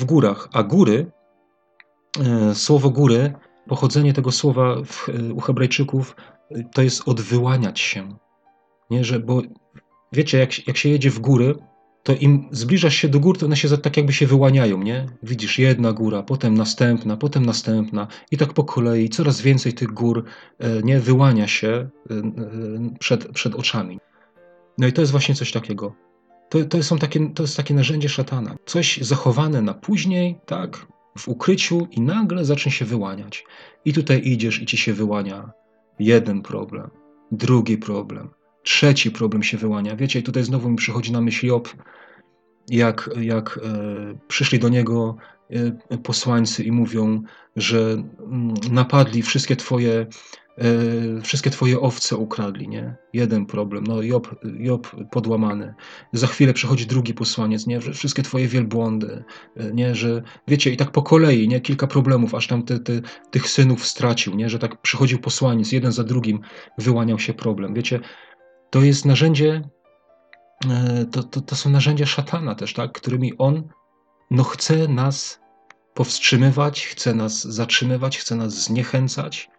w 0.00 0.04
górach, 0.04 0.48
a 0.52 0.62
góry, 0.62 1.10
e, 2.20 2.54
słowo 2.54 2.90
góry, 2.90 3.32
pochodzenie 3.68 4.12
tego 4.12 4.32
słowa 4.32 4.76
w, 4.84 5.08
e, 5.08 5.34
u 5.34 5.40
Hebrajczyków 5.40 6.16
to 6.74 6.82
jest 6.82 7.08
odwyłaniać 7.08 7.80
się. 7.80 8.16
Nie, 8.90 9.04
że, 9.04 9.20
bo 9.20 9.42
wiecie, 10.12 10.38
jak, 10.38 10.66
jak 10.66 10.76
się 10.76 10.88
jedzie 10.88 11.10
w 11.10 11.18
góry, 11.18 11.54
to 12.02 12.12
im 12.14 12.48
zbliżasz 12.50 12.94
się 12.94 13.08
do 13.08 13.20
gór, 13.20 13.38
to 13.38 13.46
one 13.46 13.56
się 13.56 13.78
tak 13.78 13.96
jakby 13.96 14.12
się 14.12 14.26
wyłaniają, 14.26 14.82
nie? 14.82 15.06
Widzisz 15.22 15.58
jedna 15.58 15.92
góra, 15.92 16.22
potem 16.22 16.54
następna, 16.54 17.16
potem 17.16 17.46
następna 17.46 18.06
i 18.30 18.36
tak 18.36 18.52
po 18.52 18.64
kolei 18.64 19.08
coraz 19.08 19.40
więcej 19.40 19.72
tych 19.72 19.88
gór, 19.88 20.24
e, 20.58 20.82
nie? 20.82 21.00
Wyłania 21.00 21.46
się 21.46 21.68
e, 21.68 22.14
e, 22.14 22.30
przed, 22.98 23.28
przed 23.32 23.54
oczami. 23.54 23.98
No 24.78 24.86
i 24.86 24.92
to 24.92 25.00
jest 25.02 25.12
właśnie 25.12 25.34
coś 25.34 25.52
takiego. 25.52 25.94
To, 26.50 26.64
to, 26.64 26.82
są 26.82 26.98
takie, 26.98 27.30
to 27.34 27.42
jest 27.42 27.56
takie 27.56 27.74
narzędzie 27.74 28.08
szatana. 28.08 28.56
Coś 28.66 28.98
zachowane 28.98 29.62
na 29.62 29.74
później, 29.74 30.38
tak? 30.46 30.86
W 31.18 31.28
ukryciu 31.28 31.88
i 31.90 32.00
nagle 32.00 32.44
zacznie 32.44 32.72
się 32.72 32.84
wyłaniać. 32.84 33.44
I 33.84 33.92
tutaj 33.92 34.20
idziesz 34.24 34.62
i 34.62 34.66
ci 34.66 34.76
się 34.76 34.92
wyłania 34.92 35.50
jeden 35.98 36.42
problem, 36.42 36.90
drugi 37.32 37.78
problem, 37.78 38.30
Trzeci 38.62 39.10
problem 39.10 39.42
się 39.42 39.56
wyłania. 39.56 39.96
Wiecie, 39.96 40.22
tutaj 40.22 40.44
znowu 40.44 40.70
mi 40.70 40.76
przychodzi 40.76 41.12
na 41.12 41.20
myśl 41.20 41.46
Job, 41.46 41.68
jak, 42.68 43.10
jak 43.20 43.60
e, 43.62 44.18
przyszli 44.28 44.58
do 44.58 44.68
niego 44.68 45.16
posłańcy 46.02 46.64
i 46.64 46.72
mówią, 46.72 47.22
że 47.56 48.02
mm, 48.20 48.54
napadli 48.70 49.22
wszystkie 49.22 49.56
twoje, 49.56 50.06
e, 50.58 50.66
wszystkie 51.22 51.50
twoje 51.50 51.80
owce 51.80 52.16
ukradli, 52.16 52.68
nie? 52.68 52.96
Jeden 53.12 53.46
problem, 53.46 53.84
no 53.84 54.02
Job, 54.02 54.36
Job 54.58 54.96
podłamany. 55.10 55.74
Za 56.12 56.26
chwilę 56.26 56.52
przychodzi 56.52 56.86
drugi 56.86 57.14
posłaniec, 57.14 57.66
nie? 57.66 57.80
Wszystkie 57.80 58.22
twoje 58.22 58.48
wielbłądy, 58.48 59.24
e, 59.56 59.72
nie? 59.72 59.94
Że 59.94 60.22
wiecie, 60.48 60.70
i 60.70 60.76
tak 60.76 60.90
po 60.90 61.02
kolei, 61.02 61.48
nie? 61.48 61.60
Kilka 61.60 61.86
problemów, 61.86 62.34
aż 62.34 62.46
tam 62.46 62.62
ty, 62.62 62.80
ty, 62.80 63.02
tych 63.30 63.48
synów 63.48 63.86
stracił, 63.86 64.34
nie? 64.34 64.48
Że 64.48 64.58
tak 64.58 64.82
przychodził 64.82 65.18
posłaniec, 65.18 65.72
jeden 65.72 65.92
za 65.92 66.04
drugim 66.04 66.40
wyłaniał 66.78 67.18
się 67.18 67.34
problem. 67.34 67.74
Wiecie, 67.74 68.00
to 68.70 68.82
jest 68.82 69.04
narzędzie, 69.04 69.62
e, 70.70 71.06
to, 71.12 71.22
to, 71.22 71.40
to 71.40 71.56
są 71.56 71.70
narzędzia 71.70 72.06
szatana 72.06 72.54
też, 72.54 72.74
tak, 72.74 72.92
którymi 72.92 73.38
on 73.38 73.68
no, 74.30 74.44
chce 74.44 74.88
nas 74.88 75.39
powstrzymywać, 76.00 76.86
chce 76.86 77.14
nas 77.14 77.44
zatrzymywać, 77.44 78.18
chce 78.18 78.36
nas 78.36 78.64
zniechęcać, 78.64 79.50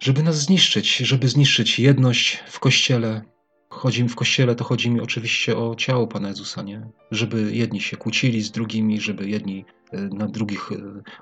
żeby 0.00 0.22
nas 0.22 0.36
zniszczyć, 0.36 0.96
żeby 0.96 1.28
zniszczyć 1.28 1.78
jedność 1.78 2.44
w 2.46 2.60
Kościele. 2.60 3.22
Chodzi 3.70 4.02
mi 4.02 4.08
w 4.08 4.14
Kościele, 4.14 4.54
to 4.54 4.64
chodzi 4.64 4.90
mi 4.90 5.00
oczywiście 5.00 5.56
o 5.56 5.74
ciało 5.74 6.06
Pana 6.06 6.28
Jezusa, 6.28 6.62
nie? 6.62 6.90
Żeby 7.10 7.56
jedni 7.56 7.80
się 7.80 7.96
kłócili 7.96 8.42
z 8.42 8.50
drugimi, 8.50 9.00
żeby 9.00 9.28
jedni 9.28 9.64
e, 9.92 10.00
na 10.00 10.26
drugich 10.26 10.72
e, 10.72 10.76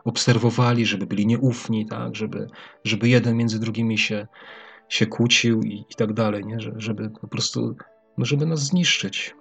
obserwowali, 0.05 0.87
żeby 0.87 1.07
byli 1.07 1.27
nieufni, 1.27 1.87
tak? 1.87 2.17
Żeby, 2.17 2.47
żeby 2.85 3.09
jeden 3.09 3.37
między 3.37 3.61
drugimi 3.61 3.99
się 3.99 4.27
się 4.89 5.07
kłócił 5.07 5.63
i, 5.63 5.85
i 5.91 5.95
tak 5.97 6.13
dalej, 6.13 6.45
nie? 6.45 6.61
Że, 6.61 6.73
żeby 6.77 7.11
po 7.11 7.29
prostu, 7.29 7.77
no 8.19 8.25
żeby 8.25 8.47
nas 8.47 8.61
zniszczyć. 8.61 9.35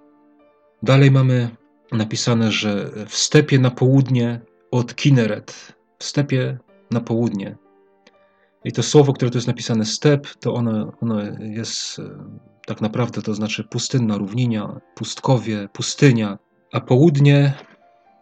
Dalej 0.83 1.11
mamy 1.11 1.49
napisane, 1.91 2.51
że 2.51 2.91
w 3.07 3.15
stepie 3.15 3.59
na 3.59 3.71
południe 3.71 4.41
od 4.75 4.95
Kineret, 4.95 5.75
w 5.99 6.03
stepie 6.03 6.57
na 6.91 7.01
południe. 7.01 7.57
I 8.63 8.71
to 8.71 8.83
słowo, 8.83 9.13
które 9.13 9.31
tu 9.31 9.37
jest 9.37 9.47
napisane 9.47 9.85
step, 9.85 10.27
to 10.39 10.53
ono, 10.53 10.91
ono 11.01 11.21
jest 11.39 11.99
e, 11.99 12.03
tak 12.67 12.81
naprawdę, 12.81 13.21
to 13.21 13.33
znaczy 13.33 13.63
pustynna 13.63 14.17
równinia, 14.17 14.81
pustkowie, 14.95 15.69
pustynia, 15.73 16.37
a 16.73 16.81
południe, 16.81 17.53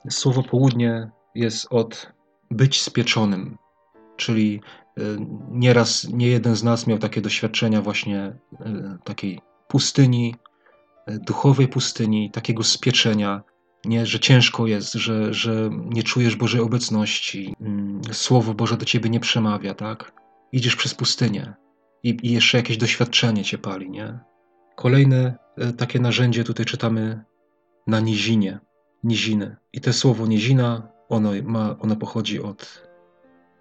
słowo 0.10 0.44
południe 0.44 1.12
jest 1.36 1.68
od 1.70 2.12
być 2.52 2.82
spieczonym, 2.82 3.58
czyli 4.18 4.62
Y, 5.00 5.18
nieraz 5.52 6.08
nie 6.10 6.28
jeden 6.28 6.56
z 6.56 6.64
nas 6.64 6.88
miał 6.88 6.98
takie 6.98 7.22
doświadczenia 7.22 7.82
właśnie 7.82 8.26
y, 8.26 8.98
takiej 9.04 9.42
pustyni, 9.68 10.36
duchowej 11.08 11.68
pustyni, 11.68 12.32
takiego 12.32 12.64
spieczenia, 12.64 13.44
nie, 13.86 14.06
że 14.06 14.20
ciężko 14.20 14.68
jest, 14.68 14.94
że, 14.94 15.34
że 15.34 15.70
nie 15.74 16.04
czujesz 16.04 16.36
Bożej 16.36 16.62
obecności, 16.62 17.56
mm, 17.62 18.02
Słowo 18.12 18.54
Boże 18.54 18.78
do 18.78 18.86
ciebie 18.86 19.10
nie 19.10 19.20
przemawia, 19.20 19.74
tak? 19.74 20.12
Idziesz 20.52 20.76
przez 20.76 20.94
pustynię 20.94 21.54
i, 22.04 22.18
i 22.24 22.32
jeszcze 22.32 22.58
jakieś 22.58 22.78
doświadczenie 22.78 23.44
cię 23.44 23.58
pali, 23.58 23.90
nie? 23.90 24.20
Kolejne 24.76 25.38
takie 25.78 26.00
narzędzie 26.00 26.44
tutaj 26.44 26.66
czytamy 26.66 27.24
na 27.88 28.00
nizinie, 28.00 28.60
niziny. 29.04 29.56
I 29.74 29.82
to 29.82 29.94
słowo 29.94 30.28
nizina, 30.28 30.88
ono, 31.10 31.32
ma, 31.44 31.76
ono 31.80 31.96
pochodzi 31.96 32.42
od 32.42 32.88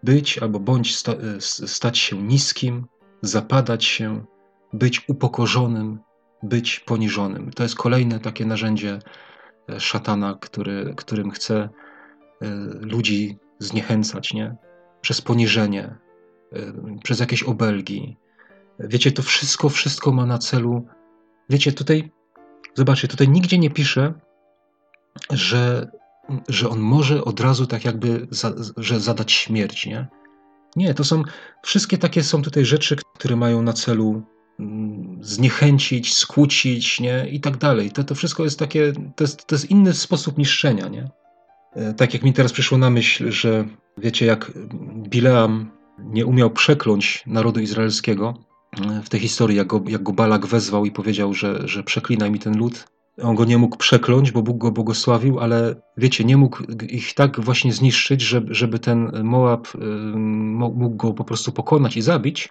być 0.02 0.38
albo 0.38 0.60
bądź 0.60 0.96
sta, 0.96 1.12
e, 1.12 1.40
stać 1.40 1.98
się 1.98 2.22
niskim, 2.22 2.86
zapadać 3.22 3.84
się, 3.84 4.24
być 4.72 5.08
upokorzonym, 5.08 5.98
być 6.42 6.80
poniżonym. 6.80 7.50
To 7.50 7.62
jest 7.62 7.74
kolejne 7.74 8.20
takie 8.20 8.46
narzędzie 8.46 8.92
e, 8.92 9.00
szatana, 9.78 10.38
który, 10.40 10.94
którym 10.96 11.30
chce 11.30 11.54
e, 11.56 11.68
ludzi 12.80 13.38
zniechęcać, 13.58 14.34
nie? 14.34 14.56
Przez 15.00 15.20
poniżenie, 15.20 15.98
przez 17.04 17.20
jakieś 17.20 17.42
obelgi. 17.42 18.16
Wiecie, 18.78 19.12
to 19.12 19.22
wszystko, 19.22 19.68
wszystko 19.68 20.12
ma 20.12 20.26
na 20.26 20.38
celu. 20.38 20.86
Wiecie, 21.50 21.72
tutaj, 21.72 22.12
zobaczcie, 22.74 23.08
tutaj 23.08 23.28
nigdzie 23.28 23.58
nie 23.58 23.70
pisze, 23.70 24.14
że 25.30 25.90
że 26.48 26.68
on 26.68 26.80
może 26.80 27.24
od 27.24 27.40
razu 27.40 27.66
tak 27.66 27.84
jakby 27.84 28.26
za, 28.30 28.52
że 28.76 29.00
zadać 29.00 29.32
śmierć, 29.32 29.86
nie? 29.86 30.08
Nie, 30.76 30.94
to 30.94 31.04
są 31.04 31.22
wszystkie 31.62 31.98
takie 31.98 32.22
są 32.22 32.42
tutaj 32.42 32.64
rzeczy, 32.64 32.96
które 33.14 33.36
mają 33.36 33.62
na 33.62 33.72
celu 33.72 34.22
mm, 34.60 34.91
zniechęcić, 35.22 36.14
skłócić, 36.14 37.00
nie? 37.00 37.28
I 37.30 37.40
tak 37.40 37.56
dalej. 37.56 37.90
To, 37.90 38.04
to 38.04 38.14
wszystko 38.14 38.44
jest 38.44 38.58
takie, 38.58 38.92
to 39.16 39.24
jest, 39.24 39.46
to 39.46 39.54
jest 39.54 39.70
inny 39.70 39.94
sposób 39.94 40.38
niszczenia, 40.38 40.88
nie? 40.88 41.10
E, 41.74 41.94
tak 41.94 42.14
jak 42.14 42.22
mi 42.22 42.32
teraz 42.32 42.52
przyszło 42.52 42.78
na 42.78 42.90
myśl, 42.90 43.30
że 43.30 43.64
wiecie, 43.98 44.26
jak 44.26 44.52
Bileam 45.08 45.70
nie 45.98 46.26
umiał 46.26 46.50
przekląć 46.50 47.22
narodu 47.26 47.60
izraelskiego, 47.60 48.34
e, 48.80 49.02
w 49.02 49.08
tej 49.08 49.20
historii, 49.20 49.56
jak 49.56 49.66
go, 49.66 49.82
jak 49.88 50.02
go 50.02 50.12
Balak 50.12 50.46
wezwał 50.46 50.84
i 50.84 50.90
powiedział, 50.90 51.34
że, 51.34 51.68
że 51.68 51.82
przeklinaj 51.82 52.30
mi 52.30 52.38
ten 52.38 52.58
lud, 52.58 52.86
on 53.22 53.34
go 53.34 53.44
nie 53.44 53.58
mógł 53.58 53.76
przekląć, 53.76 54.32
bo 54.32 54.42
Bóg 54.42 54.58
go 54.58 54.72
błogosławił, 54.72 55.40
ale 55.40 55.74
wiecie, 55.96 56.24
nie 56.24 56.36
mógł 56.36 56.62
ich 56.88 57.14
tak 57.14 57.40
właśnie 57.40 57.72
zniszczyć, 57.72 58.20
żeby, 58.20 58.54
żeby 58.54 58.78
ten 58.78 59.24
Moab 59.24 59.68
mógł 60.74 60.96
go 60.96 61.12
po 61.12 61.24
prostu 61.24 61.52
pokonać 61.52 61.96
i 61.96 62.02
zabić, 62.02 62.48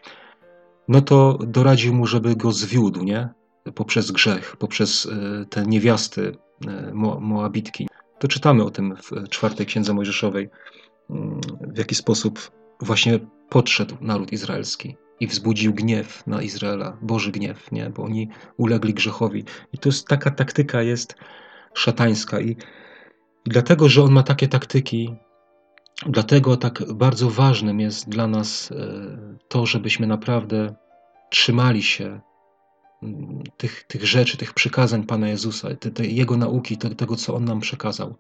no 0.92 1.02
to 1.02 1.40
doradził 1.48 1.94
mu, 1.94 2.08
żeby 2.08 2.36
go 2.36 2.52
zwiódł, 2.52 3.04
nie? 3.04 3.30
Poprzez 3.76 4.12
grzech, 4.12 4.56
poprzez 4.58 5.06
e, 5.12 5.46
te 5.46 5.66
niewiasty 5.66 6.38
e, 6.68 6.92
Moabitki. 7.20 7.88
To 8.20 8.28
czytamy 8.28 8.64
o 8.64 8.72
tym 8.72 8.96
w 8.96 9.30
czwartej 9.30 9.66
księdze 9.66 9.94
Mojżeszowej, 9.94 10.50
mm, 11.10 11.42
w 11.62 11.78
jaki 11.78 11.96
sposób 11.96 12.52
właśnie 12.80 13.20
podszedł 13.50 13.96
naród 14.02 14.32
izraelski 14.32 14.98
i 15.20 15.28
wzbudził 15.28 15.74
gniew 15.74 16.28
na 16.28 16.42
Izraela, 16.42 16.98
Boży 17.02 17.32
gniew, 17.32 17.72
nie? 17.72 17.90
bo 17.90 18.04
oni 18.04 18.30
ulegli 18.58 18.94
grzechowi. 18.94 19.44
I 19.74 19.78
to 19.78 19.90
jest 19.90 20.08
taka 20.08 20.32
taktyka 20.32 20.82
jest 20.82 21.16
szatańska 21.74 22.40
i 22.40 22.56
dlatego, 23.46 23.90
że 23.90 24.04
on 24.04 24.12
ma 24.12 24.24
takie 24.24 24.48
taktyki, 24.48 25.16
dlatego 26.06 26.58
tak 26.58 26.94
bardzo 26.94 27.30
ważnym 27.30 27.80
jest 27.80 28.10
dla 28.10 28.28
nas 28.28 28.72
e, 28.72 29.38
to, 29.48 29.66
żebyśmy 29.66 30.08
naprawdę 30.08 30.76
trzymali 31.30 31.84
się 31.84 32.22
tych, 33.58 33.84
tych 33.84 34.08
rzeczy, 34.08 34.38
tych 34.38 34.54
przykazań 34.54 35.04
Pana 35.04 35.28
Jezusa, 35.28 35.76
te, 35.76 35.92
te 35.92 36.06
Jego 36.06 36.38
nauki, 36.38 36.78
te, 36.78 36.96
tego, 36.96 37.16
co 37.16 37.36
On 37.36 37.46
nam 37.46 37.60
przekazał. 37.60 38.16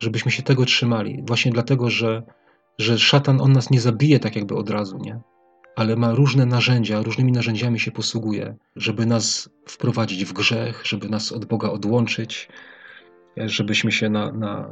Żebyśmy 0.00 0.30
się 0.30 0.42
tego 0.42 0.64
trzymali. 0.64 1.22
Właśnie 1.26 1.52
dlatego, 1.52 1.90
że, 1.90 2.22
że 2.78 2.98
szatan, 2.98 3.40
on 3.40 3.52
nas 3.52 3.70
nie 3.70 3.80
zabije 3.80 4.20
tak 4.20 4.36
jakby 4.36 4.56
od 4.56 4.70
razu, 4.70 4.98
nie? 4.98 5.20
ale 5.76 5.96
ma 5.96 6.14
różne 6.14 6.46
narzędzia, 6.46 7.02
różnymi 7.02 7.32
narzędziami 7.32 7.80
się 7.80 7.90
posługuje, 7.90 8.56
żeby 8.76 9.06
nas 9.06 9.50
wprowadzić 9.66 10.24
w 10.24 10.32
grzech, 10.32 10.82
żeby 10.86 11.08
nas 11.08 11.32
od 11.32 11.44
Boga 11.44 11.70
odłączyć, 11.70 12.48
żebyśmy 13.36 13.92
się 13.92 14.10
na, 14.10 14.32
na, 14.32 14.70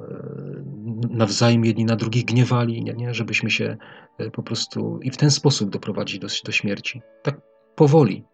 nawzajem 1.10 1.64
jedni 1.64 1.84
na 1.84 1.96
drugich 1.96 2.24
gniewali, 2.24 2.82
nie, 2.82 2.92
nie? 2.92 3.14
żebyśmy 3.14 3.50
się 3.50 3.76
e, 4.18 4.30
po 4.30 4.42
prostu 4.42 4.98
i 5.02 5.10
w 5.10 5.16
ten 5.16 5.30
sposób 5.30 5.70
doprowadzić 5.70 6.18
do, 6.18 6.28
do 6.44 6.52
śmierci. 6.52 7.02
Tak 7.22 7.40
powoli. 7.74 8.24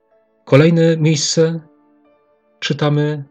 Kolejne 0.45 0.97
miejsce 0.97 1.61
czytamy, 2.61 3.25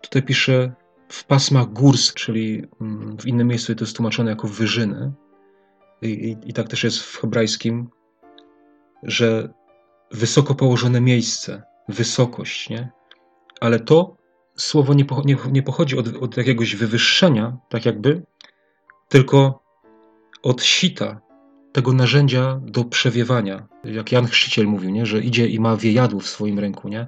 tutaj 0.00 0.22
pisze 0.22 0.72
w 1.08 1.24
pasmach 1.24 1.72
górsk, 1.72 2.14
czyli 2.14 2.64
mm, 2.80 3.16
w 3.18 3.26
innym 3.26 3.48
miejscu 3.48 3.74
to 3.74 3.84
jest 3.84 3.96
tłumaczone 3.96 4.30
jako 4.30 4.48
wyżyny. 4.48 5.12
I, 6.02 6.08
i, 6.08 6.50
I, 6.50 6.52
tak 6.52 6.68
też 6.68 6.84
jest 6.84 6.98
w 6.98 7.20
hebrajskim, 7.20 7.88
że 9.02 9.48
wysoko 10.10 10.54
położone 10.54 11.00
miejsce, 11.00 11.62
wysokość, 11.88 12.70
nie? 12.70 12.90
Ale 13.60 13.80
to 13.80 14.16
słowo 14.56 14.94
nie, 15.52 15.62
pochodzi 15.62 15.98
od, 15.98 16.16
od 16.16 16.36
jakiegoś 16.36 16.76
wywyższenia, 16.76 17.56
tak 17.68 17.86
jakby, 17.86 18.22
tylko 19.08 19.62
od 20.42 20.62
sita, 20.62 21.20
tego 21.72 21.92
narzędzia 21.92 22.60
do 22.62 22.84
przewiewania. 22.84 23.66
Jak 23.84 24.12
Jan 24.12 24.26
Chrzciciel 24.26 24.66
mówił, 24.66 24.90
nie? 24.90 25.06
że 25.06 25.20
idzie 25.20 25.46
i 25.46 25.60
ma 25.60 25.76
wiejadło 25.76 26.20
w 26.20 26.28
swoim 26.28 26.58
ręku. 26.58 26.88
Nie? 26.88 27.06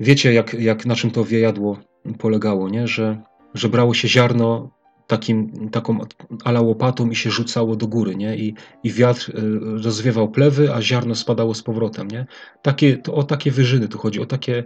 Wiecie, 0.00 0.32
jak, 0.32 0.54
jak 0.54 0.86
na 0.86 0.96
czym 0.96 1.10
to 1.10 1.24
wiejadło 1.24 1.78
polegało, 2.18 2.68
nie? 2.68 2.88
Że, 2.88 3.22
że 3.54 3.68
brało 3.68 3.94
się 3.94 4.08
ziarno 4.08 4.70
takim, 5.06 5.68
taką 5.70 5.98
ala 6.44 6.60
łopatą 6.60 7.10
i 7.10 7.16
się 7.16 7.30
rzucało 7.30 7.76
do 7.76 7.86
góry, 7.86 8.16
nie? 8.16 8.36
I, 8.36 8.54
i 8.82 8.92
wiatr 8.92 9.30
y, 9.30 9.42
rozwiewał 9.82 10.28
plewy, 10.28 10.74
a 10.74 10.82
ziarno 10.82 11.14
spadało 11.14 11.54
z 11.54 11.62
powrotem, 11.62 12.08
nie? 12.08 12.26
Takie, 12.62 12.96
to 12.96 13.14
o 13.14 13.22
takie 13.22 13.50
wyżyny 13.50 13.88
tu 13.88 13.98
chodzi, 13.98 14.20
o 14.20 14.26
takie 14.26 14.64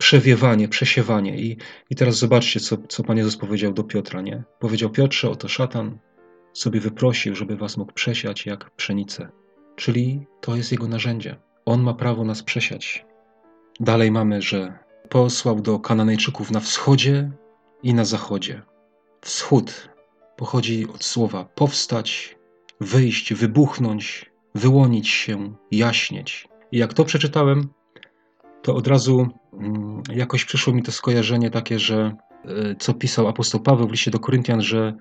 przewiewanie, 0.00 0.68
przesiewanie. 0.68 1.38
I, 1.38 1.56
i 1.90 1.96
teraz 1.96 2.16
zobaczcie, 2.16 2.60
co, 2.60 2.76
co 2.88 3.04
Pan 3.04 3.16
Jezus 3.16 3.36
powiedział 3.36 3.72
do 3.72 3.84
Piotra, 3.84 4.20
nie? 4.20 4.42
Powiedział 4.58 4.90
Piotrze, 4.90 5.30
oto 5.30 5.48
szatan 5.48 5.98
sobie 6.52 6.80
wyprosił, 6.80 7.36
żeby 7.36 7.56
was 7.56 7.76
mógł 7.76 7.92
przesiać 7.92 8.46
jak 8.46 8.70
pszenicę. 8.70 9.28
Czyli 9.76 10.26
to 10.40 10.56
jest 10.56 10.72
jego 10.72 10.88
narzędzie. 10.88 11.36
On 11.66 11.82
ma 11.82 11.94
prawo 11.94 12.24
nas 12.24 12.42
przesiać. 12.42 13.06
Dalej 13.80 14.10
mamy, 14.10 14.42
że 14.42 14.78
posłał 15.08 15.60
do 15.60 15.78
Kananejczyków 15.78 16.50
na 16.50 16.60
wschodzie 16.60 17.30
i 17.82 17.94
na 17.94 18.04
zachodzie. 18.04 18.62
Wschód 19.20 19.88
pochodzi 20.36 20.86
od 20.94 21.04
słowa 21.04 21.44
powstać, 21.44 22.38
wyjść, 22.80 23.34
wybuchnąć, 23.34 24.30
wyłonić 24.54 25.08
się, 25.08 25.54
jaśnieć. 25.70 26.48
I 26.72 26.78
jak 26.78 26.94
to 26.94 27.04
przeczytałem, 27.04 27.68
to 28.62 28.74
od 28.74 28.86
razu 28.86 29.28
mm, 29.52 30.02
jakoś 30.14 30.44
przyszło 30.44 30.72
mi 30.72 30.82
to 30.82 30.92
skojarzenie 30.92 31.50
takie, 31.50 31.78
że 31.78 32.16
e, 32.44 32.74
co 32.78 32.94
pisał 32.94 33.28
apostoł 33.28 33.60
Paweł 33.60 33.88
w 33.88 33.90
liście 33.90 34.10
do 34.10 34.18
Koryntian, 34.18 34.62
że 34.62 34.94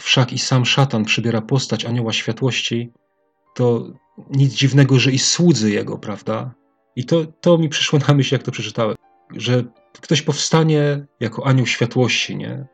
wszak 0.00 0.32
i 0.32 0.38
sam 0.38 0.64
szatan 0.64 1.04
przybiera 1.04 1.40
postać 1.40 1.84
anioła 1.84 2.12
światłości, 2.12 2.92
to 3.54 3.92
nic 4.30 4.54
dziwnego, 4.54 4.98
że 4.98 5.12
i 5.12 5.18
słudzy 5.18 5.70
jego, 5.70 5.98
prawda? 5.98 6.54
I 6.96 7.04
to, 7.04 7.26
to 7.26 7.58
mi 7.58 7.68
przyszło 7.68 7.98
na 8.08 8.14
myśl, 8.14 8.34
jak 8.34 8.42
to 8.42 8.52
przeczytałem, 8.52 8.96
że 9.36 9.64
ktoś 10.00 10.22
powstanie 10.22 11.06
jako 11.20 11.46
anioł 11.46 11.66
światłości, 11.66 12.36
nie? 12.36 12.66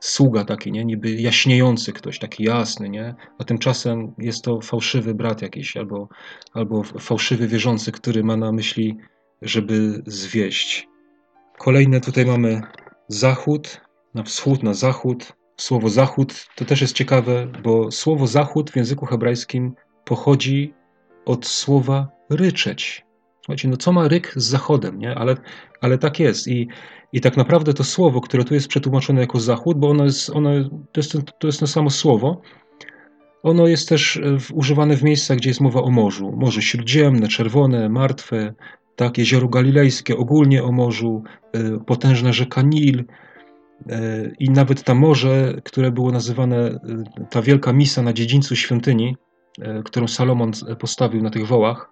sługa 0.00 0.44
taki, 0.44 0.72
nie? 0.72 0.84
niby 0.84 1.10
jaśniejący 1.10 1.92
ktoś, 1.92 2.18
taki 2.18 2.44
jasny, 2.44 2.88
nie? 2.88 3.14
a 3.38 3.44
tymczasem 3.44 4.14
jest 4.18 4.44
to 4.44 4.60
fałszywy 4.60 5.14
brat 5.14 5.42
jakiś 5.42 5.76
albo, 5.76 6.08
albo 6.52 6.82
fałszywy 6.82 7.48
wierzący, 7.48 7.92
który 7.92 8.24
ma 8.24 8.36
na 8.36 8.52
myśli, 8.52 8.98
żeby 9.42 10.02
zwieść. 10.06 10.88
Kolejne 11.58 12.00
tutaj 12.00 12.26
mamy 12.26 12.62
zachód, 13.08 13.80
na 14.14 14.22
wschód, 14.22 14.62
na 14.62 14.74
zachód. 14.74 15.32
Słowo 15.56 15.88
zachód 15.88 16.46
to 16.56 16.64
też 16.64 16.80
jest 16.80 16.94
ciekawe, 16.94 17.46
bo 17.62 17.90
słowo 17.90 18.26
zachód 18.26 18.70
w 18.70 18.76
języku 18.76 19.06
hebrajskim 19.06 19.74
pochodzi 20.04 20.74
od 21.24 21.46
słowa 21.46 22.08
ryczeć. 22.30 23.04
Słuchajcie, 23.40 23.68
no 23.68 23.76
co 23.76 23.92
ma 23.92 24.08
ryk 24.08 24.32
z 24.36 24.44
zachodem, 24.44 24.98
nie? 24.98 25.14
Ale, 25.14 25.36
ale 25.80 25.98
tak 25.98 26.20
jest. 26.20 26.48
I, 26.48 26.68
I 27.12 27.20
tak 27.20 27.36
naprawdę 27.36 27.74
to 27.74 27.84
słowo, 27.84 28.20
które 28.20 28.44
tu 28.44 28.54
jest 28.54 28.68
przetłumaczone 28.68 29.20
jako 29.20 29.40
zachód, 29.40 29.78
bo 29.78 29.90
ono 29.90 30.04
jest, 30.04 30.30
ono, 30.30 30.50
to, 30.92 31.00
jest, 31.00 31.12
to 31.38 31.46
jest 31.48 31.60
to 31.60 31.66
samo 31.66 31.90
słowo, 31.90 32.40
ono 33.42 33.66
jest 33.66 33.88
też 33.88 34.16
e, 34.16 34.38
używane 34.54 34.96
w 34.96 35.02
miejscach, 35.02 35.36
gdzie 35.36 35.50
jest 35.50 35.60
mowa 35.60 35.82
o 35.82 35.90
morzu. 35.90 36.32
Morze 36.36 36.62
Śródziemne, 36.62 37.28
Czerwone, 37.28 37.88
Martwe, 37.88 38.54
tak, 38.96 39.18
Jezioro 39.18 39.48
Galilejskie, 39.48 40.16
ogólnie 40.16 40.64
o 40.64 40.72
morzu, 40.72 41.22
e, 41.52 41.78
potężna 41.86 42.32
rzeka 42.32 42.62
Nil 42.62 43.04
e, 43.88 44.30
i 44.38 44.50
nawet 44.50 44.84
ta 44.84 44.94
morze, 44.94 45.60
które 45.64 45.90
było 45.90 46.12
nazywane, 46.12 46.80
ta 47.30 47.42
wielka 47.42 47.72
misa 47.72 48.02
na 48.02 48.12
dziedzińcu 48.12 48.56
świątyni, 48.56 49.16
którą 49.84 50.08
Salomon 50.08 50.50
postawił 50.78 51.22
na 51.22 51.30
tych 51.30 51.46
wołach, 51.46 51.90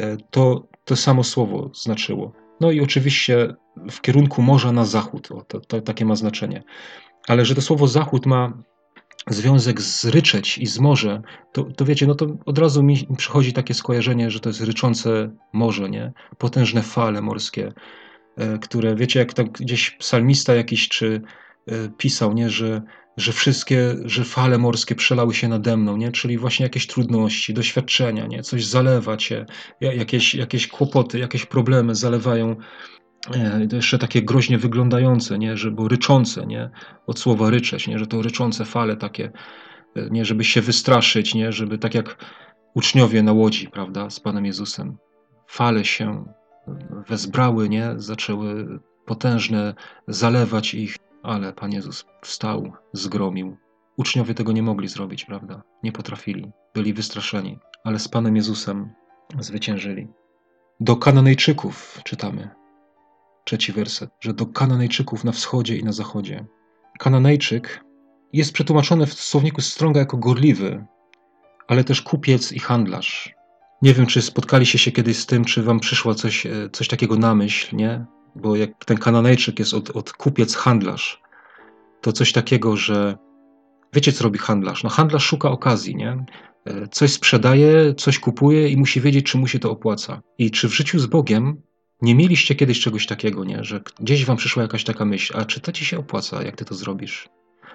E, 0.00 0.16
to 0.30 0.68
to 0.84 0.96
samo 0.96 1.24
słowo 1.24 1.70
znaczyło. 1.74 2.32
No 2.60 2.70
i 2.70 2.80
oczywiście 2.80 3.54
w 3.90 4.00
kierunku 4.00 4.42
morza 4.42 4.72
na 4.72 4.84
zachód, 4.84 5.30
o, 5.30 5.42
to, 5.42 5.60
to, 5.60 5.80
takie 5.80 6.04
ma 6.04 6.16
znaczenie. 6.16 6.62
Ale 7.28 7.44
że 7.44 7.54
to 7.54 7.62
słowo 7.62 7.86
zachód 7.86 8.26
ma 8.26 8.52
związek 9.26 9.80
z 9.80 10.04
ryczeć 10.04 10.58
i 10.58 10.66
z 10.66 10.78
morze, 10.78 11.22
to, 11.52 11.64
to 11.64 11.84
wiecie, 11.84 12.06
no 12.06 12.14
to 12.14 12.26
od 12.46 12.58
razu 12.58 12.82
mi 12.82 13.06
przychodzi 13.16 13.52
takie 13.52 13.74
skojarzenie, 13.74 14.30
że 14.30 14.40
to 14.40 14.48
jest 14.48 14.60
ryczące 14.60 15.30
morze, 15.52 15.90
nie? 15.90 16.12
Potężne 16.38 16.82
fale 16.82 17.22
morskie, 17.22 17.72
e, 18.36 18.58
które, 18.58 18.96
wiecie, 18.96 19.18
jak 19.20 19.34
tak 19.34 19.50
gdzieś 19.52 19.90
psalmista 19.90 20.54
jakiś 20.54 20.88
czy 20.88 21.22
e, 21.66 21.88
pisał, 21.88 22.32
nie, 22.32 22.50
że 22.50 22.82
że 23.18 23.32
wszystkie, 23.32 23.96
że 24.04 24.24
fale 24.24 24.58
morskie 24.58 24.94
przelały 24.94 25.34
się 25.34 25.48
nade 25.48 25.76
mną, 25.76 25.96
nie? 25.96 26.12
czyli 26.12 26.38
właśnie 26.38 26.64
jakieś 26.64 26.86
trudności, 26.86 27.54
doświadczenia, 27.54 28.26
nie? 28.26 28.42
coś 28.42 28.64
zalewa 28.64 29.16
cię, 29.16 29.46
jakieś, 29.80 30.34
jakieś 30.34 30.68
kłopoty, 30.68 31.18
jakieś 31.18 31.46
problemy 31.46 31.94
zalewają, 31.94 32.56
e, 33.34 33.66
to 33.66 33.76
jeszcze 33.76 33.98
takie 33.98 34.22
groźnie 34.22 34.58
wyglądające, 34.58 35.38
nie? 35.38 35.56
Że, 35.56 35.70
bo 35.70 35.88
ryczące, 35.88 36.46
nie? 36.46 36.70
od 37.06 37.18
słowa 37.18 37.50
ryczeć, 37.50 37.88
nie? 37.88 37.98
że 37.98 38.06
to 38.06 38.22
ryczące 38.22 38.64
fale 38.64 38.96
takie, 38.96 39.32
e, 39.96 40.10
nie? 40.10 40.24
żeby 40.24 40.44
się 40.44 40.60
wystraszyć, 40.60 41.34
nie? 41.34 41.52
żeby 41.52 41.78
tak 41.78 41.94
jak 41.94 42.24
uczniowie 42.74 43.22
na 43.22 43.32
łodzi, 43.32 43.68
prawda, 43.68 44.10
z 44.10 44.20
Panem 44.20 44.46
Jezusem, 44.46 44.96
fale 45.46 45.84
się 45.84 46.24
wezbrały, 47.08 47.68
nie? 47.68 47.94
zaczęły 47.96 48.78
potężne 49.06 49.74
zalewać 50.08 50.74
ich, 50.74 50.96
ale 51.22 51.52
Pan 51.52 51.72
Jezus 51.72 52.04
wstał, 52.22 52.72
zgromił. 52.92 53.56
Uczniowie 53.96 54.34
tego 54.34 54.52
nie 54.52 54.62
mogli 54.62 54.88
zrobić, 54.88 55.24
prawda? 55.24 55.62
Nie 55.82 55.92
potrafili, 55.92 56.50
byli 56.74 56.94
wystraszeni, 56.94 57.58
ale 57.84 57.98
z 57.98 58.08
Panem 58.08 58.36
Jezusem 58.36 58.90
zwyciężyli. 59.38 60.08
Do 60.80 60.96
Kananejczyków 60.96 62.00
czytamy, 62.04 62.50
trzeci 63.48 63.72
werset, 63.72 64.10
że 64.20 64.34
do 64.34 64.46
Kananejczyków 64.46 65.24
na 65.24 65.32
wschodzie 65.32 65.76
i 65.76 65.84
na 65.84 65.92
zachodzie. 65.92 66.46
Kananejczyk 66.98 67.84
jest 68.32 68.52
przetłumaczony 68.52 69.06
w 69.06 69.12
słowniku 69.12 69.60
Stronga 69.60 70.00
jako 70.00 70.16
gorliwy, 70.16 70.84
ale 71.68 71.84
też 71.84 72.02
kupiec 72.02 72.52
i 72.52 72.58
handlarz. 72.58 73.34
Nie 73.82 73.94
wiem, 73.94 74.06
czy 74.06 74.22
spotkaliście 74.22 74.78
się 74.78 74.92
kiedyś 74.92 75.18
z 75.18 75.26
tym, 75.26 75.44
czy 75.44 75.62
wam 75.62 75.80
przyszło 75.80 76.14
coś, 76.14 76.46
e, 76.46 76.50
coś 76.72 76.88
takiego 76.88 77.16
na 77.16 77.34
myśl, 77.34 77.76
nie? 77.76 78.04
bo 78.36 78.56
jak 78.56 78.84
ten 78.84 78.96
Kananejczyk 78.98 79.58
jest 79.58 79.74
od, 79.74 79.90
od 79.90 80.12
kupiec 80.12 80.56
handlarz, 80.56 81.22
to 82.00 82.12
coś 82.12 82.32
takiego, 82.32 82.76
że 82.76 83.18
wiecie, 83.92 84.12
co 84.12 84.24
robi 84.24 84.38
handlarz? 84.38 84.84
No 84.84 84.90
handlarz 84.90 85.24
szuka 85.24 85.50
okazji, 85.50 85.96
nie? 85.96 86.24
E, 86.64 86.88
coś 86.88 87.12
sprzedaje, 87.12 87.94
coś 87.94 88.18
kupuje 88.18 88.68
i 88.68 88.76
musi 88.76 89.00
wiedzieć, 89.00 89.26
czy 89.26 89.38
mu 89.38 89.46
się 89.46 89.58
to 89.58 89.70
opłaca. 89.70 90.20
I 90.38 90.50
czy 90.50 90.68
w 90.68 90.74
życiu 90.74 90.98
z 90.98 91.06
Bogiem 91.06 91.62
nie 92.02 92.14
mieliście 92.14 92.54
kiedyś 92.54 92.80
czegoś 92.80 93.06
takiego, 93.06 93.44
nie? 93.44 93.64
Że 93.64 93.80
gdzieś 94.00 94.24
wam 94.24 94.36
przyszła 94.36 94.62
jakaś 94.62 94.84
taka 94.84 95.04
myśl, 95.04 95.34
a 95.36 95.44
czy 95.44 95.60
to 95.60 95.72
ci 95.72 95.84
się 95.84 95.98
opłaca, 95.98 96.42
jak 96.42 96.56
ty 96.56 96.64
to 96.64 96.74
zrobisz? 96.74 97.28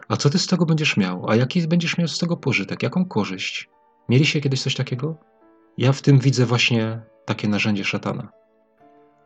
A 0.07 0.17
co 0.17 0.29
ty 0.29 0.39
z 0.39 0.47
tego 0.47 0.65
będziesz 0.65 0.97
miał? 0.97 1.29
A 1.29 1.35
jaki 1.35 1.67
będziesz 1.67 1.97
miał 1.97 2.07
z 2.07 2.17
tego 2.19 2.37
pożytek? 2.37 2.83
Jaką 2.83 3.05
korzyść? 3.05 3.69
Mieliście 4.09 4.41
kiedyś 4.41 4.61
coś 4.61 4.75
takiego? 4.75 5.17
Ja 5.77 5.91
w 5.91 6.01
tym 6.01 6.19
widzę 6.19 6.45
właśnie 6.45 7.01
takie 7.25 7.47
narzędzie 7.47 7.83
szatana. 7.83 8.29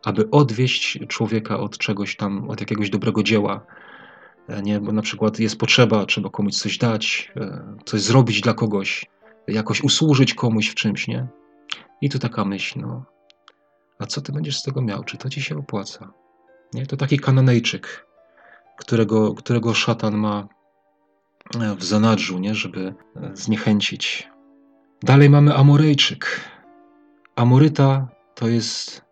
Aby 0.05 0.29
odwieść 0.31 0.99
człowieka 1.07 1.59
od 1.59 1.77
czegoś 1.77 2.15
tam, 2.15 2.49
od 2.49 2.59
jakiegoś 2.59 2.89
dobrego 2.89 3.23
dzieła, 3.23 3.65
e, 4.47 4.61
nie? 4.61 4.79
Bo 4.79 4.91
na 4.91 5.01
przykład 5.01 5.39
jest 5.39 5.57
potrzeba, 5.57 6.05
trzeba 6.05 6.29
komuś 6.29 6.53
coś 6.53 6.77
dać, 6.77 7.31
e, 7.35 7.75
coś 7.85 8.01
zrobić 8.01 8.41
dla 8.41 8.53
kogoś, 8.53 9.05
jakoś 9.47 9.83
usłużyć 9.83 10.33
komuś 10.33 10.69
w 10.69 10.75
czymś, 10.75 11.07
nie? 11.07 11.27
I 12.01 12.09
tu 12.09 12.19
taka 12.19 12.45
myśl, 12.45 12.79
no, 12.81 13.05
a 13.99 14.05
co 14.05 14.21
ty 14.21 14.31
będziesz 14.31 14.59
z 14.59 14.63
tego 14.63 14.81
miał? 14.81 15.03
Czy 15.03 15.17
to 15.17 15.29
ci 15.29 15.41
się 15.41 15.57
opłaca? 15.57 16.13
Nie? 16.73 16.85
To 16.85 16.97
taki 16.97 17.19
kananejczyk, 17.19 18.07
którego, 18.77 19.33
którego 19.33 19.73
szatan 19.73 20.17
ma 20.17 20.47
e, 21.59 21.75
w 21.75 21.83
zanadrzu, 21.83 22.39
nie? 22.39 22.55
żeby 22.55 22.95
e, 23.15 23.31
zniechęcić. 23.33 24.29
Dalej 25.03 25.29
mamy 25.29 25.55
Amorejczyk. 25.55 26.41
Amoryta 27.35 28.07
to 28.35 28.47
jest 28.47 29.05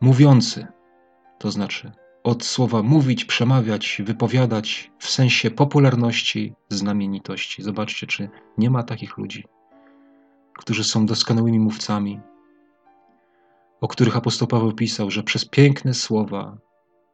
mówiący, 0.00 0.66
to 1.38 1.50
znaczy 1.50 1.92
od 2.24 2.44
słowa 2.44 2.82
mówić, 2.82 3.24
przemawiać, 3.24 4.02
wypowiadać 4.04 4.90
w 4.98 5.10
sensie 5.10 5.50
popularności, 5.50 6.54
znamienitości. 6.68 7.62
Zobaczcie, 7.62 8.06
czy 8.06 8.28
nie 8.58 8.70
ma 8.70 8.82
takich 8.82 9.18
ludzi, 9.18 9.44
którzy 10.58 10.84
są 10.84 11.06
doskonałymi 11.06 11.60
mówcami, 11.60 12.20
o 13.80 13.88
których 13.88 14.16
apostoł 14.16 14.48
Paweł 14.48 14.72
pisał, 14.72 15.10
że 15.10 15.22
przez 15.22 15.44
piękne 15.44 15.94
słowa 15.94 16.58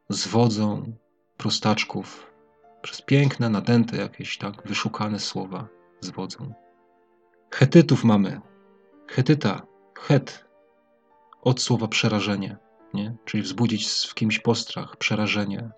zwodzą 0.09 0.93
prostaczków, 1.37 2.31
przez 2.81 3.01
piękne, 3.01 3.49
nadęte 3.49 3.97
jakieś 3.97 4.37
tak 4.37 4.67
wyszukane 4.67 5.19
słowa 5.19 5.67
zwodzą. 6.01 6.53
Hetytów 7.51 8.03
mamy. 8.03 8.41
Hetyta, 9.07 9.61
het, 9.99 10.45
od 11.41 11.61
słowa 11.61 11.87
przerażenie, 11.87 12.57
nie? 12.93 13.15
czyli 13.25 13.43
wzbudzić 13.43 13.87
w 14.09 14.13
kimś 14.13 14.39
postrach, 14.39 14.97
przerażenie, 14.97 15.69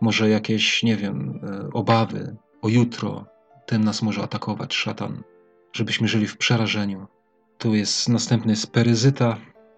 może 0.00 0.28
jakieś, 0.28 0.82
nie 0.82 0.96
wiem, 0.96 1.40
e, 1.42 1.68
obawy 1.72 2.36
o 2.62 2.68
jutro, 2.68 3.26
tym 3.66 3.84
nas 3.84 4.02
może 4.02 4.22
atakować 4.22 4.74
szatan, 4.74 5.22
żebyśmy 5.72 6.08
żyli 6.08 6.26
w 6.26 6.36
przerażeniu. 6.36 7.06
Tu 7.58 7.74
jest 7.74 8.08
następny 8.08 8.56
speryzyta, 8.56 9.36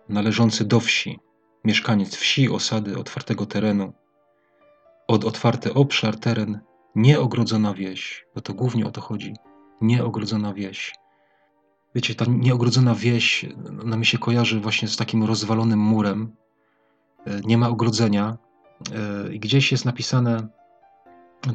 należący 0.08 0.64
do 0.64 0.80
wsi, 0.80 1.18
mieszkaniec 1.64 2.16
wsi, 2.16 2.50
osady, 2.50 2.98
otwartego 2.98 3.46
terenu. 3.46 3.92
Od 5.08 5.24
otwarty 5.24 5.74
obszar, 5.74 6.16
teren, 6.16 6.60
nieogrodzona 6.94 7.74
wieś, 7.74 8.26
bo 8.34 8.40
to 8.40 8.54
głównie 8.54 8.86
o 8.86 8.90
to 8.90 9.00
chodzi. 9.00 9.34
Nieogrodzona 9.80 10.54
wieś. 10.54 10.94
Wiecie, 11.94 12.14
ta 12.14 12.24
nieogrodzona 12.28 12.94
wieś, 12.94 13.46
ona 13.82 13.96
mi 13.96 14.06
się 14.06 14.18
kojarzy 14.18 14.60
właśnie 14.60 14.88
z 14.88 14.96
takim 14.96 15.24
rozwalonym 15.24 15.78
murem. 15.78 16.36
E, 17.26 17.40
nie 17.44 17.58
ma 17.58 17.68
ogrodzenia. 17.68 18.36
E, 18.94 19.34
I 19.34 19.40
gdzieś 19.40 19.72
jest 19.72 19.84
napisane, 19.84 20.48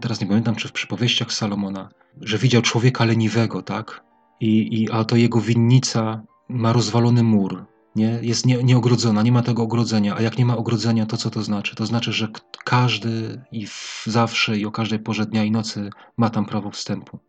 teraz 0.02 0.22
nie 0.22 0.28
pamiętam, 0.28 0.56
czy 0.56 0.68
w 0.68 0.72
przypowieściach 0.72 1.34
Salomona, 1.34 1.90
że 2.22 2.38
widział 2.38 2.62
człowieka 2.62 3.06
leniwego, 3.06 3.62
tak? 3.62 4.04
I, 4.40 4.82
i, 4.82 4.92
a 4.92 5.04
to 5.04 5.16
jego 5.16 5.42
winnica 5.42 6.22
ma 6.50 6.74
rozwalony 6.74 7.24
mur 7.24 7.71
nie? 7.96 8.20
jest 8.22 8.46
nie, 8.46 8.64
nieogrodzona, 8.64 9.22
nie 9.22 9.32
ma 9.32 9.42
tego 9.42 9.64
ogrodzenia. 9.64 10.16
A 10.16 10.22
jak 10.22 10.38
nie 10.38 10.46
ma 10.46 10.58
ogrodzenia, 10.58 11.06
to 11.06 11.18
co 11.18 11.30
to 11.30 11.44
znaczy? 11.44 11.76
To 11.76 11.86
znaczy, 11.86 12.14
że 12.14 12.28
każdy 12.66 13.42
i 13.52 13.68
zawsze 14.06 14.58
i 14.58 14.66
o 14.66 14.72
każdej 14.72 15.00
porze 15.00 15.26
dnia 15.26 15.44
i 15.44 15.52
nocy 15.52 15.90
ma 16.18 16.30
tam 16.30 16.46
prawo 16.46 16.72
wstępu. 16.72 17.20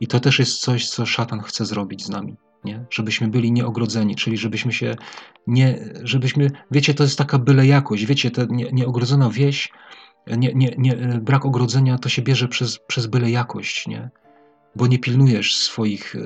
I 0.00 0.06
to 0.06 0.20
też 0.20 0.38
jest 0.38 0.60
coś, 0.60 0.88
co 0.88 1.06
szatan 1.06 1.40
chce 1.40 1.64
zrobić 1.64 2.04
z 2.04 2.08
nami. 2.08 2.36
Nie? 2.64 2.84
Żebyśmy 2.90 3.28
byli 3.28 3.52
nieogrodzeni, 3.52 4.16
czyli 4.16 4.36
żebyśmy 4.36 4.72
się 4.72 4.94
nie, 5.46 5.78
żebyśmy, 6.02 6.50
wiecie, 6.70 6.94
to 6.94 7.02
jest 7.02 7.18
taka 7.18 7.38
byle 7.38 7.66
jakość, 7.66 8.06
wiecie, 8.06 8.30
ta 8.30 8.42
nie, 8.50 8.72
nieogrodzona 8.72 9.30
wieś, 9.30 9.72
nie, 10.26 10.52
nie, 10.54 10.74
nie, 10.78 10.96
brak 11.22 11.46
ogrodzenia 11.46 11.98
to 11.98 12.08
się 12.08 12.22
bierze 12.22 12.48
przez, 12.48 12.78
przez 12.78 13.06
byle 13.06 13.30
jakość, 13.30 13.86
nie? 13.86 14.10
bo 14.76 14.86
nie 14.86 14.98
pilnujesz 14.98 15.56
swoich, 15.56 16.16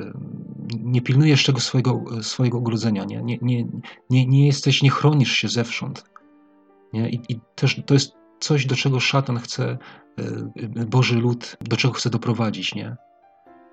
nie 0.83 1.03
pilnujesz 1.03 1.45
tego 1.45 1.61
swojego, 1.61 2.23
swojego 2.23 2.59
ogrodzenia, 2.59 3.05
nie, 3.05 3.23
nie, 3.23 3.39
nie, 3.43 3.67
nie, 4.11 4.27
nie 4.27 4.47
jesteś, 4.47 4.83
nie 4.83 4.91
chronisz 4.91 5.33
się 5.33 5.49
zewsząd. 5.49 6.05
Nie? 6.93 7.11
I, 7.11 7.21
I 7.29 7.41
też 7.55 7.83
to 7.87 7.95
jest 7.95 8.13
coś, 8.41 8.67
do 8.67 8.77
czego 8.77 9.01
szatan 9.01 9.39
chce, 9.39 9.79
e, 10.77 10.87
Boży 10.87 11.17
lud, 11.17 11.57
do 11.61 11.77
czego 11.77 11.95
chce 11.95 12.11
doprowadzić, 12.11 12.75
nie? 12.75 12.97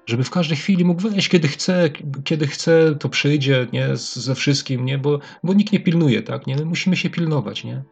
Żeby 0.05 0.23
w 0.23 0.29
każdej 0.29 0.57
chwili 0.57 0.85
mógł 0.85 1.01
wejść, 1.01 1.29
kiedy 1.29 1.47
chce, 1.47 1.89
kiedy 2.23 2.47
chce, 2.47 2.95
to 2.95 3.09
przyjdzie, 3.09 3.67
nie? 3.73 3.95
Ze 3.97 4.35
wszystkim, 4.35 4.85
nie? 4.85 4.97
Bo, 4.97 5.19
bo 5.43 5.53
nikt 5.53 5.73
nie 5.73 5.79
pilnuje, 5.79 6.21
tak? 6.21 6.47
Nie? 6.47 6.55
My 6.55 6.65
musimy 6.65 6.97
się 6.97 7.09
pilnować, 7.09 7.63
nie? 7.63 7.83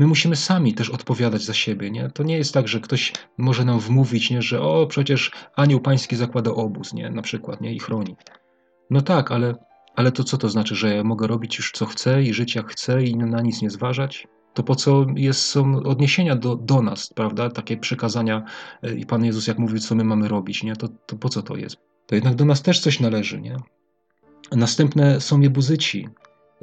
My 0.00 0.06
musimy 0.06 0.36
sami 0.36 0.74
też 0.74 0.90
odpowiadać 0.90 1.42
za 1.42 1.54
siebie, 1.54 1.90
nie? 1.90 2.10
To 2.10 2.22
nie 2.22 2.36
jest 2.36 2.54
tak, 2.54 2.68
że 2.68 2.80
ktoś 2.80 3.12
może 3.38 3.64
nam 3.64 3.80
wmówić, 3.80 4.30
nie? 4.30 4.42
Że 4.42 4.62
o, 4.62 4.86
przecież 4.86 5.30
anioł 5.56 5.80
pański 5.80 6.16
zakłada 6.16 6.50
obóz, 6.50 6.94
nie? 6.94 7.10
Na 7.10 7.22
przykład, 7.22 7.60
nie? 7.60 7.74
I 7.74 7.78
chroni. 7.78 8.16
No 8.90 9.02
tak, 9.02 9.32
ale, 9.32 9.54
ale 9.96 10.12
to 10.12 10.24
co 10.24 10.38
to 10.38 10.48
znaczy, 10.48 10.74
że 10.74 10.94
ja 10.94 11.04
mogę 11.04 11.26
robić 11.26 11.58
już 11.58 11.72
co 11.72 11.86
chcę 11.86 12.22
i 12.22 12.34
żyć 12.34 12.54
jak 12.54 12.70
chcę 12.70 13.02
i 13.02 13.16
na 13.16 13.40
nic 13.40 13.62
nie 13.62 13.70
zważać? 13.70 14.28
To 14.54 14.62
po 14.62 14.74
co 14.74 15.06
jest, 15.16 15.40
są 15.40 15.76
odniesienia 15.76 16.36
do, 16.36 16.56
do 16.56 16.82
nas, 16.82 17.12
prawda? 17.14 17.50
Takie 17.50 17.76
przykazania 17.76 18.44
e, 18.82 18.94
i 18.94 19.06
Pan 19.06 19.24
Jezus 19.24 19.46
jak 19.46 19.58
mówił, 19.58 19.78
co 19.78 19.94
my 19.94 20.04
mamy 20.04 20.28
robić, 20.28 20.62
nie? 20.62 20.76
To, 20.76 20.88
to 21.06 21.16
po 21.16 21.28
co 21.28 21.42
to 21.42 21.56
jest? 21.56 21.76
To 22.06 22.14
jednak 22.14 22.34
do 22.34 22.44
nas 22.44 22.62
też 22.62 22.80
coś 22.80 23.00
należy, 23.00 23.40
nie? 23.40 23.56
Następne 24.52 25.20
są 25.20 25.40
jebuzyci. 25.40 26.08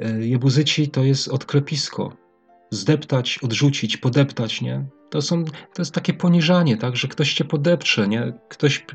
E, 0.00 0.26
jebuzyci 0.26 0.88
to 0.88 1.04
jest 1.04 1.28
odklepisko 1.28 2.27
zdeptać, 2.70 3.38
odrzucić, 3.42 3.96
podeptać, 3.96 4.60
nie? 4.60 4.86
To, 5.10 5.22
są, 5.22 5.44
to 5.44 5.82
jest 5.82 5.94
takie 5.94 6.14
poniżanie, 6.14 6.76
tak, 6.76 6.96
że 6.96 7.08
ktoś 7.08 7.34
cię 7.34 7.44
podepcze, 7.44 8.08
nie? 8.08 8.32
Ktoś, 8.48 8.86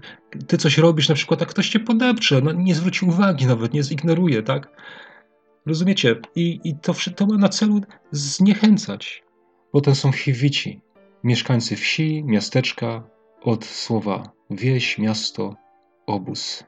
ty 0.48 0.58
coś 0.58 0.78
robisz 0.78 1.10
na 1.10 1.16
przykład, 1.16 1.42
a 1.42 1.46
ktoś 1.46 1.70
cię 1.70 1.80
podepcze, 1.80 2.42
no, 2.42 2.52
nie 2.52 2.76
zwróci 2.76 3.06
uwagi 3.06 3.46
nawet, 3.46 3.74
nie 3.74 3.84
zignoruje, 3.84 4.44
tak? 4.44 4.70
Rozumiecie? 5.66 6.16
I, 6.36 6.60
i 6.64 6.76
to, 6.76 6.94
to 7.16 7.26
ma 7.26 7.38
na 7.38 7.50
celu 7.50 7.82
zniechęcać. 8.12 9.24
Potem 9.72 9.96
są 9.96 10.12
chiwici, 10.12 10.82
mieszkańcy 11.24 11.76
wsi, 11.76 12.24
miasteczka, 12.24 13.04
od 13.42 13.66
słowa 13.66 14.32
wieś, 14.50 14.98
miasto, 14.98 15.56
obóz. 16.06 16.64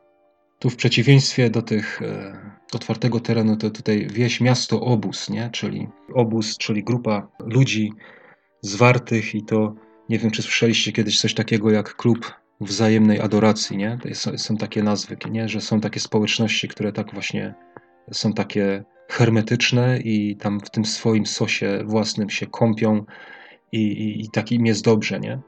Tu 0.65 0.69
w 0.69 0.75
przeciwieństwie 0.75 1.49
do 1.49 1.61
tych 1.61 2.01
e, 2.01 2.37
otwartego 2.73 3.19
terenu, 3.19 3.57
to 3.57 3.69
tutaj 3.69 4.07
wieś, 4.11 4.41
miasto, 4.41 4.81
obóz, 4.81 5.29
nie? 5.29 5.49
Czyli 5.51 5.87
obóz, 6.13 6.57
czyli 6.57 6.83
grupa 6.83 7.27
ludzi 7.39 7.93
zwartych 8.61 9.35
i 9.35 9.43
to, 9.43 9.75
nie 10.09 10.19
wiem, 10.19 10.31
czy 10.31 10.41
słyszeliście 10.41 10.91
kiedyś 10.91 11.19
coś 11.19 11.33
takiego 11.33 11.71
jak 11.71 11.95
klub 11.95 12.33
wzajemnej 12.61 13.21
adoracji, 13.21 13.77
nie? 13.77 13.97
Są, 14.13 14.37
są 14.37 14.57
takie 14.57 14.83
nazwy, 14.83 15.17
nie? 15.31 15.49
Że 15.49 15.61
są 15.61 15.81
takie 15.81 15.99
społeczności, 15.99 16.67
które 16.67 16.91
tak 16.93 17.13
właśnie 17.13 17.53
są 18.11 18.33
takie 18.33 18.83
hermetyczne 19.09 19.99
i 19.99 20.35
tam 20.35 20.59
w 20.59 20.69
tym 20.69 20.85
swoim 20.85 21.25
sosie 21.25 21.83
własnym 21.85 22.29
się 22.29 22.47
kąpią 22.47 23.05
i, 23.71 23.79
i, 23.79 24.21
i 24.21 24.29
tak 24.29 24.51
im 24.51 24.65
jest 24.65 24.83
dobrze, 24.83 25.19
nie? 25.19 25.39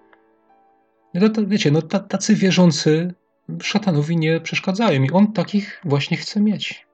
No 1.13 1.29
to 1.29 1.47
wiecie, 1.47 1.71
no 1.71 1.81
tacy 1.81 2.35
wierzący 2.35 3.13
szatanowi 3.61 4.17
nie 4.17 4.39
przeszkadzają 4.39 5.03
i 5.03 5.11
on 5.11 5.33
takich 5.33 5.81
właśnie 5.85 6.17
chce 6.17 6.41
mieć. 6.41 6.87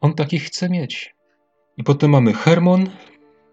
On 0.00 0.14
takich 0.14 0.44
chce 0.44 0.68
mieć. 0.68 1.14
I 1.76 1.84
potem 1.84 2.10
mamy 2.10 2.32
Hermon. 2.32 2.86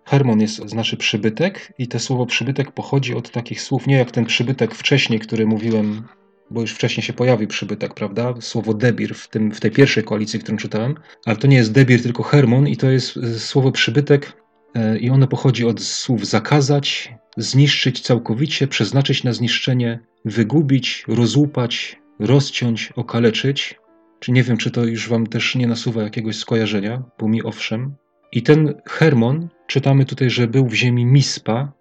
Hermon 0.06 0.42
jest, 0.42 0.70
znaczy 0.70 0.98
przybytek 0.98 1.74
i 1.78 1.88
to 1.88 2.00
słowo 2.00 2.26
przybytek 2.26 2.72
pochodzi 2.72 3.16
od 3.16 3.32
takich 3.32 3.62
słów, 3.62 3.88
nie 3.88 3.96
jak 3.96 4.12
ten 4.12 4.26
przybytek 4.26 4.76
wcześniej, 4.76 5.20
który 5.20 5.46
mówiłem, 5.46 6.08
bo 6.52 6.62
już 6.62 6.72
wcześniej 6.72 7.04
się 7.04 7.14
pojawił 7.14 7.48
przybytek, 7.48 7.94
prawda? 7.94 8.34
Słowo 8.40 8.74
debir 8.74 9.16
w, 9.16 9.28
tym, 9.28 9.52
w 9.52 9.60
tej 9.60 9.72
pierwszej 9.72 10.04
koalicji, 10.04 10.40
którą 10.40 10.58
czytałem, 10.58 10.96
ale 11.26 11.36
to 11.36 11.48
nie 11.48 11.58
jest 11.58 11.72
debir, 11.72 12.04
tylko 12.04 12.24
Hermon 12.24 12.68
i 12.68 12.78
to 12.78 12.90
jest 12.90 13.18
e, 13.18 13.40
słowo 13.40 13.72
przybytek 13.72 14.34
e, 14.76 14.98
i 14.98 15.10
ono 15.10 15.28
pochodzi 15.28 15.66
od 15.66 15.82
słów 15.82 16.26
zakazać, 16.26 17.14
zniszczyć 17.38 18.02
całkowicie, 18.02 18.68
przeznaczyć 18.68 19.24
na 19.24 19.34
zniszczenie, 19.34 20.00
wygubić, 20.26 21.06
rozłupać, 21.08 22.03
rozciąć, 22.24 22.92
okaleczyć. 22.96 23.80
Czy 24.20 24.32
nie 24.32 24.44
wiem, 24.44 24.58
czy 24.58 24.72
to 24.72 24.86
już 24.86 25.10
wam 25.10 25.28
też 25.28 25.56
nie 25.56 25.68
nasuwa 25.68 26.04
jakiegoś 26.04 26.36
skojarzenia, 26.36 27.04
bo 27.20 27.28
mi 27.28 27.44
owszem. 27.44 27.96
I 28.32 28.44
ten 28.44 28.82
Hermon 28.86 29.50
czytamy 29.68 30.06
tutaj, 30.06 30.30
że 30.30 30.48
był 30.48 30.68
w 30.68 30.74
ziemi 30.74 31.06
Mispa, 31.06 31.74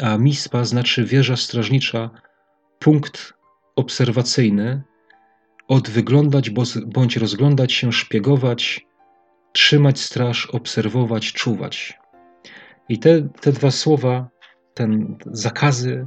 a 0.00 0.18
Mispa 0.18 0.64
znaczy 0.64 1.04
wieża 1.04 1.36
strażnicza, 1.36 2.10
punkt 2.78 3.34
obserwacyjny, 3.76 4.82
od 5.68 5.90
wyglądać 5.90 6.50
bądź 6.86 7.16
rozglądać 7.16 7.72
się, 7.72 7.92
szpiegować, 7.92 8.86
trzymać 9.52 10.00
straż, 10.00 10.46
obserwować, 10.46 11.32
czuwać. 11.32 11.98
I 12.88 12.98
te, 12.98 13.28
te 13.40 13.52
dwa 13.52 13.70
słowa, 13.70 14.28
ten 14.74 15.16
zakazy 15.26 16.06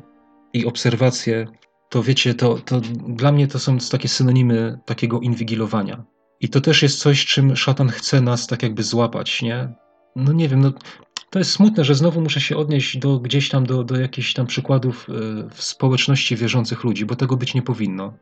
i 0.54 0.66
obserwacje, 0.66 1.48
to 1.92 2.04
wiecie, 2.04 2.34
to, 2.34 2.60
to 2.60 2.82
dla 3.08 3.32
mnie 3.32 3.48
to 3.48 3.60
są 3.60 3.78
takie 3.92 4.08
synonimy 4.08 4.80
takiego 4.86 5.20
inwigilowania. 5.20 6.04
I 6.40 6.50
to 6.50 6.62
też 6.62 6.84
jest 6.84 7.00
coś, 7.00 7.26
czym 7.26 7.56
szatan 7.56 7.90
chce 7.90 8.22
nas 8.22 8.48
tak 8.48 8.64
jakby 8.64 8.84
złapać, 8.84 9.42
nie? 9.42 9.74
No 10.16 10.34
nie 10.34 10.50
wiem, 10.50 10.60
no 10.60 10.74
to 11.30 11.40
jest 11.40 11.52
smutne, 11.52 11.84
że 11.84 11.96
znowu 11.96 12.22
muszę 12.22 12.42
się 12.42 12.58
odnieść 12.58 12.98
do 12.98 13.20
gdzieś 13.20 13.50
tam 13.50 13.66
do, 13.66 13.84
do 13.84 14.00
jakichś 14.00 14.34
tam 14.34 14.48
przykładów 14.48 15.10
y, 15.10 15.14
w 15.50 15.64
społeczności 15.64 16.36
wierzących 16.36 16.84
ludzi, 16.84 17.06
bo 17.06 17.16
tego 17.16 17.38
być 17.38 17.54
nie 17.54 17.62
powinno. 17.62 18.14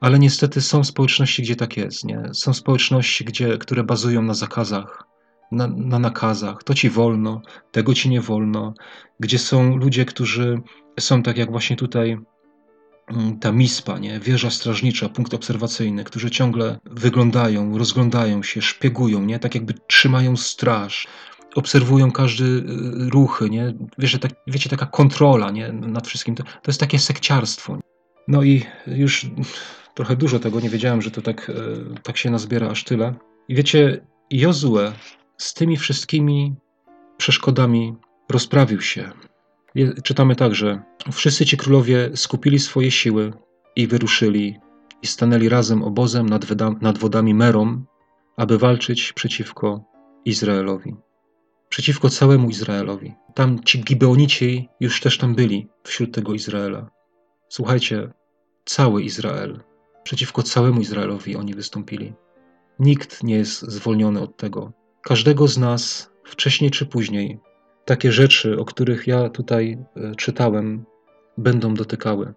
Ale 0.00 0.18
niestety 0.18 0.60
są 0.60 0.84
społeczności, 0.84 1.42
gdzie 1.42 1.56
tak 1.56 1.76
jest. 1.76 2.04
Nie? 2.04 2.22
Są 2.32 2.54
społeczności, 2.54 3.24
gdzie, 3.24 3.58
które 3.58 3.84
bazują 3.84 4.22
na 4.22 4.34
zakazach, 4.34 5.04
na, 5.52 5.66
na 5.66 5.98
nakazach. 5.98 6.62
To 6.62 6.74
ci 6.74 6.90
wolno, 6.90 7.42
tego 7.72 7.94
ci 7.94 8.08
nie 8.08 8.20
wolno. 8.20 8.74
Gdzie 9.20 9.38
są 9.38 9.76
ludzie, 9.76 10.04
którzy 10.04 10.60
są 11.00 11.22
tak 11.22 11.36
jak 11.36 11.50
właśnie 11.50 11.76
tutaj 11.76 12.18
ta 13.40 13.52
mispa, 13.52 13.98
nie? 13.98 14.20
wieża 14.20 14.50
strażnicza, 14.50 15.08
punkt 15.08 15.34
obserwacyjny, 15.34 16.04
którzy 16.04 16.30
ciągle 16.30 16.78
wyglądają, 16.84 17.78
rozglądają 17.78 18.42
się, 18.42 18.62
szpiegują, 18.62 19.24
nie? 19.24 19.38
tak 19.38 19.54
jakby 19.54 19.74
trzymają 19.86 20.36
straż, 20.36 21.06
obserwują 21.54 22.12
każdy 22.12 22.44
y, 22.44 22.64
ruchy, 23.10 23.50
nie? 23.50 23.74
Wiesz, 23.98 24.18
tak, 24.20 24.32
wiecie, 24.46 24.70
taka 24.70 24.86
kontrola 24.86 25.50
nie? 25.50 25.72
nad 25.72 26.06
wszystkim. 26.06 26.34
To, 26.34 26.42
to 26.42 26.70
jest 26.70 26.80
takie 26.80 26.98
sekciarstwo. 26.98 27.78
No 28.28 28.42
i 28.42 28.64
już 28.86 29.26
trochę 29.94 30.16
dużo 30.16 30.38
tego, 30.38 30.60
nie 30.60 30.70
wiedziałem, 30.70 31.02
że 31.02 31.10
to 31.10 31.22
tak, 31.22 31.50
e, 31.50 31.54
tak 32.02 32.16
się 32.16 32.30
nazbiera 32.30 32.68
aż 32.68 32.84
tyle. 32.84 33.14
I 33.48 33.54
wiecie, 33.54 34.06
Jozue 34.30 34.92
z 35.36 35.54
tymi 35.54 35.76
wszystkimi 35.76 36.54
przeszkodami 37.16 37.94
rozprawił 38.30 38.80
się. 38.80 39.10
Czytamy 40.02 40.36
także: 40.36 40.82
Wszyscy 41.12 41.46
ci 41.46 41.56
królowie 41.56 42.10
skupili 42.14 42.58
swoje 42.58 42.90
siły 42.90 43.32
i 43.76 43.86
wyruszyli, 43.86 44.56
i 45.02 45.06
stanęli 45.06 45.48
razem 45.48 45.82
obozem 45.82 46.28
nad, 46.28 46.46
nad 46.80 46.98
wodami 46.98 47.34
Merom, 47.34 47.86
aby 48.36 48.58
walczyć 48.58 49.12
przeciwko 49.12 49.84
Izraelowi. 50.24 50.96
Przeciwko 51.68 52.10
całemu 52.10 52.50
Izraelowi. 52.50 53.14
Tam 53.34 53.64
ci 53.64 53.84
Gibeonici 53.84 54.68
już 54.80 55.00
też 55.00 55.18
tam 55.18 55.34
byli 55.34 55.68
wśród 55.82 56.14
tego 56.14 56.34
Izraela. 56.34 56.90
Słuchajcie, 57.48 58.12
cały 58.64 59.02
Izrael 59.02 59.60
Przeciwko 60.08 60.42
całemu 60.42 60.80
Izraelowi 60.80 61.36
oni 61.36 61.54
wystąpili. 61.54 62.14
Nikt 62.78 63.22
nie 63.22 63.34
jest 63.34 63.60
zwolniony 63.62 64.20
od 64.20 64.36
tego. 64.36 64.72
Każdego 65.02 65.48
z 65.48 65.58
nas, 65.58 66.10
wcześniej 66.24 66.70
czy 66.70 66.86
później, 66.86 67.40
takie 67.88 68.12
rzeczy, 68.12 68.58
o 68.58 68.64
których 68.64 69.06
ja 69.06 69.28
tutaj 69.28 69.78
e, 69.96 70.14
czytałem, 70.14 70.84
będą 71.38 71.74
dotykały. 71.74 72.34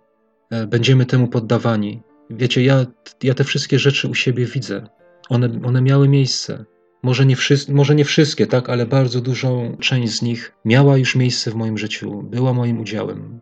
E, 0.52 0.68
będziemy 0.68 1.06
temu 1.06 1.28
poddawani. 1.28 2.02
Wiecie, 2.30 2.64
ja, 2.64 2.86
ja 3.24 3.34
te 3.34 3.44
wszystkie 3.44 3.80
rzeczy 3.80 4.08
u 4.08 4.16
siebie 4.16 4.46
widzę. 4.46 4.88
One, 5.30 5.50
one 5.64 5.82
miały 5.82 6.08
miejsce. 6.08 6.66
Może 7.04 7.26
nie, 7.26 7.36
może 7.70 7.96
nie 7.96 8.06
wszystkie, 8.06 8.48
tak, 8.48 8.70
ale 8.70 8.86
bardzo 8.86 9.22
dużą 9.22 9.78
część 9.80 10.14
z 10.14 10.22
nich 10.22 10.54
miała 10.66 10.98
już 10.98 11.16
miejsce 11.16 11.52
w 11.52 11.56
moim 11.56 11.78
życiu, 11.78 12.24
była 12.24 12.54
moim 12.54 12.80
udziałem. 12.80 13.42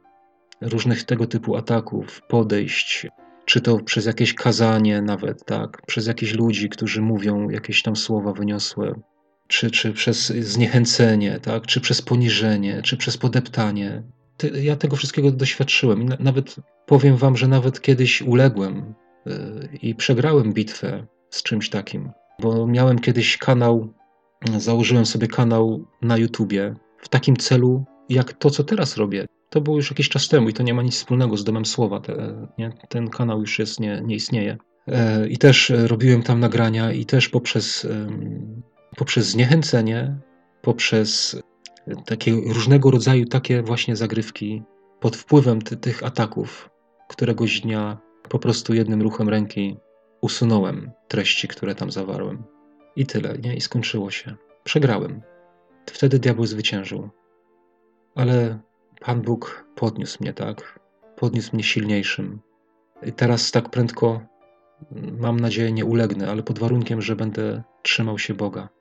Różnych 0.62 1.04
tego 1.04 1.28
typu 1.28 1.56
ataków, 1.56 2.22
podejść, 2.28 3.08
czy 3.46 3.62
to 3.62 3.80
przez 3.80 4.06
jakieś 4.06 4.34
kazanie 4.34 5.02
nawet, 5.02 5.46
tak, 5.46 5.82
przez 5.86 6.08
jakichś 6.08 6.34
ludzi, 6.34 6.70
którzy 6.70 7.02
mówią 7.02 7.50
jakieś 7.50 7.82
tam 7.82 7.96
słowa 7.96 8.34
wyniosłe, 8.34 8.96
czy, 9.50 9.72
czy 9.72 9.94
przez 9.94 10.28
zniechęcenie, 10.28 11.40
tak, 11.40 11.68
czy 11.68 11.82
przez 11.82 12.02
poniżenie, 12.02 12.82
czy 12.82 12.98
przez 12.98 13.18
podeptanie. 13.18 14.04
Ja 14.54 14.76
tego 14.76 14.96
wszystkiego 14.96 15.32
doświadczyłem. 15.32 16.10
Nawet 16.20 16.56
powiem 16.86 17.18
wam, 17.18 17.38
że 17.38 17.48
nawet 17.48 17.82
kiedyś 17.82 18.22
uległem 18.22 18.94
y, 19.28 19.32
i 19.82 19.96
przegrałem 19.96 20.54
bitwę 20.54 21.06
z 21.30 21.44
czymś 21.44 21.70
takim, 21.70 22.12
bo 22.42 22.68
miałem 22.68 23.00
kiedyś 23.00 23.38
kanał, 23.38 23.94
założyłem 24.58 25.06
sobie 25.06 25.28
kanał 25.28 25.86
na 26.02 26.18
YouTubie 26.18 26.76
w 26.98 27.10
takim 27.10 27.38
celu, 27.38 27.86
jak 28.10 28.34
to, 28.34 28.50
co 28.50 28.64
teraz 28.64 28.98
robię. 28.98 29.26
To 29.50 29.62
było 29.62 29.76
już 29.76 29.90
jakiś 29.92 30.10
czas 30.10 30.28
temu 30.28 30.50
i 30.50 30.54
to 30.54 30.64
nie 30.64 30.74
ma 30.74 30.82
nic 30.82 30.96
wspólnego 30.96 31.38
z 31.38 31.44
domem 31.44 31.66
słowa. 31.66 32.00
Te? 32.00 32.48
Ten 32.90 33.10
kanał 33.10 33.40
już 33.40 33.60
jest, 33.60 33.80
nie, 33.80 34.02
nie 34.06 34.16
istnieje. 34.16 34.58
E, 34.88 35.28
I 35.28 35.38
też 35.38 35.72
robiłem 35.76 36.24
tam 36.24 36.40
nagrania, 36.40 36.92
i 36.94 37.06
też 37.06 37.30
poprzez, 37.30 37.88
poprzez 39.00 39.26
zniechęcenie, 39.26 40.16
poprzez 40.62 41.42
takie 42.06 42.32
różnego 42.32 42.92
rodzaju 42.92 43.26
takie 43.26 43.62
właśnie 43.62 43.96
zagrywki, 43.96 44.64
pod 45.00 45.16
wpływem 45.16 45.62
ty, 45.62 45.78
tych 45.78 46.04
ataków, 46.04 46.70
któregoś 47.10 47.62
dnia 47.62 47.98
po 48.30 48.40
prostu 48.40 48.74
jednym 48.74 49.02
ruchem 49.02 49.30
ręki 49.30 49.78
usunąłem 50.22 50.92
treści, 51.08 51.48
które 51.48 51.76
tam 51.76 51.92
zawarłem. 51.92 52.44
I 52.96 53.06
tyle, 53.06 53.38
nie? 53.38 53.56
I 53.56 53.62
skończyło 53.62 54.12
się. 54.12 54.36
Przegrałem. 54.64 55.22
Wtedy 55.86 56.20
diabeł 56.20 56.46
zwyciężył. 56.46 57.10
Ale 58.16 58.60
Pan 59.00 59.22
Bóg 59.22 59.66
podniósł 59.76 60.18
mnie, 60.22 60.34
tak? 60.34 60.80
Podniósł 61.16 61.50
mnie 61.54 61.64
silniejszym. 61.64 62.40
I 63.04 63.12
teraz 63.12 63.52
tak 63.52 63.70
prędko, 63.70 64.22
mam 65.20 65.40
nadzieję, 65.40 65.72
nie 65.72 65.86
ulegnę, 65.86 66.32
ale 66.32 66.44
pod 66.44 66.60
warunkiem, 66.60 67.02
że 67.02 67.16
będę 67.16 67.64
trzymał 67.84 68.20
się 68.20 68.34
Boga. 68.34 68.79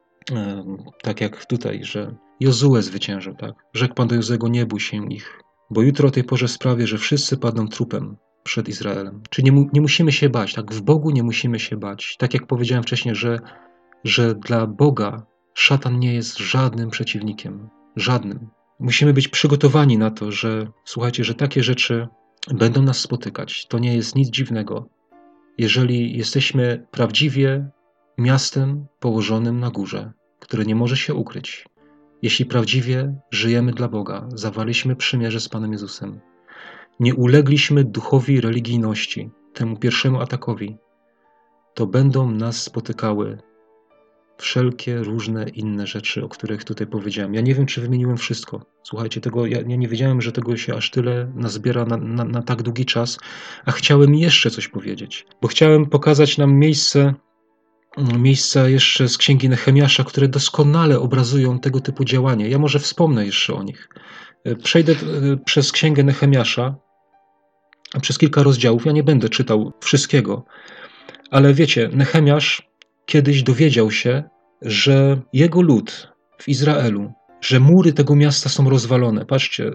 Tak 1.03 1.21
jak 1.21 1.47
tutaj, 1.47 1.85
że 1.85 2.15
Jozue 2.41 2.83
zwyciężył, 2.83 3.35
tak? 3.35 3.55
Rzekł 3.73 3.95
Pan 3.95 4.09
do 4.09 4.15
Jozego, 4.15 4.49
nie 4.49 4.67
bój 4.67 4.81
się 4.81 5.09
ich, 5.09 5.41
bo 5.71 5.83
jutro 5.83 6.09
o 6.09 6.11
tej 6.11 6.25
porze 6.25 6.49
sprawię, 6.49 6.87
że 6.87 6.99
wszyscy 6.99 7.37
padną 7.37 7.69
trupem 7.69 8.17
przed 8.43 8.69
Izraelem. 8.69 9.23
Czy 9.31 9.43
nie, 9.43 9.53
mu, 9.53 9.69
nie 9.73 9.81
musimy 9.81 10.13
się 10.13 10.29
bać, 10.29 10.55
tak? 10.55 10.73
W 10.73 10.81
Bogu 10.81 11.11
nie 11.11 11.23
musimy 11.23 11.59
się 11.59 11.77
bać. 11.77 12.17
Tak 12.19 12.35
jak 12.35 12.47
powiedziałem 12.47 12.83
wcześniej, 12.83 13.15
że, 13.15 13.39
że 14.05 14.35
dla 14.35 14.67
Boga 14.67 15.27
szatan 15.55 15.99
nie 15.99 16.15
jest 16.15 16.39
żadnym 16.39 16.91
przeciwnikiem. 16.91 17.69
Żadnym. 17.97 18.49
Musimy 18.81 19.13
być 19.13 19.29
przygotowani 19.29 19.99
na 19.99 20.11
to, 20.11 20.33
że 20.33 20.67
słuchajcie, 20.85 21.25
że 21.25 21.35
takie 21.35 21.63
rzeczy 21.63 22.09
będą 22.55 22.83
nas 22.83 22.99
spotykać. 22.99 23.67
To 23.67 23.79
nie 23.79 23.97
jest 23.97 24.17
nic 24.17 24.31
dziwnego. 24.31 24.89
Jeżeli 25.59 26.19
jesteśmy 26.19 26.87
prawdziwie 26.91 27.71
miastem 28.19 28.87
położonym 29.01 29.61
na 29.61 29.71
górze, 29.71 30.13
które 30.39 30.65
nie 30.65 30.75
może 30.75 30.97
się 30.97 31.15
ukryć, 31.15 31.67
jeśli 32.23 32.47
prawdziwie 32.47 33.15
żyjemy 33.31 33.73
dla 33.73 33.89
Boga, 33.89 34.29
zawaliśmy 34.35 34.97
przymierze 34.97 35.41
z 35.41 35.49
Panem 35.49 35.73
Jezusem, 35.73 36.21
nie 37.01 37.15
ulegliśmy 37.15 37.85
duchowi 37.85 38.41
religijności, 38.41 39.31
temu 39.55 39.77
pierwszemu 39.77 40.21
atakowi, 40.21 40.77
to 41.75 41.87
będą 41.87 42.31
nas 42.31 42.63
spotykały 42.63 43.39
wszelkie 44.39 44.99
różne 44.99 45.49
inne 45.49 45.87
rzeczy, 45.87 46.25
o 46.25 46.29
których 46.29 46.65
tutaj 46.65 46.87
powiedziałem. 46.87 47.35
Ja 47.35 47.41
nie 47.41 47.55
wiem, 47.55 47.67
czy 47.67 47.81
wymieniłem 47.81 48.17
wszystko. 48.17 48.67
Słuchajcie, 48.83 49.21
tego, 49.21 49.47
ja, 49.47 49.59
ja 49.59 49.77
nie 49.77 49.89
wiedziałem, 49.89 50.21
że 50.21 50.33
tego 50.33 50.57
się 50.57 50.75
aż 50.75 50.91
tyle 50.91 51.33
nazbiera 51.35 51.85
na, 51.85 51.97
na, 51.97 52.25
na 52.25 52.43
tak 52.43 52.63
długi 52.63 52.85
czas, 52.85 53.19
a 53.65 53.73
chciałem 53.73 54.15
jeszcze 54.15 54.51
coś 54.51 54.69
powiedzieć, 54.69 55.27
bo 55.43 55.49
chciałem 55.49 55.87
pokazać 55.87 56.39
nam 56.39 56.55
miejsce, 56.55 57.15
miejsca 58.19 58.69
jeszcze 58.69 59.09
z 59.09 59.19
księgi 59.19 59.49
Nehemiasza, 59.49 60.05
które 60.05 60.29
doskonale 60.29 61.01
obrazują 61.01 61.59
tego 61.59 61.81
typu 61.81 62.05
działania. 62.05 62.47
Ja 62.47 62.59
może 62.59 62.79
wspomnę 62.79 63.27
jeszcze 63.27 63.55
o 63.55 63.63
nich. 63.63 63.89
Przejdę 64.63 64.93
e, 64.93 64.97
przez 65.45 65.73
księgę 65.73 66.03
Nehemiasza, 66.03 66.75
przez 68.01 68.19
kilka 68.19 68.43
rozdziałów. 68.43 68.87
Ja 68.87 68.93
nie 68.93 69.03
będę 69.03 69.29
czytał 69.29 69.73
wszystkiego, 69.81 70.45
ale 71.31 71.55
wiecie, 71.55 71.91
Nehemiasz 71.93 72.69
kiedyś 73.07 73.43
dowiedział 73.43 73.91
się, 73.91 74.23
że 74.63 75.21
jego 75.33 75.63
lud 75.63 76.13
w 76.39 76.49
Izraelu, 76.49 77.13
że 77.41 77.61
mury 77.61 77.93
tego 77.93 78.17
miasta 78.17 78.49
są 78.49 78.71
rozwalone. 78.71 79.27
Patrzcie, 79.27 79.71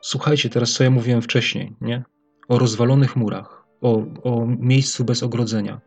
słuchajcie 0.00 0.48
teraz, 0.48 0.72
co 0.72 0.84
ja 0.84 0.90
mówiłem 0.90 1.22
wcześniej, 1.22 1.76
nie? 1.80 2.04
O 2.48 2.58
rozwalonych 2.58 3.16
murach, 3.16 3.64
o, 3.80 4.04
o 4.22 4.46
miejscu 4.46 5.04
bez 5.04 5.22
ogrodzenia. 5.22 5.80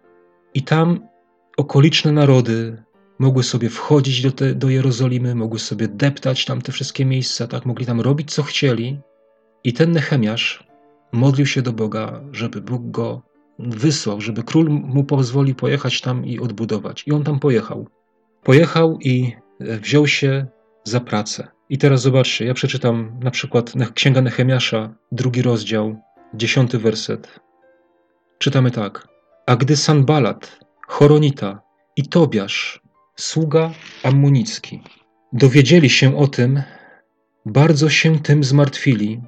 I 0.54 0.64
tam 0.64 1.08
okoliczne 1.58 2.12
narody 2.12 2.84
mogły 3.20 3.43
sobie 3.43 3.70
wchodzić 3.70 4.22
do, 4.22 4.32
te, 4.32 4.56
do 4.56 4.70
Jerozolimy, 4.70 5.36
mogły 5.36 5.60
sobie 5.60 5.88
deptać 5.88 6.45
tam 6.45 6.62
te 6.62 6.72
wszystkie 6.72 7.06
miejsca, 7.06 7.47
tak? 7.47 7.66
Mogli 7.66 7.86
tam 7.86 8.02
robić, 8.02 8.34
co 8.34 8.43
chcieli. 8.43 8.99
I 9.64 9.74
ten 9.74 9.91
Nehemiasz 9.91 10.68
modlił 11.12 11.45
się 11.45 11.62
do 11.62 11.74
Boga, 11.74 12.22
żeby 12.32 12.62
Bóg 12.62 12.91
go 12.91 13.22
wysłał, 13.60 14.22
żeby 14.22 14.43
król 14.43 14.70
mu 14.70 15.04
pozwolił 15.04 15.56
pojechać 15.56 16.02
tam 16.02 16.26
i 16.26 16.39
odbudować. 16.39 17.04
I 17.08 17.12
on 17.12 17.24
tam 17.24 17.39
pojechał. 17.39 17.88
Pojechał 18.43 18.99
i 18.99 19.34
e, 19.60 19.78
wziął 19.78 20.08
się 20.08 20.45
za 20.84 20.99
pracę. 20.99 21.47
I 21.70 21.78
teraz 21.78 22.02
zobaczcie, 22.02 22.45
ja 22.45 22.54
przeczytam 22.54 23.20
na 23.24 23.32
przykład 23.32 23.74
Księga 23.93 24.22
Nehemiasza, 24.22 24.95
drugi 25.12 25.41
rozdział, 25.41 25.95
dziesiąty 26.34 26.78
werset. 26.78 27.39
Czytamy 28.38 28.72
tak. 28.72 29.08
A 29.45 29.56
gdy 29.56 29.78
Sanbalat, 29.78 30.60
Choronita 30.88 31.62
i 31.96 32.04
Tobiasz, 32.04 32.82
sługa 33.16 33.72
ammonicki, 34.04 34.82
dowiedzieli 35.34 35.90
się 35.90 36.18
o 36.18 36.28
tym, 36.28 36.62
bardzo 37.46 37.90
się 37.90 38.20
tym 38.20 38.44
zmartwili, 38.44 39.22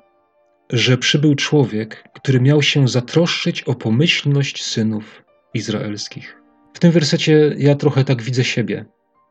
że 0.69 0.97
przybył 0.97 1.35
człowiek, 1.35 2.09
który 2.13 2.41
miał 2.41 2.61
się 2.61 2.87
zatroszczyć 2.87 3.63
o 3.63 3.75
pomyślność 3.75 4.63
synów 4.63 5.23
izraelskich. 5.53 6.41
W 6.73 6.79
tym 6.79 6.91
wersecie 6.91 7.55
ja 7.57 7.75
trochę 7.75 8.03
tak 8.03 8.21
widzę 8.21 8.43
siebie, 8.43 8.85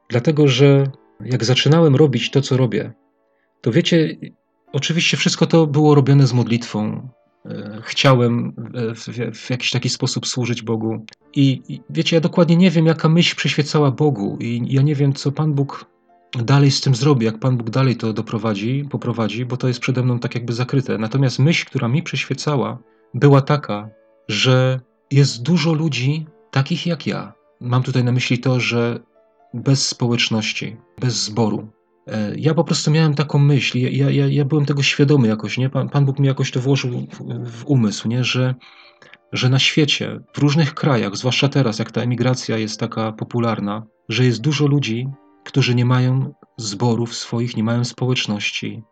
dlatego 0.09 0.49
że 0.49 0.87
jak 1.25 1.45
zaczynałem 1.45 1.97
robić 1.97 2.31
to, 2.31 2.41
co 2.41 2.57
robię, 2.57 2.93
to 3.61 3.73
wiecie, 3.73 4.17
oczywiście 4.73 5.17
wszystko 5.17 5.47
to 5.47 5.67
było 5.67 5.95
robione 5.95 6.27
z 6.27 6.33
modlitwą. 6.33 7.09
E, 7.47 7.81
chciałem 7.85 8.53
w, 8.95 9.35
w, 9.37 9.51
jakiś 9.51 9.71
taki 9.71 9.89
sposób 9.89 10.27
służyć 10.27 10.63
Bogu. 10.63 11.07
I, 11.35 11.63
I, 11.69 11.81
wiecie, 11.91 12.17
ja 12.17 12.21
dokładnie 12.21 12.57
nie 12.57 12.71
wiem, 12.71 12.87
jaka 12.87 13.09
myśl 13.09 13.37
przyświecała 13.37 13.91
Bogu, 13.91 14.37
i 14.41 14.67
ja 14.69 14.83
nie 14.83 14.95
wiem, 14.95 15.13
co 15.13 15.33
Pan 15.33 15.55
Bóg 15.55 15.93
dalej 16.39 16.71
z 16.71 16.81
tym 16.81 16.95
zrobi, 16.95 17.27
jak 17.27 17.39
Pan 17.39 17.57
Bóg 17.57 17.71
dalej 17.71 17.97
to 17.97 18.13
doprowadzi, 18.13 18.85
poprowadzi, 18.91 19.45
bo 19.45 19.57
to 19.57 19.69
jest 19.69 19.81
przede 19.81 20.03
mną 20.03 20.19
tak 20.19 20.35
jakby 20.35 20.53
zakryte. 20.53 20.99
Natomiast 20.99 21.39
myśl, 21.39 21.67
która 21.67 21.89
mi 21.89 22.03
przyświecała, 22.03 22.79
była 23.15 23.41
taka, 23.41 23.91
że 24.29 24.81
jest 25.11 25.43
dużo 25.43 25.73
ludzi 25.73 26.27
takich 26.51 26.87
jak 26.87 27.07
ja. 27.07 27.33
Mam 27.61 27.83
tutaj 27.83 28.05
na 28.05 28.13
myśli 28.13 28.39
to, 28.39 28.61
że 28.61 29.01
bez 29.55 29.89
społeczności, 29.89 30.77
bez 31.01 31.15
zboru. 31.25 31.69
E, 32.07 32.33
ja 32.37 32.55
po 32.55 32.65
prostu 32.65 32.91
miałem 32.91 33.15
taką 33.15 33.39
myśl, 33.39 33.79
ja, 33.79 34.11
ja, 34.11 34.27
ja 34.27 34.45
byłem 34.45 34.67
tego 34.67 34.83
świadomy 34.83 35.29
jakoś, 35.29 35.59
nie? 35.59 35.71
Pan, 35.71 35.89
Pan 35.89 36.05
Bóg 36.05 36.19
mi 36.19 36.27
jakoś 36.27 36.51
to 36.51 36.61
włożył 36.61 36.91
w, 36.91 37.51
w 37.51 37.67
umysł, 37.67 38.09
nie? 38.09 38.25
Że, 38.25 38.55
że 39.33 39.49
na 39.49 39.59
świecie, 39.59 40.21
w 40.35 40.39
różnych 40.39 40.75
krajach, 40.75 41.17
zwłaszcza 41.17 41.49
teraz, 41.49 41.79
jak 41.79 41.91
ta 41.91 42.01
emigracja 42.01 42.59
jest 42.59 42.81
taka 42.81 43.13
popularna, 43.13 43.87
że 44.09 44.25
jest 44.25 44.41
dużo 44.41 44.67
ludzi, 44.67 45.09
którzy 45.45 45.75
nie 45.75 45.85
mają 45.85 46.35
zborów 46.57 47.15
swoich, 47.15 47.57
nie 47.57 47.65
mają 47.65 47.85
społeczności, 47.85 48.83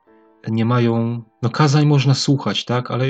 nie 0.49 0.65
mają, 0.65 1.23
no 1.43 1.51
kazań 1.51 1.87
można 1.87 2.15
słuchać, 2.15 2.65
tak, 2.65 2.91
ale 2.91 3.07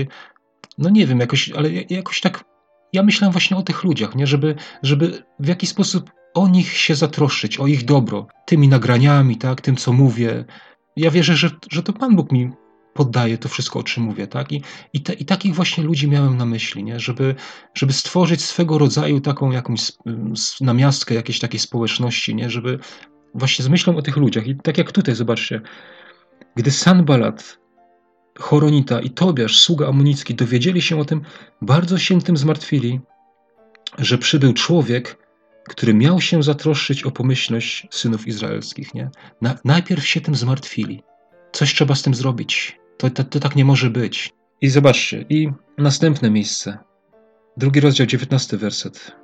no 0.78 0.90
nie 0.90 1.06
wiem, 1.06 1.20
jakoś, 1.20 1.50
ale 1.50 1.70
jakoś 1.72 2.20
tak, 2.20 2.44
ja 2.92 3.02
myślałem 3.02 3.32
właśnie 3.32 3.56
o 3.56 3.62
tych 3.62 3.84
ludziach, 3.84 4.14
nie, 4.14 4.26
żeby, 4.26 4.54
żeby 4.82 5.22
w 5.38 5.48
jakiś 5.48 5.70
sposób 5.70 6.10
o 6.34 6.48
nich 6.48 6.72
się 6.72 6.94
zatroszczyć, 6.94 7.58
o 7.58 7.66
ich 7.66 7.84
dobro, 7.84 8.26
tymi 8.46 8.68
nagraniami, 8.68 9.36
tak, 9.36 9.60
tym 9.60 9.76
co 9.76 9.92
mówię. 9.92 10.44
Ja 10.96 11.10
wierzę, 11.10 11.36
że, 11.36 11.50
że 11.70 11.82
to 11.82 11.92
Pan 11.92 12.16
Bóg 12.16 12.32
mi 12.32 12.50
poddaje 12.94 13.38
to 13.38 13.48
wszystko, 13.48 13.78
o 13.78 13.82
czym 13.82 14.02
mówię, 14.02 14.26
tak? 14.26 14.52
I, 14.52 14.62
i, 14.92 15.00
te, 15.00 15.12
i 15.12 15.24
takich 15.24 15.54
właśnie 15.54 15.84
ludzi 15.84 16.08
miałem 16.08 16.36
na 16.36 16.46
myśli, 16.46 16.84
nie? 16.84 17.00
Żeby, 17.00 17.34
żeby 17.74 17.92
stworzyć 17.92 18.42
swego 18.42 18.78
rodzaju 18.78 19.20
taką 19.20 19.50
jakąś 19.50 19.92
namiastkę 20.60 21.14
jakiejś 21.14 21.38
takiej 21.38 21.60
społeczności, 21.60 22.34
nie? 22.34 22.50
Żeby 22.50 22.78
właśnie 23.34 23.64
z 23.64 23.68
myślą 23.68 23.96
o 23.96 24.02
tych 24.02 24.16
ludziach. 24.16 24.46
I 24.46 24.56
tak 24.56 24.78
jak 24.78 24.92
tutaj, 24.92 25.14
zobaczcie, 25.14 25.60
gdy 26.56 26.70
Sanbalat, 26.70 27.58
Choronita 28.38 29.00
i 29.00 29.10
Tobiasz, 29.10 29.60
sługa 29.60 29.88
amunicki, 29.88 30.34
dowiedzieli 30.34 30.82
się 30.82 31.00
o 31.00 31.04
tym, 31.04 31.20
bardzo 31.62 31.98
się 31.98 32.20
tym 32.20 32.36
zmartwili, 32.36 33.00
że 33.98 34.18
przybył 34.18 34.52
człowiek, 34.52 35.29
który 35.70 35.94
miał 35.94 36.20
się 36.20 36.42
zatroszczyć 36.42 37.02
o 37.02 37.10
pomyślność 37.10 37.86
synów 37.90 38.26
izraelskich. 38.26 38.94
Nie? 38.94 39.10
Na, 39.40 39.58
najpierw 39.64 40.06
się 40.06 40.20
tym 40.20 40.34
zmartwili. 40.34 41.02
Coś 41.52 41.74
trzeba 41.74 41.94
z 41.94 42.02
tym 42.02 42.14
zrobić. 42.14 42.78
To, 42.98 43.10
to, 43.10 43.24
to 43.24 43.40
tak 43.40 43.56
nie 43.56 43.64
może 43.64 43.90
być. 43.90 44.32
I 44.60 44.68
zobaczcie, 44.68 45.24
i 45.28 45.48
następne 45.78 46.30
miejsce. 46.30 46.78
Drugi 47.56 47.80
rozdział, 47.80 48.06
dziewiętnasty 48.06 48.56
werset. 48.58 49.16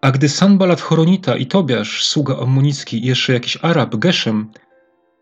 A 0.00 0.10
gdy 0.10 0.28
Sanbalat 0.28 0.80
Choronita 0.80 1.36
i 1.36 1.46
Tobiasz, 1.46 2.04
sługa 2.04 2.36
ammonicki 2.36 3.04
i 3.04 3.06
jeszcze 3.06 3.32
jakiś 3.32 3.58
Arab, 3.62 3.96
Geszem, 3.96 4.50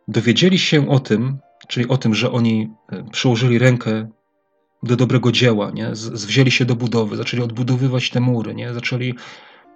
dowiedzieli 0.09 0.59
się 0.59 0.89
o 0.89 1.01
tym, 1.01 1.39
czyli 1.69 1.89
o 1.89 1.97
tym, 1.97 2.15
że 2.15 2.33
oni 2.33 2.71
e, 2.93 3.05
przyłożyli 3.13 3.59
rękę 3.59 4.09
do 4.83 4.97
dobrego 4.97 5.33
dzieła, 5.33 5.71
nie? 5.71 5.95
Z, 5.95 6.25
wzięli 6.25 6.51
się 6.51 6.65
do 6.65 6.77
budowy, 6.77 7.17
zaczęli 7.17 7.43
odbudowywać 7.43 8.11
te 8.11 8.21
mury, 8.21 8.55
nie? 8.55 8.75
zaczęli, 8.75 9.15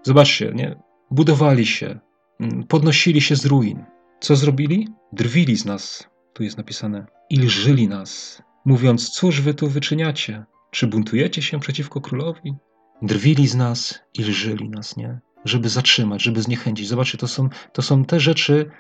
zobaczcie, 0.03 0.53
nie? 0.55 0.77
Budowali 1.11 1.67
się, 1.67 2.01
mm, 2.41 2.65
podnosili 2.65 3.21
się 3.21 3.37
z 3.37 3.47
ruin. 3.47 3.85
Co 4.21 4.37
zrobili? 4.37 4.89
Drwili 5.13 5.57
z 5.57 5.65
nas, 5.65 6.09
tu 6.33 6.43
jest 6.43 6.57
napisane, 6.57 7.07
i 7.31 7.39
lżyli 7.39 7.89
nas, 7.89 8.43
mówiąc, 8.65 9.11
cóż 9.11 9.41
wy 9.41 9.55
tu 9.55 9.69
wyczyniacie? 9.69 10.45
Czy 10.71 10.87
buntujecie 10.87 11.43
się 11.43 11.61
przeciwko 11.61 12.01
królowi? 12.01 12.55
drwili 13.03 13.49
z 13.49 13.55
nas 13.55 14.01
i 14.15 14.23
lżyli 14.23 14.69
nas, 14.69 14.97
nie? 14.97 15.21
Żeby 15.45 15.69
zatrzymać, 15.69 16.23
żeby 16.23 16.43
zniechęcić. 16.43 16.89
Zobaczcie, 16.89 17.19
to 17.19 17.29
są, 17.29 17.49
to 17.73 17.83
są 17.83 18.05
te 18.05 18.21
rzeczy, 18.21 18.71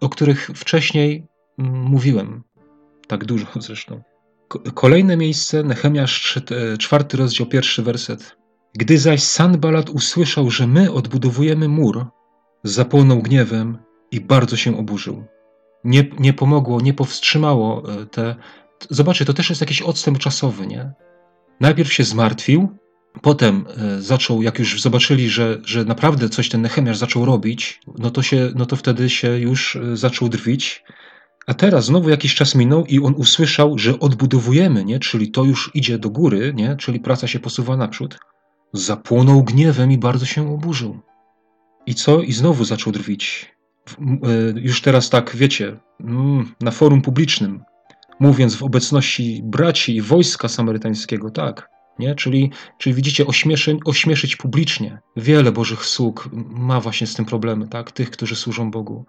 o 0.00 0.08
których 0.08 0.50
wcześniej 0.54 1.26
mm, 1.58 1.82
mówiłem. 1.82 2.42
Tak 3.06 3.24
dużo 3.24 3.46
zresztą. 3.56 4.02
Kolejne 4.74 5.16
miejsce, 5.16 5.62
Nehemiasz, 5.62 6.38
czwarty 6.78 7.16
rozdział, 7.16 7.46
pierwszy 7.46 7.82
werset. 7.82 8.36
Gdy 8.74 8.98
zaś 8.98 9.22
Sanbalat 9.22 9.90
usłyszał, 9.90 10.50
że 10.50 10.66
my 10.66 10.92
odbudowujemy 10.92 11.68
mur, 11.68 12.06
zapłonął 12.64 13.22
gniewem 13.22 13.78
i 14.10 14.20
bardzo 14.20 14.56
się 14.56 14.78
oburzył. 14.78 15.24
Nie, 15.84 16.04
nie 16.18 16.32
pomogło, 16.32 16.80
nie 16.80 16.94
powstrzymało 16.94 17.92
e, 17.92 18.06
te. 18.06 18.36
Zobaczcie, 18.90 19.24
to 19.24 19.32
też 19.32 19.48
jest 19.48 19.60
jakiś 19.60 19.82
odstęp 19.82 20.18
czasowy, 20.18 20.66
nie? 20.66 20.92
Najpierw 21.60 21.92
się 21.92 22.04
zmartwił, 22.04 22.68
Potem 23.22 23.64
e, 23.76 24.02
zaczął, 24.02 24.42
jak 24.42 24.58
już 24.58 24.82
zobaczyli, 24.82 25.30
że, 25.30 25.58
że 25.64 25.84
naprawdę 25.84 26.28
coś 26.28 26.48
ten 26.48 26.62
Nehemiasz 26.62 26.96
zaczął 26.96 27.24
robić, 27.24 27.80
no 27.98 28.10
to, 28.10 28.22
się, 28.22 28.52
no 28.54 28.66
to 28.66 28.76
wtedy 28.76 29.10
się 29.10 29.38
już 29.38 29.76
e, 29.76 29.96
zaczął 29.96 30.28
drwić. 30.28 30.84
A 31.46 31.54
teraz 31.54 31.84
znowu 31.84 32.08
jakiś 32.08 32.34
czas 32.34 32.54
minął 32.54 32.86
i 32.86 33.00
on 33.00 33.14
usłyszał, 33.14 33.78
że 33.78 33.98
odbudowujemy, 33.98 34.84
nie? 34.84 34.98
czyli 34.98 35.30
to 35.30 35.44
już 35.44 35.70
idzie 35.74 35.98
do 35.98 36.10
góry, 36.10 36.52
nie? 36.56 36.76
czyli 36.76 37.00
praca 37.00 37.26
się 37.26 37.40
posuwa 37.40 37.76
naprzód. 37.76 38.18
Zapłonął 38.72 39.42
gniewem 39.42 39.92
i 39.92 39.98
bardzo 39.98 40.26
się 40.26 40.54
oburzył. 40.54 41.00
I 41.86 41.94
co? 41.94 42.22
I 42.22 42.32
znowu 42.32 42.64
zaczął 42.64 42.92
drwić. 42.92 43.52
E, 43.98 44.04
już 44.60 44.82
teraz 44.82 45.10
tak, 45.10 45.36
wiecie, 45.36 45.76
mm, 46.00 46.54
na 46.60 46.70
forum 46.70 47.02
publicznym, 47.02 47.62
mówiąc 48.20 48.54
w 48.54 48.62
obecności 48.62 49.40
braci 49.44 49.96
i 49.96 50.02
wojska 50.02 50.48
samarytańskiego, 50.48 51.30
tak, 51.30 51.70
nie? 51.98 52.14
Czyli, 52.14 52.50
czyli 52.78 52.94
widzicie, 52.94 53.26
ośmieszy, 53.26 53.76
ośmieszyć 53.84 54.36
publicznie. 54.36 54.98
Wiele 55.16 55.52
Bożych 55.52 55.86
sług 55.86 56.28
ma 56.32 56.80
właśnie 56.80 57.06
z 57.06 57.14
tym 57.14 57.24
problemy, 57.24 57.68
tak? 57.68 57.92
Tych, 57.92 58.10
którzy 58.10 58.36
służą 58.36 58.70
Bogu. 58.70 59.04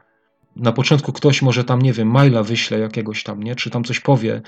Na 0.55 0.71
początku 0.71 1.13
ktoś 1.13 1.41
może 1.41 1.63
tam, 1.63 1.81
nie 1.81 1.93
wiem, 1.93 2.11
maila 2.11 2.43
wyśle 2.43 2.79
jakiegoś 2.79 3.23
tam, 3.23 3.43
nie? 3.43 3.55
Czy 3.55 3.69
tam 3.69 3.83
coś 3.83 3.99
powie, 3.99 4.41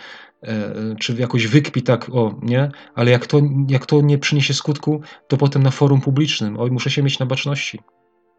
e, 0.44 0.74
czy 1.00 1.14
jakoś 1.14 1.48
wykpi 1.48 1.82
tak, 1.82 2.10
o, 2.10 2.40
nie? 2.42 2.72
Ale 2.96 3.12
jak 3.12 3.28
to, 3.28 3.42
jak 3.70 3.86
to 3.86 4.02
nie 4.02 4.18
przyniesie 4.18 4.54
skutku, 4.54 5.02
to 5.28 5.38
potem 5.38 5.64
na 5.64 5.72
forum 5.72 6.02
publicznym, 6.02 6.60
oj, 6.60 6.72
muszę 6.72 6.90
się 6.90 7.04
mieć 7.04 7.20
na 7.20 7.26
baczności. 7.26 7.80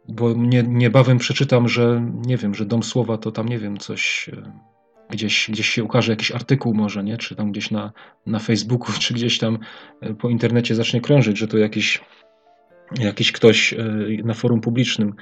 Bo 0.08 0.32
nie, 0.32 0.62
niebawem 0.62 1.18
przeczytam, 1.18 1.68
że, 1.68 2.12
nie 2.26 2.36
wiem, 2.36 2.54
że 2.54 2.64
Dom 2.64 2.82
Słowa 2.82 3.18
to 3.18 3.32
tam, 3.32 3.48
nie 3.48 3.58
wiem, 3.58 3.76
coś 3.78 4.30
e, 4.32 4.52
gdzieś, 5.10 5.50
gdzieś 5.50 5.68
się 5.68 5.84
ukaże 5.84 6.12
jakiś 6.12 6.30
artykuł 6.30 6.74
może, 6.74 7.04
nie? 7.04 7.18
czy 7.18 7.36
tam 7.36 7.52
gdzieś 7.52 7.70
na, 7.70 7.92
na 8.26 8.38
Facebooku, 8.38 8.92
czy 9.02 9.14
gdzieś 9.14 9.38
tam 9.38 9.58
e, 10.00 10.14
po 10.14 10.30
internecie 10.30 10.74
zacznie 10.74 11.00
krążyć, 11.00 11.38
że 11.38 11.48
to 11.48 11.58
jakiś, 11.58 12.00
jakiś 12.98 13.32
ktoś 13.32 13.72
e, 13.72 13.76
na 14.24 14.34
forum 14.34 14.60
publicznym 14.60 15.14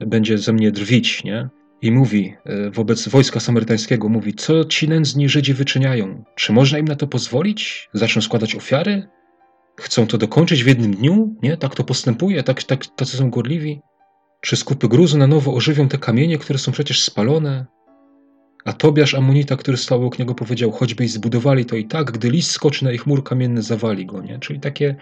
będzie 0.00 0.38
ze 0.38 0.52
mnie 0.52 0.72
drwić, 0.72 1.24
nie? 1.24 1.48
I 1.82 1.92
mówi 1.92 2.34
e, 2.44 2.70
wobec 2.70 3.08
wojska 3.08 3.40
samarytańskiego, 3.40 4.08
mówi, 4.08 4.34
co 4.34 4.64
ci 4.64 4.88
nędzni 4.88 5.28
Żydzi 5.28 5.54
wyczyniają? 5.54 6.24
Czy 6.34 6.52
można 6.52 6.78
im 6.78 6.88
na 6.88 6.96
to 6.96 7.06
pozwolić? 7.06 7.88
Zaczną 7.92 8.22
składać 8.22 8.54
ofiary? 8.54 9.08
Chcą 9.76 10.06
to 10.06 10.18
dokończyć 10.18 10.64
w 10.64 10.66
jednym 10.66 10.94
dniu? 10.94 11.36
Nie? 11.42 11.56
Tak 11.56 11.74
to 11.74 11.84
postępuje? 11.84 12.42
Tak, 12.42 12.62
tak, 12.62 12.86
tacy 12.86 13.16
są 13.16 13.30
gorliwi? 13.30 13.80
Czy 14.40 14.56
skupy 14.56 14.88
gruzu 14.88 15.18
na 15.18 15.26
nowo 15.26 15.54
ożywią 15.54 15.88
te 15.88 15.98
kamienie, 15.98 16.38
które 16.38 16.58
są 16.58 16.72
przecież 16.72 17.02
spalone? 17.02 17.66
A 18.64 18.72
Tobiasz 18.72 19.14
Amonita, 19.14 19.56
który 19.56 19.76
stał 19.76 19.98
obok 19.98 20.18
niego, 20.18 20.34
powiedział: 20.34 20.70
Choćbyś 20.70 21.10
zbudowali 21.10 21.64
to 21.64 21.76
i 21.76 21.84
tak, 21.84 22.10
gdy 22.10 22.30
list 22.30 22.50
skoczy 22.50 22.84
na 22.84 22.92
ich 22.92 23.06
mur 23.06 23.24
kamienny, 23.24 23.62
zawali 23.62 24.06
go. 24.06 24.22
Nie? 24.22 24.38
Czyli 24.38 24.60
takie, 24.60 24.96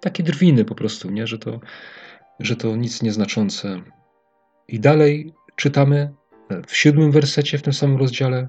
takie 0.00 0.22
drwiny 0.22 0.64
po 0.64 0.74
prostu, 0.74 1.10
nie? 1.10 1.26
Że, 1.26 1.38
to, 1.38 1.60
że 2.40 2.56
to 2.56 2.76
nic 2.76 3.02
nieznaczące. 3.02 3.82
I 4.68 4.80
dalej 4.80 5.32
czytamy 5.62 6.12
w 6.66 6.76
siódmym 6.76 7.12
wersecie 7.12 7.58
w 7.58 7.62
tym 7.62 7.72
samym 7.72 7.96
rozdziale. 7.96 8.48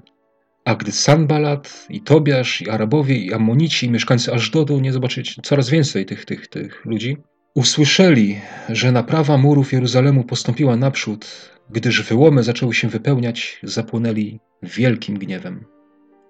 A 0.64 0.74
gdy 0.74 0.92
Sanbalat 0.92 1.86
i 1.90 2.00
Tobiasz 2.00 2.62
i 2.62 2.70
Arabowie 2.70 3.16
i 3.16 3.32
Amonici 3.32 3.86
i 3.86 3.90
mieszkańcy 3.90 4.32
Ażdodu, 4.32 4.80
nie 4.80 4.92
zobaczyć 4.92 5.36
coraz 5.42 5.70
więcej 5.70 6.06
tych, 6.06 6.24
tych, 6.24 6.48
tych 6.48 6.84
ludzi, 6.84 7.16
usłyszeli, 7.54 8.40
że 8.68 8.92
naprawa 8.92 9.36
murów 9.36 9.72
Jeruzalemu 9.72 10.24
postąpiła 10.24 10.76
naprzód, 10.76 11.26
gdyż 11.70 12.02
wyłomy 12.02 12.42
zaczęły 12.42 12.74
się 12.74 12.88
wypełniać, 12.88 13.60
zapłonęli 13.62 14.40
wielkim 14.62 15.18
gniewem. 15.18 15.64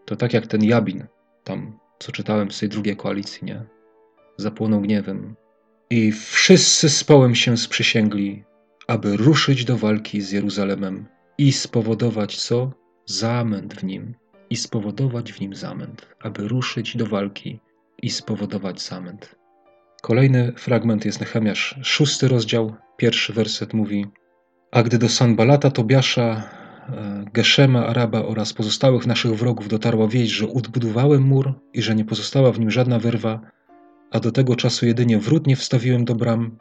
To 0.04 0.16
tak 0.16 0.32
jak 0.32 0.46
ten 0.46 0.64
Jabin, 0.64 1.04
tam 1.44 1.78
co 1.98 2.12
czytałem 2.12 2.50
z 2.50 2.58
tej 2.58 2.68
drugiej 2.68 2.96
koalicji, 2.96 3.46
nie? 3.46 3.62
Zapłonął 4.36 4.80
gniewem. 4.80 5.34
I 5.90 6.12
wszyscy 6.12 6.90
z 6.90 7.04
połem 7.04 7.34
się 7.34 7.56
sprzysięgli, 7.56 8.44
aby 8.86 9.16
ruszyć 9.16 9.64
do 9.64 9.76
walki 9.76 10.20
z 10.20 10.32
Jeruzalemem 10.32 11.06
i 11.38 11.52
spowodować 11.52 12.36
co? 12.36 12.72
Zamęt 13.06 13.74
w 13.74 13.84
nim. 13.84 14.14
I 14.50 14.56
spowodować 14.56 15.32
w 15.32 15.40
nim 15.40 15.54
zamęt, 15.54 16.06
aby 16.20 16.48
ruszyć 16.48 16.96
do 16.96 17.06
walki 17.06 17.60
i 18.02 18.10
spowodować 18.10 18.82
zamęt. 18.82 19.34
Kolejny 20.02 20.52
fragment 20.56 21.04
jest 21.04 21.20
Nehemiasz, 21.20 21.78
szósty 21.82 22.28
rozdział, 22.28 22.74
pierwszy 22.96 23.32
werset 23.32 23.74
mówi 23.74 24.06
A 24.70 24.82
gdy 24.82 24.98
do 24.98 25.08
Sanbalata, 25.08 25.70
Tobiasza, 25.70 26.42
e, 26.88 27.24
Geszema, 27.32 27.86
Araba 27.86 28.22
oraz 28.22 28.52
pozostałych 28.52 29.06
naszych 29.06 29.34
wrogów 29.34 29.68
dotarła 29.68 30.08
wieść, 30.08 30.32
że 30.32 30.48
odbudowałem 30.48 31.22
mur 31.22 31.54
i 31.72 31.82
że 31.82 31.94
nie 31.94 32.04
pozostała 32.04 32.52
w 32.52 32.60
nim 32.60 32.70
żadna 32.70 32.98
wyrwa, 32.98 33.40
a 34.10 34.20
do 34.20 34.32
tego 34.32 34.56
czasu 34.56 34.86
jedynie 34.86 35.18
wrót 35.18 35.46
nie 35.46 35.56
wstawiłem 35.56 36.04
do 36.04 36.14
bram, 36.14 36.58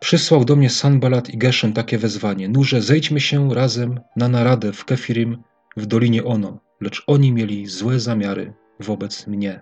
przysłał 0.00 0.44
do 0.44 0.56
mnie 0.56 0.70
Sanbalat 0.70 1.30
i 1.30 1.38
Geszem 1.38 1.72
takie 1.72 1.98
wezwanie: 1.98 2.48
Nurze, 2.48 2.82
zejdźmy 2.82 3.20
się 3.20 3.54
razem 3.54 4.00
na 4.16 4.28
naradę 4.28 4.72
w 4.72 4.84
Kefirim 4.84 5.42
w 5.76 5.86
Dolinie 5.86 6.24
Ono, 6.24 6.60
lecz 6.80 7.02
oni 7.06 7.32
mieli 7.32 7.66
złe 7.66 8.00
zamiary 8.00 8.54
wobec 8.80 9.26
mnie. 9.26 9.60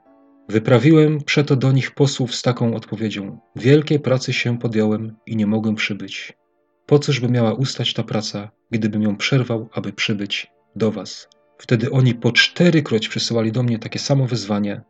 Wyprawiłem 0.48 1.22
przeto 1.22 1.56
do 1.56 1.72
nich 1.72 1.90
posłów 1.90 2.34
z 2.34 2.42
taką 2.42 2.74
odpowiedzią: 2.74 3.38
Wielkie 3.56 3.98
pracy 3.98 4.32
się 4.32 4.58
podjąłem 4.58 5.16
i 5.26 5.36
nie 5.36 5.46
mogłem 5.46 5.74
przybyć. 5.74 6.32
Po 6.86 6.98
cóż 6.98 7.20
by 7.20 7.28
miała 7.28 7.54
ustać 7.54 7.94
ta 7.94 8.02
praca, 8.02 8.50
gdybym 8.70 9.02
ją 9.02 9.16
przerwał, 9.16 9.68
aby 9.72 9.92
przybyć 9.92 10.46
do 10.76 10.90
was? 10.90 11.28
Wtedy 11.58 11.90
oni 11.90 12.14
po 12.14 12.32
czterykroć 12.32 13.08
przysyłali 13.08 13.52
do 13.52 13.62
mnie 13.62 13.78
takie 13.78 13.98
samo 13.98 14.26
wyzwanie, 14.26 14.82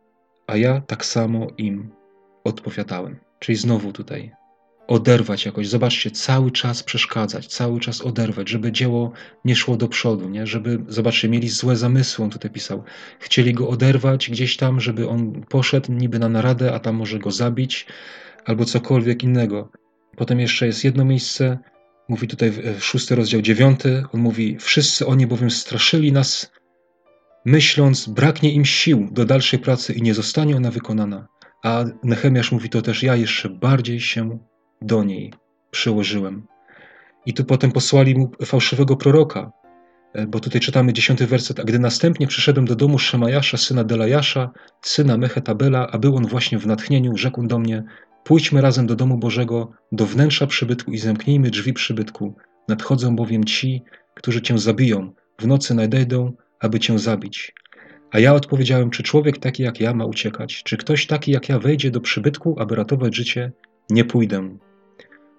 a 0.47 0.57
ja 0.57 0.81
tak 0.81 1.05
samo 1.05 1.47
im 1.57 1.91
odpowiadałem. 2.43 3.19
Czyli 3.39 3.55
znowu 3.55 3.93
tutaj 3.93 4.31
oderwać 4.87 5.45
jakoś. 5.45 5.67
Zobaczcie, 5.67 6.11
cały 6.11 6.51
czas 6.51 6.83
przeszkadzać, 6.83 7.47
cały 7.47 7.79
czas 7.79 8.01
oderwać, 8.01 8.49
żeby 8.49 8.71
dzieło 8.71 9.11
nie 9.45 9.55
szło 9.55 9.77
do 9.77 9.87
przodu, 9.87 10.29
nie? 10.29 10.47
żeby, 10.47 10.83
zobaczcie, 10.87 11.29
mieli 11.29 11.49
złe 11.49 11.75
zamysły, 11.75 12.25
on 12.25 12.31
tutaj 12.31 12.51
pisał. 12.51 12.83
Chcieli 13.19 13.53
go 13.53 13.69
oderwać 13.69 14.29
gdzieś 14.29 14.57
tam, 14.57 14.81
żeby 14.81 15.09
on 15.09 15.45
poszedł 15.49 15.91
niby 15.91 16.19
na 16.19 16.29
naradę, 16.29 16.73
a 16.73 16.79
tam 16.79 16.95
może 16.95 17.19
go 17.19 17.31
zabić, 17.31 17.85
albo 18.45 18.65
cokolwiek 18.65 19.23
innego. 19.23 19.71
Potem 20.17 20.39
jeszcze 20.39 20.65
jest 20.65 20.83
jedno 20.83 21.05
miejsce, 21.05 21.57
mówi 22.09 22.27
tutaj 22.27 22.53
szósty 22.79 23.15
rozdział 23.15 23.41
dziewiąty, 23.41 24.03
on 24.13 24.21
mówi, 24.21 24.57
wszyscy 24.59 25.07
oni 25.07 25.27
bowiem 25.27 25.51
straszyli 25.51 26.11
nas, 26.11 26.51
myśląc, 27.45 28.07
braknie 28.07 28.51
im 28.51 28.65
sił 28.65 29.07
do 29.11 29.25
dalszej 29.25 29.59
pracy 29.59 29.93
i 29.93 30.01
nie 30.01 30.13
zostanie 30.13 30.55
ona 30.55 30.71
wykonana. 30.71 31.27
A 31.63 31.85
Nehemiasz 32.03 32.51
mówi 32.51 32.69
to 32.69 32.81
też, 32.81 33.03
ja 33.03 33.15
jeszcze 33.15 33.49
bardziej 33.49 33.99
się 33.99 34.39
do 34.81 35.03
niej 35.03 35.33
przyłożyłem. 35.71 36.47
I 37.25 37.33
tu 37.33 37.45
potem 37.45 37.71
posłali 37.71 38.15
mu 38.15 38.31
fałszywego 38.45 38.95
proroka, 38.97 39.51
e, 40.13 40.27
bo 40.27 40.39
tutaj 40.39 40.61
czytamy 40.61 40.93
dziesiąty 40.93 41.27
werset, 41.27 41.59
a 41.59 41.63
gdy 41.63 41.79
następnie 41.79 42.27
przyszedłem 42.27 42.65
do 42.65 42.75
domu 42.75 42.99
Szemajasza, 42.99 43.57
syna 43.57 43.83
Delajasza, 43.83 44.51
syna 44.81 45.17
Mechetabela, 45.17 45.87
a 45.91 45.97
był 45.97 46.15
on 46.15 46.27
właśnie 46.27 46.59
w 46.59 46.67
natchnieniu, 46.67 47.17
rzekł 47.17 47.47
do 47.47 47.59
mnie, 47.59 47.83
pójdźmy 48.23 48.61
razem 48.61 48.87
do 48.87 48.95
domu 48.95 49.17
Bożego, 49.17 49.71
do 49.91 50.05
wnętrza 50.05 50.47
przybytku 50.47 50.91
i 50.91 50.97
zamknijmy 50.97 51.49
drzwi 51.49 51.73
przybytku. 51.73 52.35
Nadchodzą 52.67 53.15
bowiem 53.15 53.43
ci, 53.43 53.83
którzy 54.13 54.41
cię 54.41 54.57
zabiją, 54.57 55.13
w 55.39 55.47
nocy 55.47 55.75
nadejdą, 55.75 56.33
aby 56.59 56.79
cię 56.79 56.99
zabić. 56.99 57.53
A 58.11 58.19
ja 58.19 58.33
odpowiedziałem, 58.33 58.89
czy 58.89 59.03
człowiek 59.03 59.37
taki 59.37 59.63
jak 59.63 59.79
ja 59.79 59.93
ma 59.93 60.05
uciekać? 60.05 60.63
Czy 60.63 60.77
ktoś 60.77 61.07
taki 61.07 61.31
jak 61.31 61.49
ja 61.49 61.59
wejdzie 61.59 61.91
do 61.91 62.01
przybytku, 62.01 62.55
aby 62.59 62.75
ratować 62.75 63.15
życie? 63.15 63.51
Nie 63.89 64.05
pójdę. 64.05 64.57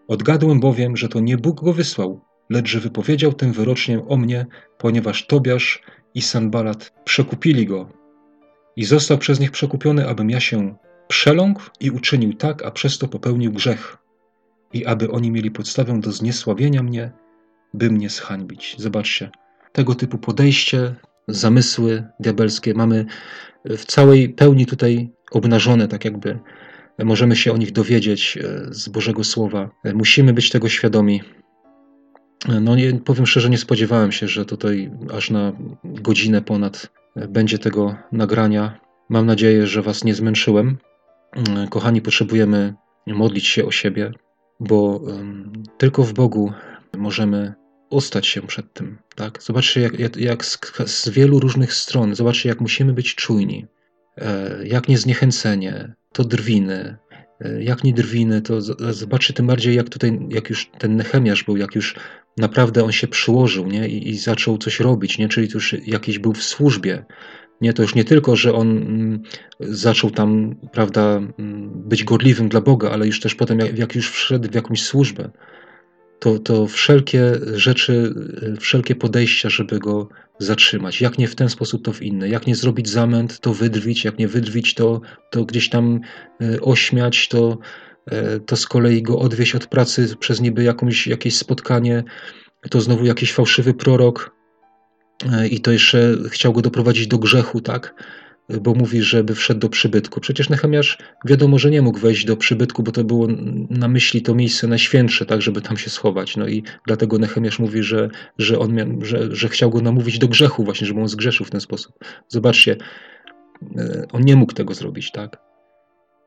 Odgadłem 0.08 0.60
bowiem, 0.60 0.96
że 0.96 1.08
to 1.08 1.20
nie 1.20 1.36
Bóg 1.36 1.64
go 1.64 1.72
wysłał, 1.72 2.20
lecz 2.50 2.68
że 2.68 2.80
wypowiedział 2.80 3.32
tę 3.32 3.52
wyrocznię 3.52 4.08
o 4.08 4.16
mnie, 4.16 4.46
ponieważ 4.78 5.26
Tobiasz 5.26 5.82
i 6.14 6.22
Sanbalat 6.22 6.92
przekupili 7.04 7.66
go. 7.66 7.88
I 8.76 8.84
został 8.84 9.18
przez 9.18 9.40
nich 9.40 9.50
przekupiony, 9.50 10.08
abym 10.08 10.30
ja 10.30 10.40
się 10.40 10.74
przeląkł 11.08 11.62
i 11.80 11.90
uczynił 11.90 12.34
tak, 12.34 12.62
a 12.62 12.70
przez 12.70 12.98
to 12.98 13.08
popełnił 13.08 13.52
grzech. 13.52 13.96
I 14.72 14.86
aby 14.86 15.10
oni 15.10 15.30
mieli 15.30 15.50
podstawę 15.50 16.00
do 16.00 16.12
zniesławienia 16.12 16.82
mnie, 16.82 17.12
by 17.74 17.90
mnie 17.90 18.10
zhańbić. 18.10 18.76
Zobaczcie, 18.78 19.30
tego 19.72 19.94
typu 19.94 20.18
podejście, 20.18 20.94
zamysły 21.28 22.04
diabelskie 22.20 22.74
mamy 22.74 23.06
w 23.64 23.84
całej 23.84 24.28
pełni 24.28 24.66
tutaj 24.66 25.10
obnażone, 25.30 25.88
tak 25.88 26.04
jakby 26.04 26.38
możemy 27.04 27.36
się 27.36 27.52
o 27.52 27.56
nich 27.56 27.72
dowiedzieć 27.72 28.38
e, 28.40 28.66
z 28.70 28.88
Bożego 28.88 29.24
Słowa. 29.24 29.70
E, 29.84 29.94
musimy 29.94 30.32
być 30.32 30.50
tego 30.50 30.68
świadomi. 30.68 31.22
E, 32.48 32.60
no 32.60 32.76
nie, 32.76 32.94
powiem 32.94 33.26
szczerze, 33.26 33.50
nie 33.50 33.58
spodziewałem 33.58 34.12
się, 34.12 34.28
że 34.28 34.44
tutaj 34.44 34.90
aż 35.14 35.30
na 35.30 35.52
godzinę 35.84 36.42
ponad 36.42 36.92
będzie 37.28 37.58
tego 37.58 37.96
nagrania. 38.12 38.80
Mam 39.08 39.26
nadzieję, 39.26 39.66
że 39.66 39.82
Was 39.82 40.04
nie 40.04 40.14
zmęczyłem. 40.14 40.78
Kochani, 41.70 42.02
potrzebujemy 42.02 42.74
modlić 43.06 43.46
się 43.46 43.66
o 43.66 43.70
siebie, 43.70 44.12
bo 44.60 45.00
tylko 45.78 46.02
w 46.02 46.12
Bogu 46.12 46.52
możemy 46.96 47.54
ostać 47.90 48.26
się 48.26 48.42
przed 48.42 48.72
tym. 48.72 48.98
Tak? 49.14 49.42
Zobaczcie, 49.42 49.80
jak, 49.80 49.98
jak, 49.98 50.16
jak 50.16 50.44
z, 50.44 50.58
z, 50.86 51.08
wielu 51.08 51.40
różnych 51.40 51.74
stron, 51.74 52.14
zobaczcie, 52.14 52.48
jak 52.48 52.60
musimy 52.60 52.92
być 52.92 53.14
czujni, 53.14 53.66
jak 54.64 54.88
niezniechęcenie, 54.88 55.94
to 56.16 56.24
drwiny. 56.24 56.96
E, 57.40 57.62
jak 57.62 57.84
nie 57.84 57.92
drwiny, 57.92 58.42
to 58.42 58.60
zobaczcie 58.92 59.34
tym 59.34 59.46
bardziej, 59.46 59.76
jak 59.76 59.88
tutaj, 59.88 60.18
jak 60.30 60.50
już 60.50 60.70
ten 60.78 60.96
Nechemiasz 60.96 61.44
był, 61.44 61.56
jak 61.56 61.74
już 61.74 61.94
naprawdę 62.36 62.84
on 62.84 62.92
się 62.92 63.08
przyłożył 63.08 63.66
nie? 63.66 63.88
I, 63.88 64.08
i 64.08 64.18
zaczął 64.18 64.58
coś 64.58 64.80
robić, 64.80 65.18
nie? 65.18 65.28
czyli 65.28 65.48
już 65.54 65.76
jakiś 65.86 66.18
był 66.18 66.32
w 66.32 66.42
służbie. 66.42 67.04
Nie, 67.60 67.72
to 67.72 67.82
już 67.82 67.94
nie 67.94 68.04
tylko, 68.04 68.36
że 68.36 68.54
on 68.54 68.78
mm, 68.78 69.22
zaczął 69.60 70.10
tam, 70.10 70.56
prawda, 70.72 71.02
mm, 71.38 71.70
być 71.88 72.04
gorliwym 72.04 72.48
dla 72.48 72.60
Boga, 72.60 72.90
ale 72.90 73.06
już 73.06 73.20
też 73.20 73.34
potem, 73.34 73.58
jak, 73.58 73.78
jak 73.78 73.94
już 73.94 74.10
wszedł 74.10 74.48
w 74.50 74.54
jakąś 74.54 74.82
służbę, 74.82 75.30
to, 76.18 76.38
to 76.38 76.66
wszelkie 76.66 77.32
rzeczy, 77.54 78.14
wszelkie 78.60 78.94
podejścia, 78.94 79.50
żeby 79.50 79.78
go 79.78 80.08
zatrzymać. 80.38 81.00
Jak 81.00 81.18
nie 81.18 81.28
w 81.28 81.34
ten 81.34 81.48
sposób, 81.48 81.84
to 81.84 81.92
w 81.92 82.02
inny. 82.02 82.28
Jak 82.28 82.46
nie 82.46 82.56
zrobić 82.56 82.88
zamęt, 82.88 83.40
to 83.40 83.54
wydrwić. 83.54 84.04
Jak 84.04 84.18
nie 84.18 84.28
wydrwić, 84.28 84.74
to, 84.74 85.00
to 85.30 85.44
gdzieś 85.44 85.68
tam 85.68 86.00
e, 86.40 86.60
ośmiać, 86.60 87.28
to, 87.28 87.58
e, 88.06 88.40
to 88.40 88.56
z 88.56 88.66
kolei 88.66 89.02
go 89.02 89.18
odwieźć 89.18 89.54
od 89.54 89.66
pracy 89.66 90.16
przez 90.20 90.40
niby 90.40 90.62
jakąś, 90.62 91.06
jakieś 91.06 91.36
spotkanie, 91.36 92.04
to 92.70 92.80
znowu 92.80 93.04
jakiś 93.04 93.32
fałszywy 93.32 93.74
prorok 93.74 94.34
e, 95.32 95.48
i 95.48 95.60
to 95.60 95.72
jeszcze 95.72 96.16
chciał 96.30 96.52
go 96.52 96.62
doprowadzić 96.62 97.06
do 97.06 97.18
grzechu, 97.18 97.60
tak? 97.60 97.94
Bo 98.48 98.74
mówi, 98.74 99.02
żeby 99.02 99.34
wszedł 99.34 99.60
do 99.60 99.68
przybytku. 99.68 100.20
Przecież 100.20 100.48
Nehemiasz 100.48 100.98
wiadomo, 101.24 101.58
że 101.58 101.70
nie 101.70 101.82
mógł 101.82 101.98
wejść 101.98 102.24
do 102.24 102.36
przybytku, 102.36 102.82
bo 102.82 102.92
to 102.92 103.04
było 103.04 103.26
na 103.70 103.88
myśli 103.88 104.22
to 104.22 104.34
miejsce 104.34 104.66
najświętsze, 104.66 105.26
tak, 105.26 105.42
żeby 105.42 105.62
tam 105.62 105.76
się 105.76 105.90
schować. 105.90 106.36
No 106.36 106.48
i 106.48 106.62
dlatego 106.86 107.18
Nehemiasz 107.18 107.58
mówi, 107.58 107.82
że, 107.82 108.08
że 108.38 108.58
on 108.58 108.74
mia, 108.74 108.86
że, 109.02 109.36
że 109.36 109.48
chciał 109.48 109.70
go 109.70 109.80
namówić 109.80 110.18
do 110.18 110.28
grzechu 110.28 110.64
właśnie, 110.64 110.86
żeby 110.86 111.00
on 111.00 111.08
zgrzeszył 111.08 111.46
w 111.46 111.50
ten 111.50 111.60
sposób. 111.60 111.92
Zobaczcie, 112.28 112.76
e, 113.76 114.04
on 114.12 114.22
nie 114.22 114.36
mógł 114.36 114.52
tego 114.52 114.74
zrobić, 114.74 115.12
tak? 115.12 115.38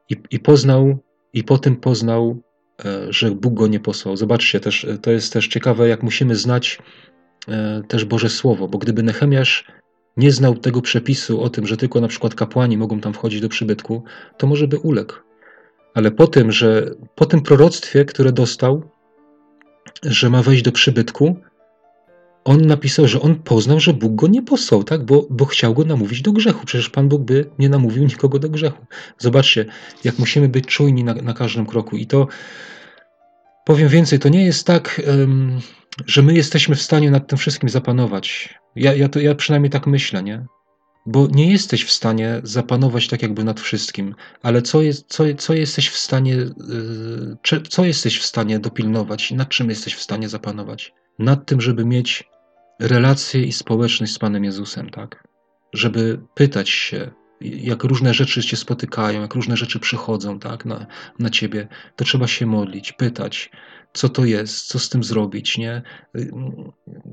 I, 0.09 0.15
i 0.31 0.39
poznał, 0.39 0.97
i 1.33 1.43
potem 1.43 1.75
poznał, 1.75 2.41
e, 2.85 3.13
że 3.13 3.31
Bóg 3.31 3.53
go 3.53 3.67
nie 3.67 3.79
posłał. 3.79 4.17
Zobaczcie, 4.17 4.59
też, 4.59 4.87
to 5.01 5.11
jest 5.11 5.33
też 5.33 5.47
ciekawe, 5.47 5.87
jak 5.87 6.03
musimy 6.03 6.35
znać 6.35 6.79
e, 7.47 7.81
też 7.87 8.05
Boże 8.05 8.29
Słowo, 8.29 8.67
bo 8.67 8.77
gdyby 8.77 9.03
Nehemiasz 9.03 9.65
nie 10.19 10.31
znał 10.31 10.55
tego 10.55 10.81
przepisu 10.81 11.41
o 11.41 11.49
tym, 11.49 11.67
że 11.67 11.77
tylko 11.77 12.01
na 12.01 12.07
przykład 12.07 12.35
kapłani 12.35 12.77
mogą 12.77 12.99
tam 12.99 13.13
wchodzić 13.13 13.41
do 13.41 13.49
przybytku, 13.49 14.03
to 14.37 14.47
może 14.47 14.67
by 14.67 14.79
uległ. 14.79 15.13
Ale 15.93 16.11
po 16.11 16.27
tym, 16.27 16.51
że 16.51 16.95
po 17.15 17.25
tym 17.25 17.41
proroctwie, 17.41 18.05
które 18.05 18.31
dostał, 18.31 18.83
że 20.03 20.29
ma 20.29 20.43
wejść 20.43 20.63
do 20.63 20.71
przybytku, 20.71 21.35
on 22.43 22.61
napisał, 22.61 23.07
że 23.07 23.21
on 23.21 23.35
poznał, 23.35 23.79
że 23.79 23.93
Bóg 23.93 24.15
go 24.15 24.27
nie 24.27 24.41
posłał, 24.41 24.83
tak? 24.83 25.05
bo, 25.05 25.27
bo 25.29 25.45
chciał 25.45 25.73
go 25.73 25.85
namówić 25.85 26.21
do 26.21 26.31
grzechu. 26.31 26.65
Przecież 26.65 26.89
Pan 26.89 27.09
Bóg 27.09 27.21
by 27.21 27.49
nie 27.59 27.69
namówił 27.69 28.03
nikogo 28.03 28.39
do 28.39 28.49
grzechu. 28.49 28.85
Zobaczcie, 29.17 29.65
jak 30.03 30.19
musimy 30.19 30.49
być 30.49 30.65
czujni 30.65 31.03
na, 31.03 31.13
na 31.13 31.33
każdym 31.33 31.65
kroku. 31.65 31.97
I 31.97 32.07
to 32.07 32.27
powiem 33.65 33.89
więcej, 33.89 34.19
to 34.19 34.29
nie 34.29 34.45
jest 34.45 34.67
tak, 34.67 35.01
um, 35.07 35.59
że 36.05 36.21
my 36.21 36.33
jesteśmy 36.33 36.75
w 36.75 36.81
stanie 36.81 37.11
nad 37.11 37.27
tym 37.27 37.37
wszystkim 37.37 37.69
zapanować. 37.69 38.58
Ja, 38.75 38.93
ja, 38.93 39.09
to, 39.09 39.19
ja 39.19 39.35
przynajmniej 39.35 39.69
tak 39.69 39.87
myślę, 39.87 40.23
nie? 40.23 40.45
Bo 41.05 41.27
nie 41.31 41.51
jesteś 41.51 41.85
w 41.85 41.91
stanie 41.91 42.41
zapanować 42.43 43.07
tak 43.07 43.21
jakby 43.21 43.43
nad 43.43 43.59
wszystkim, 43.59 44.15
ale 44.43 44.61
co, 44.61 44.81
jest, 44.81 45.05
co, 45.07 45.23
co 45.37 45.53
jesteś 45.53 45.89
w 45.89 45.97
stanie, 45.97 46.35
yy, 46.35 47.61
co 47.69 47.85
jesteś 47.85 48.19
w 48.19 48.25
stanie 48.25 48.59
dopilnować, 48.59 49.31
nad 49.31 49.49
czym 49.49 49.69
jesteś 49.69 49.95
w 49.95 50.01
stanie 50.01 50.29
zapanować? 50.29 50.93
nad 51.19 51.45
tym, 51.45 51.61
żeby 51.61 51.85
mieć 51.85 52.23
relację 52.79 53.43
i 53.43 53.51
społeczność 53.51 54.13
z 54.13 54.19
Panem 54.19 54.43
Jezusem, 54.43 54.89
tak? 54.89 55.27
Żeby 55.73 56.21
pytać 56.33 56.69
się, 56.69 57.11
jak 57.41 57.83
różne 57.83 58.13
rzeczy 58.13 58.41
się 58.41 58.57
spotykają, 58.57 59.21
jak 59.21 59.33
różne 59.33 59.57
rzeczy 59.57 59.79
przychodzą 59.79 60.39
tak, 60.39 60.65
na, 60.65 60.85
na 61.19 61.29
ciebie, 61.29 61.67
to 61.95 62.05
trzeba 62.05 62.27
się 62.27 62.45
modlić, 62.45 62.91
pytać, 62.91 63.51
co 63.93 64.09
to 64.09 64.25
jest, 64.25 64.67
co 64.67 64.79
z 64.79 64.89
tym 64.89 65.03
zrobić, 65.03 65.57
nie? 65.57 65.81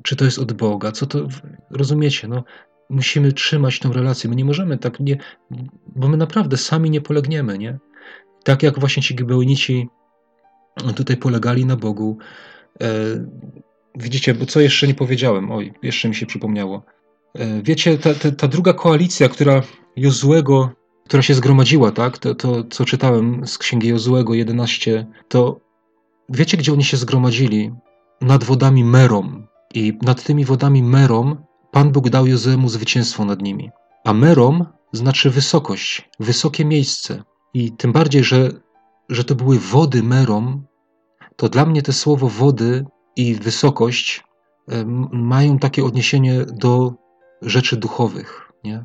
Czy 0.03 0.17
to 0.17 0.25
jest 0.25 0.39
od 0.39 0.53
Boga, 0.53 0.93
co 0.93 1.07
to, 1.07 1.29
rozumiecie, 1.71 2.29
no, 2.29 2.45
musimy 2.91 3.33
trzymać 3.33 3.79
tą 3.79 3.93
relację, 3.93 4.31
my 4.31 4.37
nie 4.37 4.45
możemy 4.45 4.79
tak, 4.79 5.01
nie, 5.01 5.19
bo 5.87 6.09
my 6.09 6.17
naprawdę 6.17 6.57
sami 6.57 6.91
nie 6.91 7.01
polegniemy, 7.01 7.59
nie? 7.59 7.79
Tak 8.45 8.63
jak 8.63 8.79
właśnie 8.79 9.03
ci 9.03 9.15
gibeonici 9.15 9.89
tutaj 10.97 11.17
polegali 11.17 11.67
na 11.67 11.77
Bogu, 11.77 12.19
e, 12.81 12.87
widzicie, 13.95 14.35
bo 14.35 14.47
co 14.47 14.61
jeszcze 14.61 14.87
nie 14.87 14.95
powiedziałem, 14.95 15.53
oj, 15.53 15.73
jeszcze 15.83 16.09
mi 16.09 16.15
się 16.15 16.27
przypomniało, 16.27 16.83
e, 17.35 17.63
Wiecie, 17.63 17.99
ta, 17.99 18.15
ta, 18.15 18.31
ta, 18.31 18.49
druga 18.49 18.73
koalicja, 18.73 19.29
która 19.29 19.63
Jozłego, 19.97 20.71
która 21.05 21.23
się 21.23 21.35
zgromadziła, 21.35 21.93
tak? 21.93 22.19
To, 22.19 22.35
to, 22.35 22.65
co 22.65 22.85
czytałem 22.85 23.47
z 23.47 23.59
księgi 23.59 23.89
Jozłego 23.89 24.35
11, 24.35 25.07
to 25.29 25.66
wiecie, 26.29 26.57
gdzie 26.57 26.73
oni 26.73 26.85
się 26.85 26.97
zgromadzili? 26.97 27.73
Nad 28.21 28.45
wodami 28.45 28.85
Merom. 28.85 29.47
I 29.75 29.99
nad 30.03 30.23
tymi 30.23 30.45
wodami 30.45 30.83
Merom 30.83 31.47
Pan 31.71 31.93
Bóg 31.93 32.11
dał 32.11 32.27
Jozłemu 32.27 32.69
zwycięstwo 32.69 33.25
nad 33.25 33.43
nimi. 33.43 33.71
A 34.05 34.13
Merom 34.13 34.67
znaczy 34.93 35.31
wysokość, 35.31 36.11
wysokie 36.21 36.65
miejsce. 36.65 37.23
I 37.55 37.73
tym 37.73 37.93
bardziej, 37.93 38.25
że, 38.25 38.51
że 39.09 39.25
to 39.25 39.35
były 39.35 39.59
wody 39.59 40.03
Merom, 40.03 40.67
to 41.37 41.49
dla 41.49 41.67
mnie 41.67 41.83
te 41.83 41.93
słowo 41.93 42.29
wody 42.29 42.87
i 43.17 43.35
wysokość 43.35 44.25
mają 45.13 45.59
takie 45.59 45.85
odniesienie 45.85 46.45
do 46.45 46.95
rzeczy 47.43 47.77
duchowych. 47.77 48.53
Nie? 48.65 48.85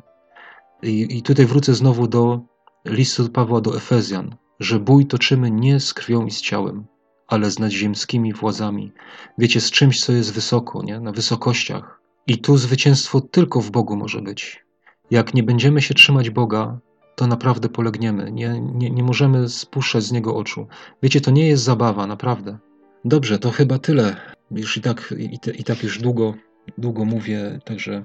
I, 0.82 1.18
I 1.18 1.22
tutaj 1.22 1.46
wrócę 1.46 1.74
znowu 1.74 2.08
do 2.08 2.40
listu 2.84 3.28
Pawła 3.28 3.60
do 3.60 3.76
Efezjan, 3.76 4.36
że 4.60 4.78
bój 4.78 5.06
toczymy 5.06 5.50
nie 5.50 5.80
z 5.80 5.94
krwią 5.94 6.26
i 6.26 6.30
z 6.30 6.40
ciałem, 6.40 6.86
ale 7.32 7.50
z 7.50 7.58
nadziemskimi 7.58 8.32
władzami. 8.32 8.92
Wiecie, 9.38 9.60
z 9.60 9.70
czymś, 9.70 10.04
co 10.04 10.12
jest 10.12 10.32
wysoko, 10.32 10.82
nie? 10.82 11.00
na 11.00 11.12
wysokościach. 11.12 12.00
I 12.26 12.38
tu 12.38 12.56
zwycięstwo 12.56 13.20
tylko 13.20 13.60
w 13.60 13.70
Bogu 13.70 13.96
może 13.96 14.22
być. 14.22 14.64
Jak 15.10 15.34
nie 15.34 15.42
będziemy 15.42 15.82
się 15.82 15.94
trzymać 15.94 16.30
Boga, 16.30 16.78
to 17.16 17.26
naprawdę 17.26 17.68
polegniemy. 17.68 18.32
Nie, 18.32 18.60
nie, 18.60 18.90
nie 18.90 19.02
możemy 19.02 19.48
spuszczać 19.48 20.04
z 20.04 20.12
Niego 20.12 20.36
oczu. 20.36 20.66
Wiecie, 21.02 21.20
to 21.20 21.30
nie 21.30 21.48
jest 21.48 21.62
zabawa, 21.62 22.06
naprawdę. 22.06 22.58
Dobrze, 23.04 23.38
to 23.38 23.50
chyba 23.50 23.78
tyle. 23.78 24.16
Już 24.50 24.76
i 24.76 24.80
tak, 24.80 25.14
i, 25.18 25.38
i 25.60 25.64
tak 25.64 25.82
już 25.82 25.98
długo, 25.98 26.34
długo 26.78 27.04
mówię, 27.04 27.58
także 27.64 28.04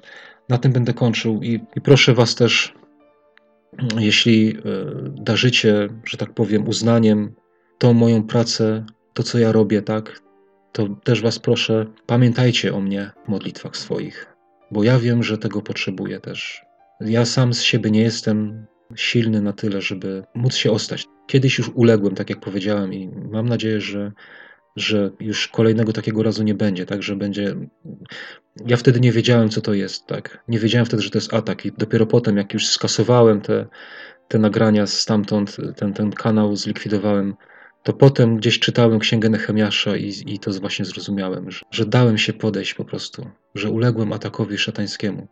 na 0.50 0.58
tym 0.58 0.72
będę 0.72 0.94
kończył 0.94 1.44
i, 1.44 1.60
i 1.76 1.82
proszę 1.82 2.14
Was 2.14 2.36
też, 2.36 2.74
jeśli 4.00 4.58
e, 4.58 4.62
darzycie, 5.12 5.90
że 6.06 6.18
tak 6.18 6.34
powiem, 6.34 6.68
uznaniem 6.68 7.34
tą 7.78 7.94
moją 7.94 8.24
pracę, 8.24 8.86
to 9.18 9.24
co 9.24 9.40
ja 9.40 9.52
robię, 9.52 9.82
tak, 9.82 10.22
to 10.72 10.88
też 11.04 11.22
Was 11.22 11.40
proszę, 11.40 11.86
pamiętajcie 12.06 12.74
o 12.74 12.82
mnie 12.82 13.12
w 13.26 13.30
modlitwach 13.30 13.78
swoich, 13.78 14.26
bo 14.72 14.84
ja 14.84 15.00
wiem, 15.00 15.24
że 15.24 15.38
tego 15.38 15.62
potrzebuję 15.62 16.20
też. 16.20 16.62
Ja 17.02 17.26
sam 17.26 17.54
z 17.54 17.62
siebie 17.62 17.92
nie 17.92 18.02
jestem 18.02 18.66
silny 18.96 19.42
na 19.42 19.54
tyle, 19.54 19.82
żeby 19.82 20.24
móc 20.36 20.56
się 20.56 20.72
ostać. 20.72 21.06
Kiedyś 21.28 21.58
już 21.58 21.70
uległem, 21.70 22.16
tak 22.16 22.30
jak 22.30 22.40
powiedziałem, 22.40 22.94
i 22.94 23.10
mam 23.32 23.50
nadzieję, 23.50 23.82
że 23.82 24.12
że 24.76 25.12
już 25.20 25.48
kolejnego 25.48 25.94
takiego 25.94 26.24
razu 26.24 26.44
nie 26.44 26.56
będzie, 26.56 26.86
tak, 26.86 27.04
że 27.04 27.16
będzie... 27.16 27.56
Ja 28.66 28.78
wtedy 28.78 29.00
nie 29.00 29.12
wiedziałem, 29.12 29.50
co 29.50 29.62
to 29.62 29.74
jest, 29.74 30.08
tak, 30.08 30.44
nie 30.48 30.60
wiedziałem 30.60 30.86
wtedy, 30.86 31.04
że 31.04 31.10
to 31.10 31.18
jest 31.18 31.34
atak 31.34 31.66
i 31.66 31.72
dopiero 31.72 32.06
potem, 32.06 32.38
jak 32.38 32.54
już 32.54 32.68
skasowałem 32.68 33.42
te, 33.42 33.66
te 34.28 34.40
nagrania 34.40 34.88
stamtąd, 34.88 35.58
ten, 35.76 35.94
ten 35.94 36.12
kanał 36.12 36.56
zlikwidowałem, 36.56 37.36
to 37.84 37.94
potem 37.94 38.38
gdzieś 38.38 38.60
czytałem 38.60 39.00
księgę 39.00 39.30
Nehemiasza 39.30 39.98
i, 39.98 40.14
i 40.26 40.40
to 40.40 40.52
właśnie 40.52 40.86
zrozumiałem, 40.86 41.52
że, 41.52 41.66
że 41.72 41.86
dałem 41.86 42.18
się 42.18 42.34
podejść 42.34 42.74
po 42.74 42.86
prostu, 42.86 43.30
że 43.56 43.70
uległem 43.70 44.14
atakowi 44.14 44.58
szatańskiemu. 44.58 45.28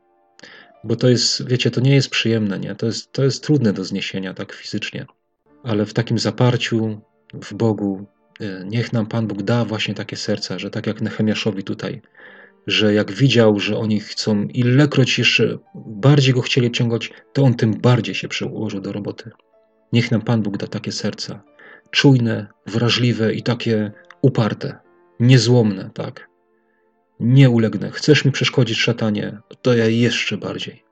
Bo 0.83 0.95
to 0.95 1.09
jest, 1.09 1.47
wiecie, 1.47 1.71
to 1.71 1.81
nie 1.81 1.95
jest 1.95 2.09
przyjemne, 2.09 2.59
nie? 2.59 2.75
To 2.75 2.85
jest, 2.85 3.11
to 3.11 3.23
jest 3.23 3.43
trudne 3.43 3.73
do 3.73 3.85
zniesienia 3.85 4.33
tak 4.33 4.53
fizycznie, 4.53 5.05
ale 5.63 5.85
w 5.85 5.93
takim 5.93 6.19
zaparciu 6.19 7.01
w 7.33 7.53
Bogu, 7.53 8.05
Y, 8.41 8.65
niech 8.65 8.93
nam 8.93 9.05
Pan 9.05 9.27
Bóg 9.27 9.43
da 9.43 9.65
właśnie 9.65 9.93
takie 9.93 10.15
serca, 10.15 10.59
że 10.59 10.69
tak 10.69 10.87
jak 10.87 11.01
Nehemiaszowi 11.01 11.63
tutaj, 11.63 12.01
że 12.67 12.93
jak 12.93 13.11
widział, 13.11 13.59
że 13.59 13.77
oni 13.77 13.99
chcą 13.99 14.43
ilekroć 14.43 15.19
jeszcze 15.19 15.57
bardziej 15.75 16.33
go 16.33 16.41
chcieli 16.41 16.71
ciągać, 16.71 17.11
to 17.33 17.43
on 17.43 17.53
tym 17.53 17.73
bardziej 17.73 18.15
się 18.15 18.27
przyłożył 18.27 18.81
do 18.81 18.91
roboty. 18.91 19.31
Niech 19.93 20.11
nam 20.11 20.21
Pan 20.21 20.41
Bóg 20.41 20.57
da 20.57 20.67
takie 20.67 20.91
serca, 20.91 21.43
czujne, 21.95 22.47
wrażliwe 22.67 23.33
i 23.33 23.43
takie 23.43 23.91
uparte, 24.21 24.79
niezłomne, 25.19 25.89
tak. 25.93 26.29
Nie 27.19 27.49
ulegnę. 27.49 27.91
Chcesz 27.91 28.25
mi 28.25 28.31
przeszkodzić, 28.31 28.77
szatanie, 28.77 29.37
to 29.61 29.73
ja 29.73 29.85
jeszcze 29.85 30.37
bardziej. 30.37 30.83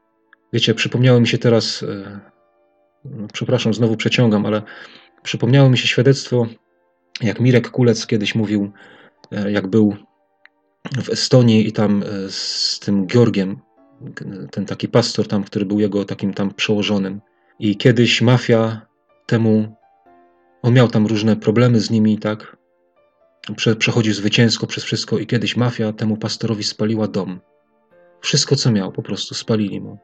Wiecie, 0.53 0.73
przypomniało 0.73 1.19
mi 1.19 1.27
się 1.27 1.37
teraz, 1.37 1.81
yy, 1.81 3.27
przepraszam, 3.33 3.73
znowu 3.73 3.97
przeciągam, 3.97 4.45
ale 4.45 4.61
przypomniało 5.23 5.69
mi 5.69 5.77
się 5.77 5.87
świadectwo 5.87 6.47
jak 7.21 7.39
Mirek 7.39 7.69
Kulec 7.69 8.07
kiedyś 8.07 8.35
mówił, 8.35 8.71
e, 9.31 9.51
jak 9.51 9.67
był 9.67 9.95
w 11.03 11.09
Estonii 11.09 11.67
i 11.67 11.71
tam 11.71 12.03
e, 12.03 12.05
z 12.29 12.79
tym 12.79 13.07
Georgiem, 13.07 13.59
ten 14.51 14.65
taki 14.65 14.87
pastor 14.87 15.27
tam, 15.27 15.43
który 15.43 15.65
był 15.65 15.79
jego 15.79 16.05
takim 16.05 16.33
tam 16.33 16.53
przełożonym. 16.53 17.21
I 17.59 17.77
kiedyś 17.77 18.21
mafia 18.21 18.81
temu, 19.25 19.75
on 20.63 20.73
miał 20.73 20.87
tam 20.87 21.07
różne 21.07 21.35
problemy 21.35 21.79
z 21.79 21.89
nimi, 21.89 22.19
tak? 22.19 22.57
Prze, 23.55 23.75
przechodził 23.75 24.13
zwycięsko 24.13 24.67
przez 24.67 24.83
wszystko 24.83 25.17
i 25.17 25.27
kiedyś 25.27 25.57
mafia 25.57 25.93
temu 25.93 26.17
pastorowi 26.17 26.63
spaliła 26.63 27.07
dom. 27.07 27.39
Wszystko, 28.21 28.55
co 28.55 28.71
miał, 28.71 28.91
po 28.91 29.01
prostu 29.01 29.35
spalili 29.35 29.81
mu. 29.81 29.97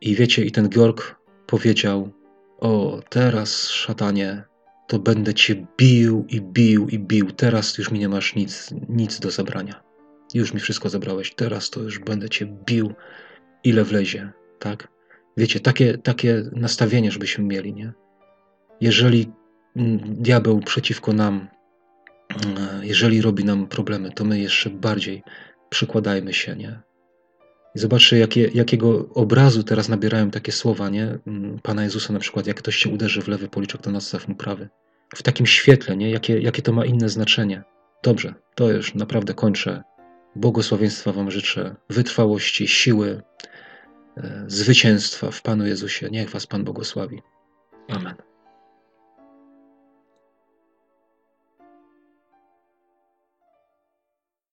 I 0.00 0.14
wiecie, 0.14 0.44
i 0.44 0.52
ten 0.52 0.68
Georg 0.68 1.16
powiedział: 1.46 2.12
O, 2.58 3.00
teraz, 3.10 3.68
szatanie, 3.68 4.44
to 4.88 4.98
będę 4.98 5.34
cię 5.34 5.66
bił 5.78 6.26
i 6.28 6.40
bił 6.40 6.88
i 6.88 6.98
bił. 6.98 7.30
Teraz 7.30 7.78
już 7.78 7.90
mi 7.90 7.98
nie 7.98 8.08
masz 8.08 8.34
nic, 8.34 8.74
nic 8.88 9.20
do 9.20 9.30
zabrania. 9.30 9.82
Już 10.34 10.54
mi 10.54 10.60
wszystko 10.60 10.88
zabrałeś. 10.88 11.34
Teraz 11.34 11.70
to 11.70 11.80
już 11.80 11.98
będę 11.98 12.28
cię 12.28 12.46
bił, 12.46 12.92
ile 13.64 13.84
wlezie, 13.84 14.32
tak? 14.58 14.88
Wiecie, 15.36 15.60
takie, 15.60 15.98
takie 15.98 16.42
nastawienie, 16.52 17.10
żebyśmy 17.10 17.44
mieli, 17.44 17.74
nie? 17.74 17.92
Jeżeli 18.80 19.30
diabeł 19.76 20.60
przeciwko 20.60 21.12
nam, 21.12 21.48
mm, 22.44 22.84
jeżeli 22.84 23.22
robi 23.22 23.44
nam 23.44 23.66
problemy, 23.66 24.12
to 24.12 24.24
my 24.24 24.40
jeszcze 24.40 24.70
bardziej 24.70 25.22
przykładajmy 25.68 26.34
się, 26.34 26.56
nie? 26.56 26.80
I 27.74 27.78
zobaczcie, 27.78 28.18
jakie, 28.18 28.50
jakiego 28.54 29.08
obrazu 29.14 29.62
teraz 29.62 29.88
nabierają 29.88 30.30
takie 30.30 30.52
słowa, 30.52 30.88
nie? 30.88 31.18
Mm, 31.26 31.58
Pana 31.62 31.84
Jezusa 31.84 32.12
na 32.12 32.18
przykład, 32.18 32.46
jak 32.46 32.56
ktoś 32.56 32.76
się 32.76 32.90
uderzy 32.90 33.22
w 33.22 33.28
lewy 33.28 33.48
policzek, 33.48 33.82
to 33.82 33.90
nadstaw 33.90 34.28
mu 34.28 34.34
prawy. 34.34 34.68
W 35.14 35.22
takim 35.22 35.46
świetle, 35.46 35.96
nie? 35.96 36.10
Jakie, 36.10 36.40
jakie 36.40 36.62
to 36.62 36.72
ma 36.72 36.84
inne 36.84 37.08
znaczenie. 37.08 37.62
Dobrze, 38.02 38.34
to 38.54 38.70
już 38.70 38.94
naprawdę 38.94 39.34
kończę. 39.34 39.82
Błogosławieństwa 40.36 41.12
Wam 41.12 41.30
życzę, 41.30 41.76
wytrwałości, 41.90 42.68
siły, 42.68 43.22
e, 44.16 44.44
zwycięstwa 44.46 45.30
w 45.30 45.42
Panu 45.42 45.66
Jezusie. 45.66 46.08
Niech 46.10 46.30
Was 46.30 46.46
Pan 46.46 46.64
błogosławi. 46.64 47.22
Amen. 47.88 48.31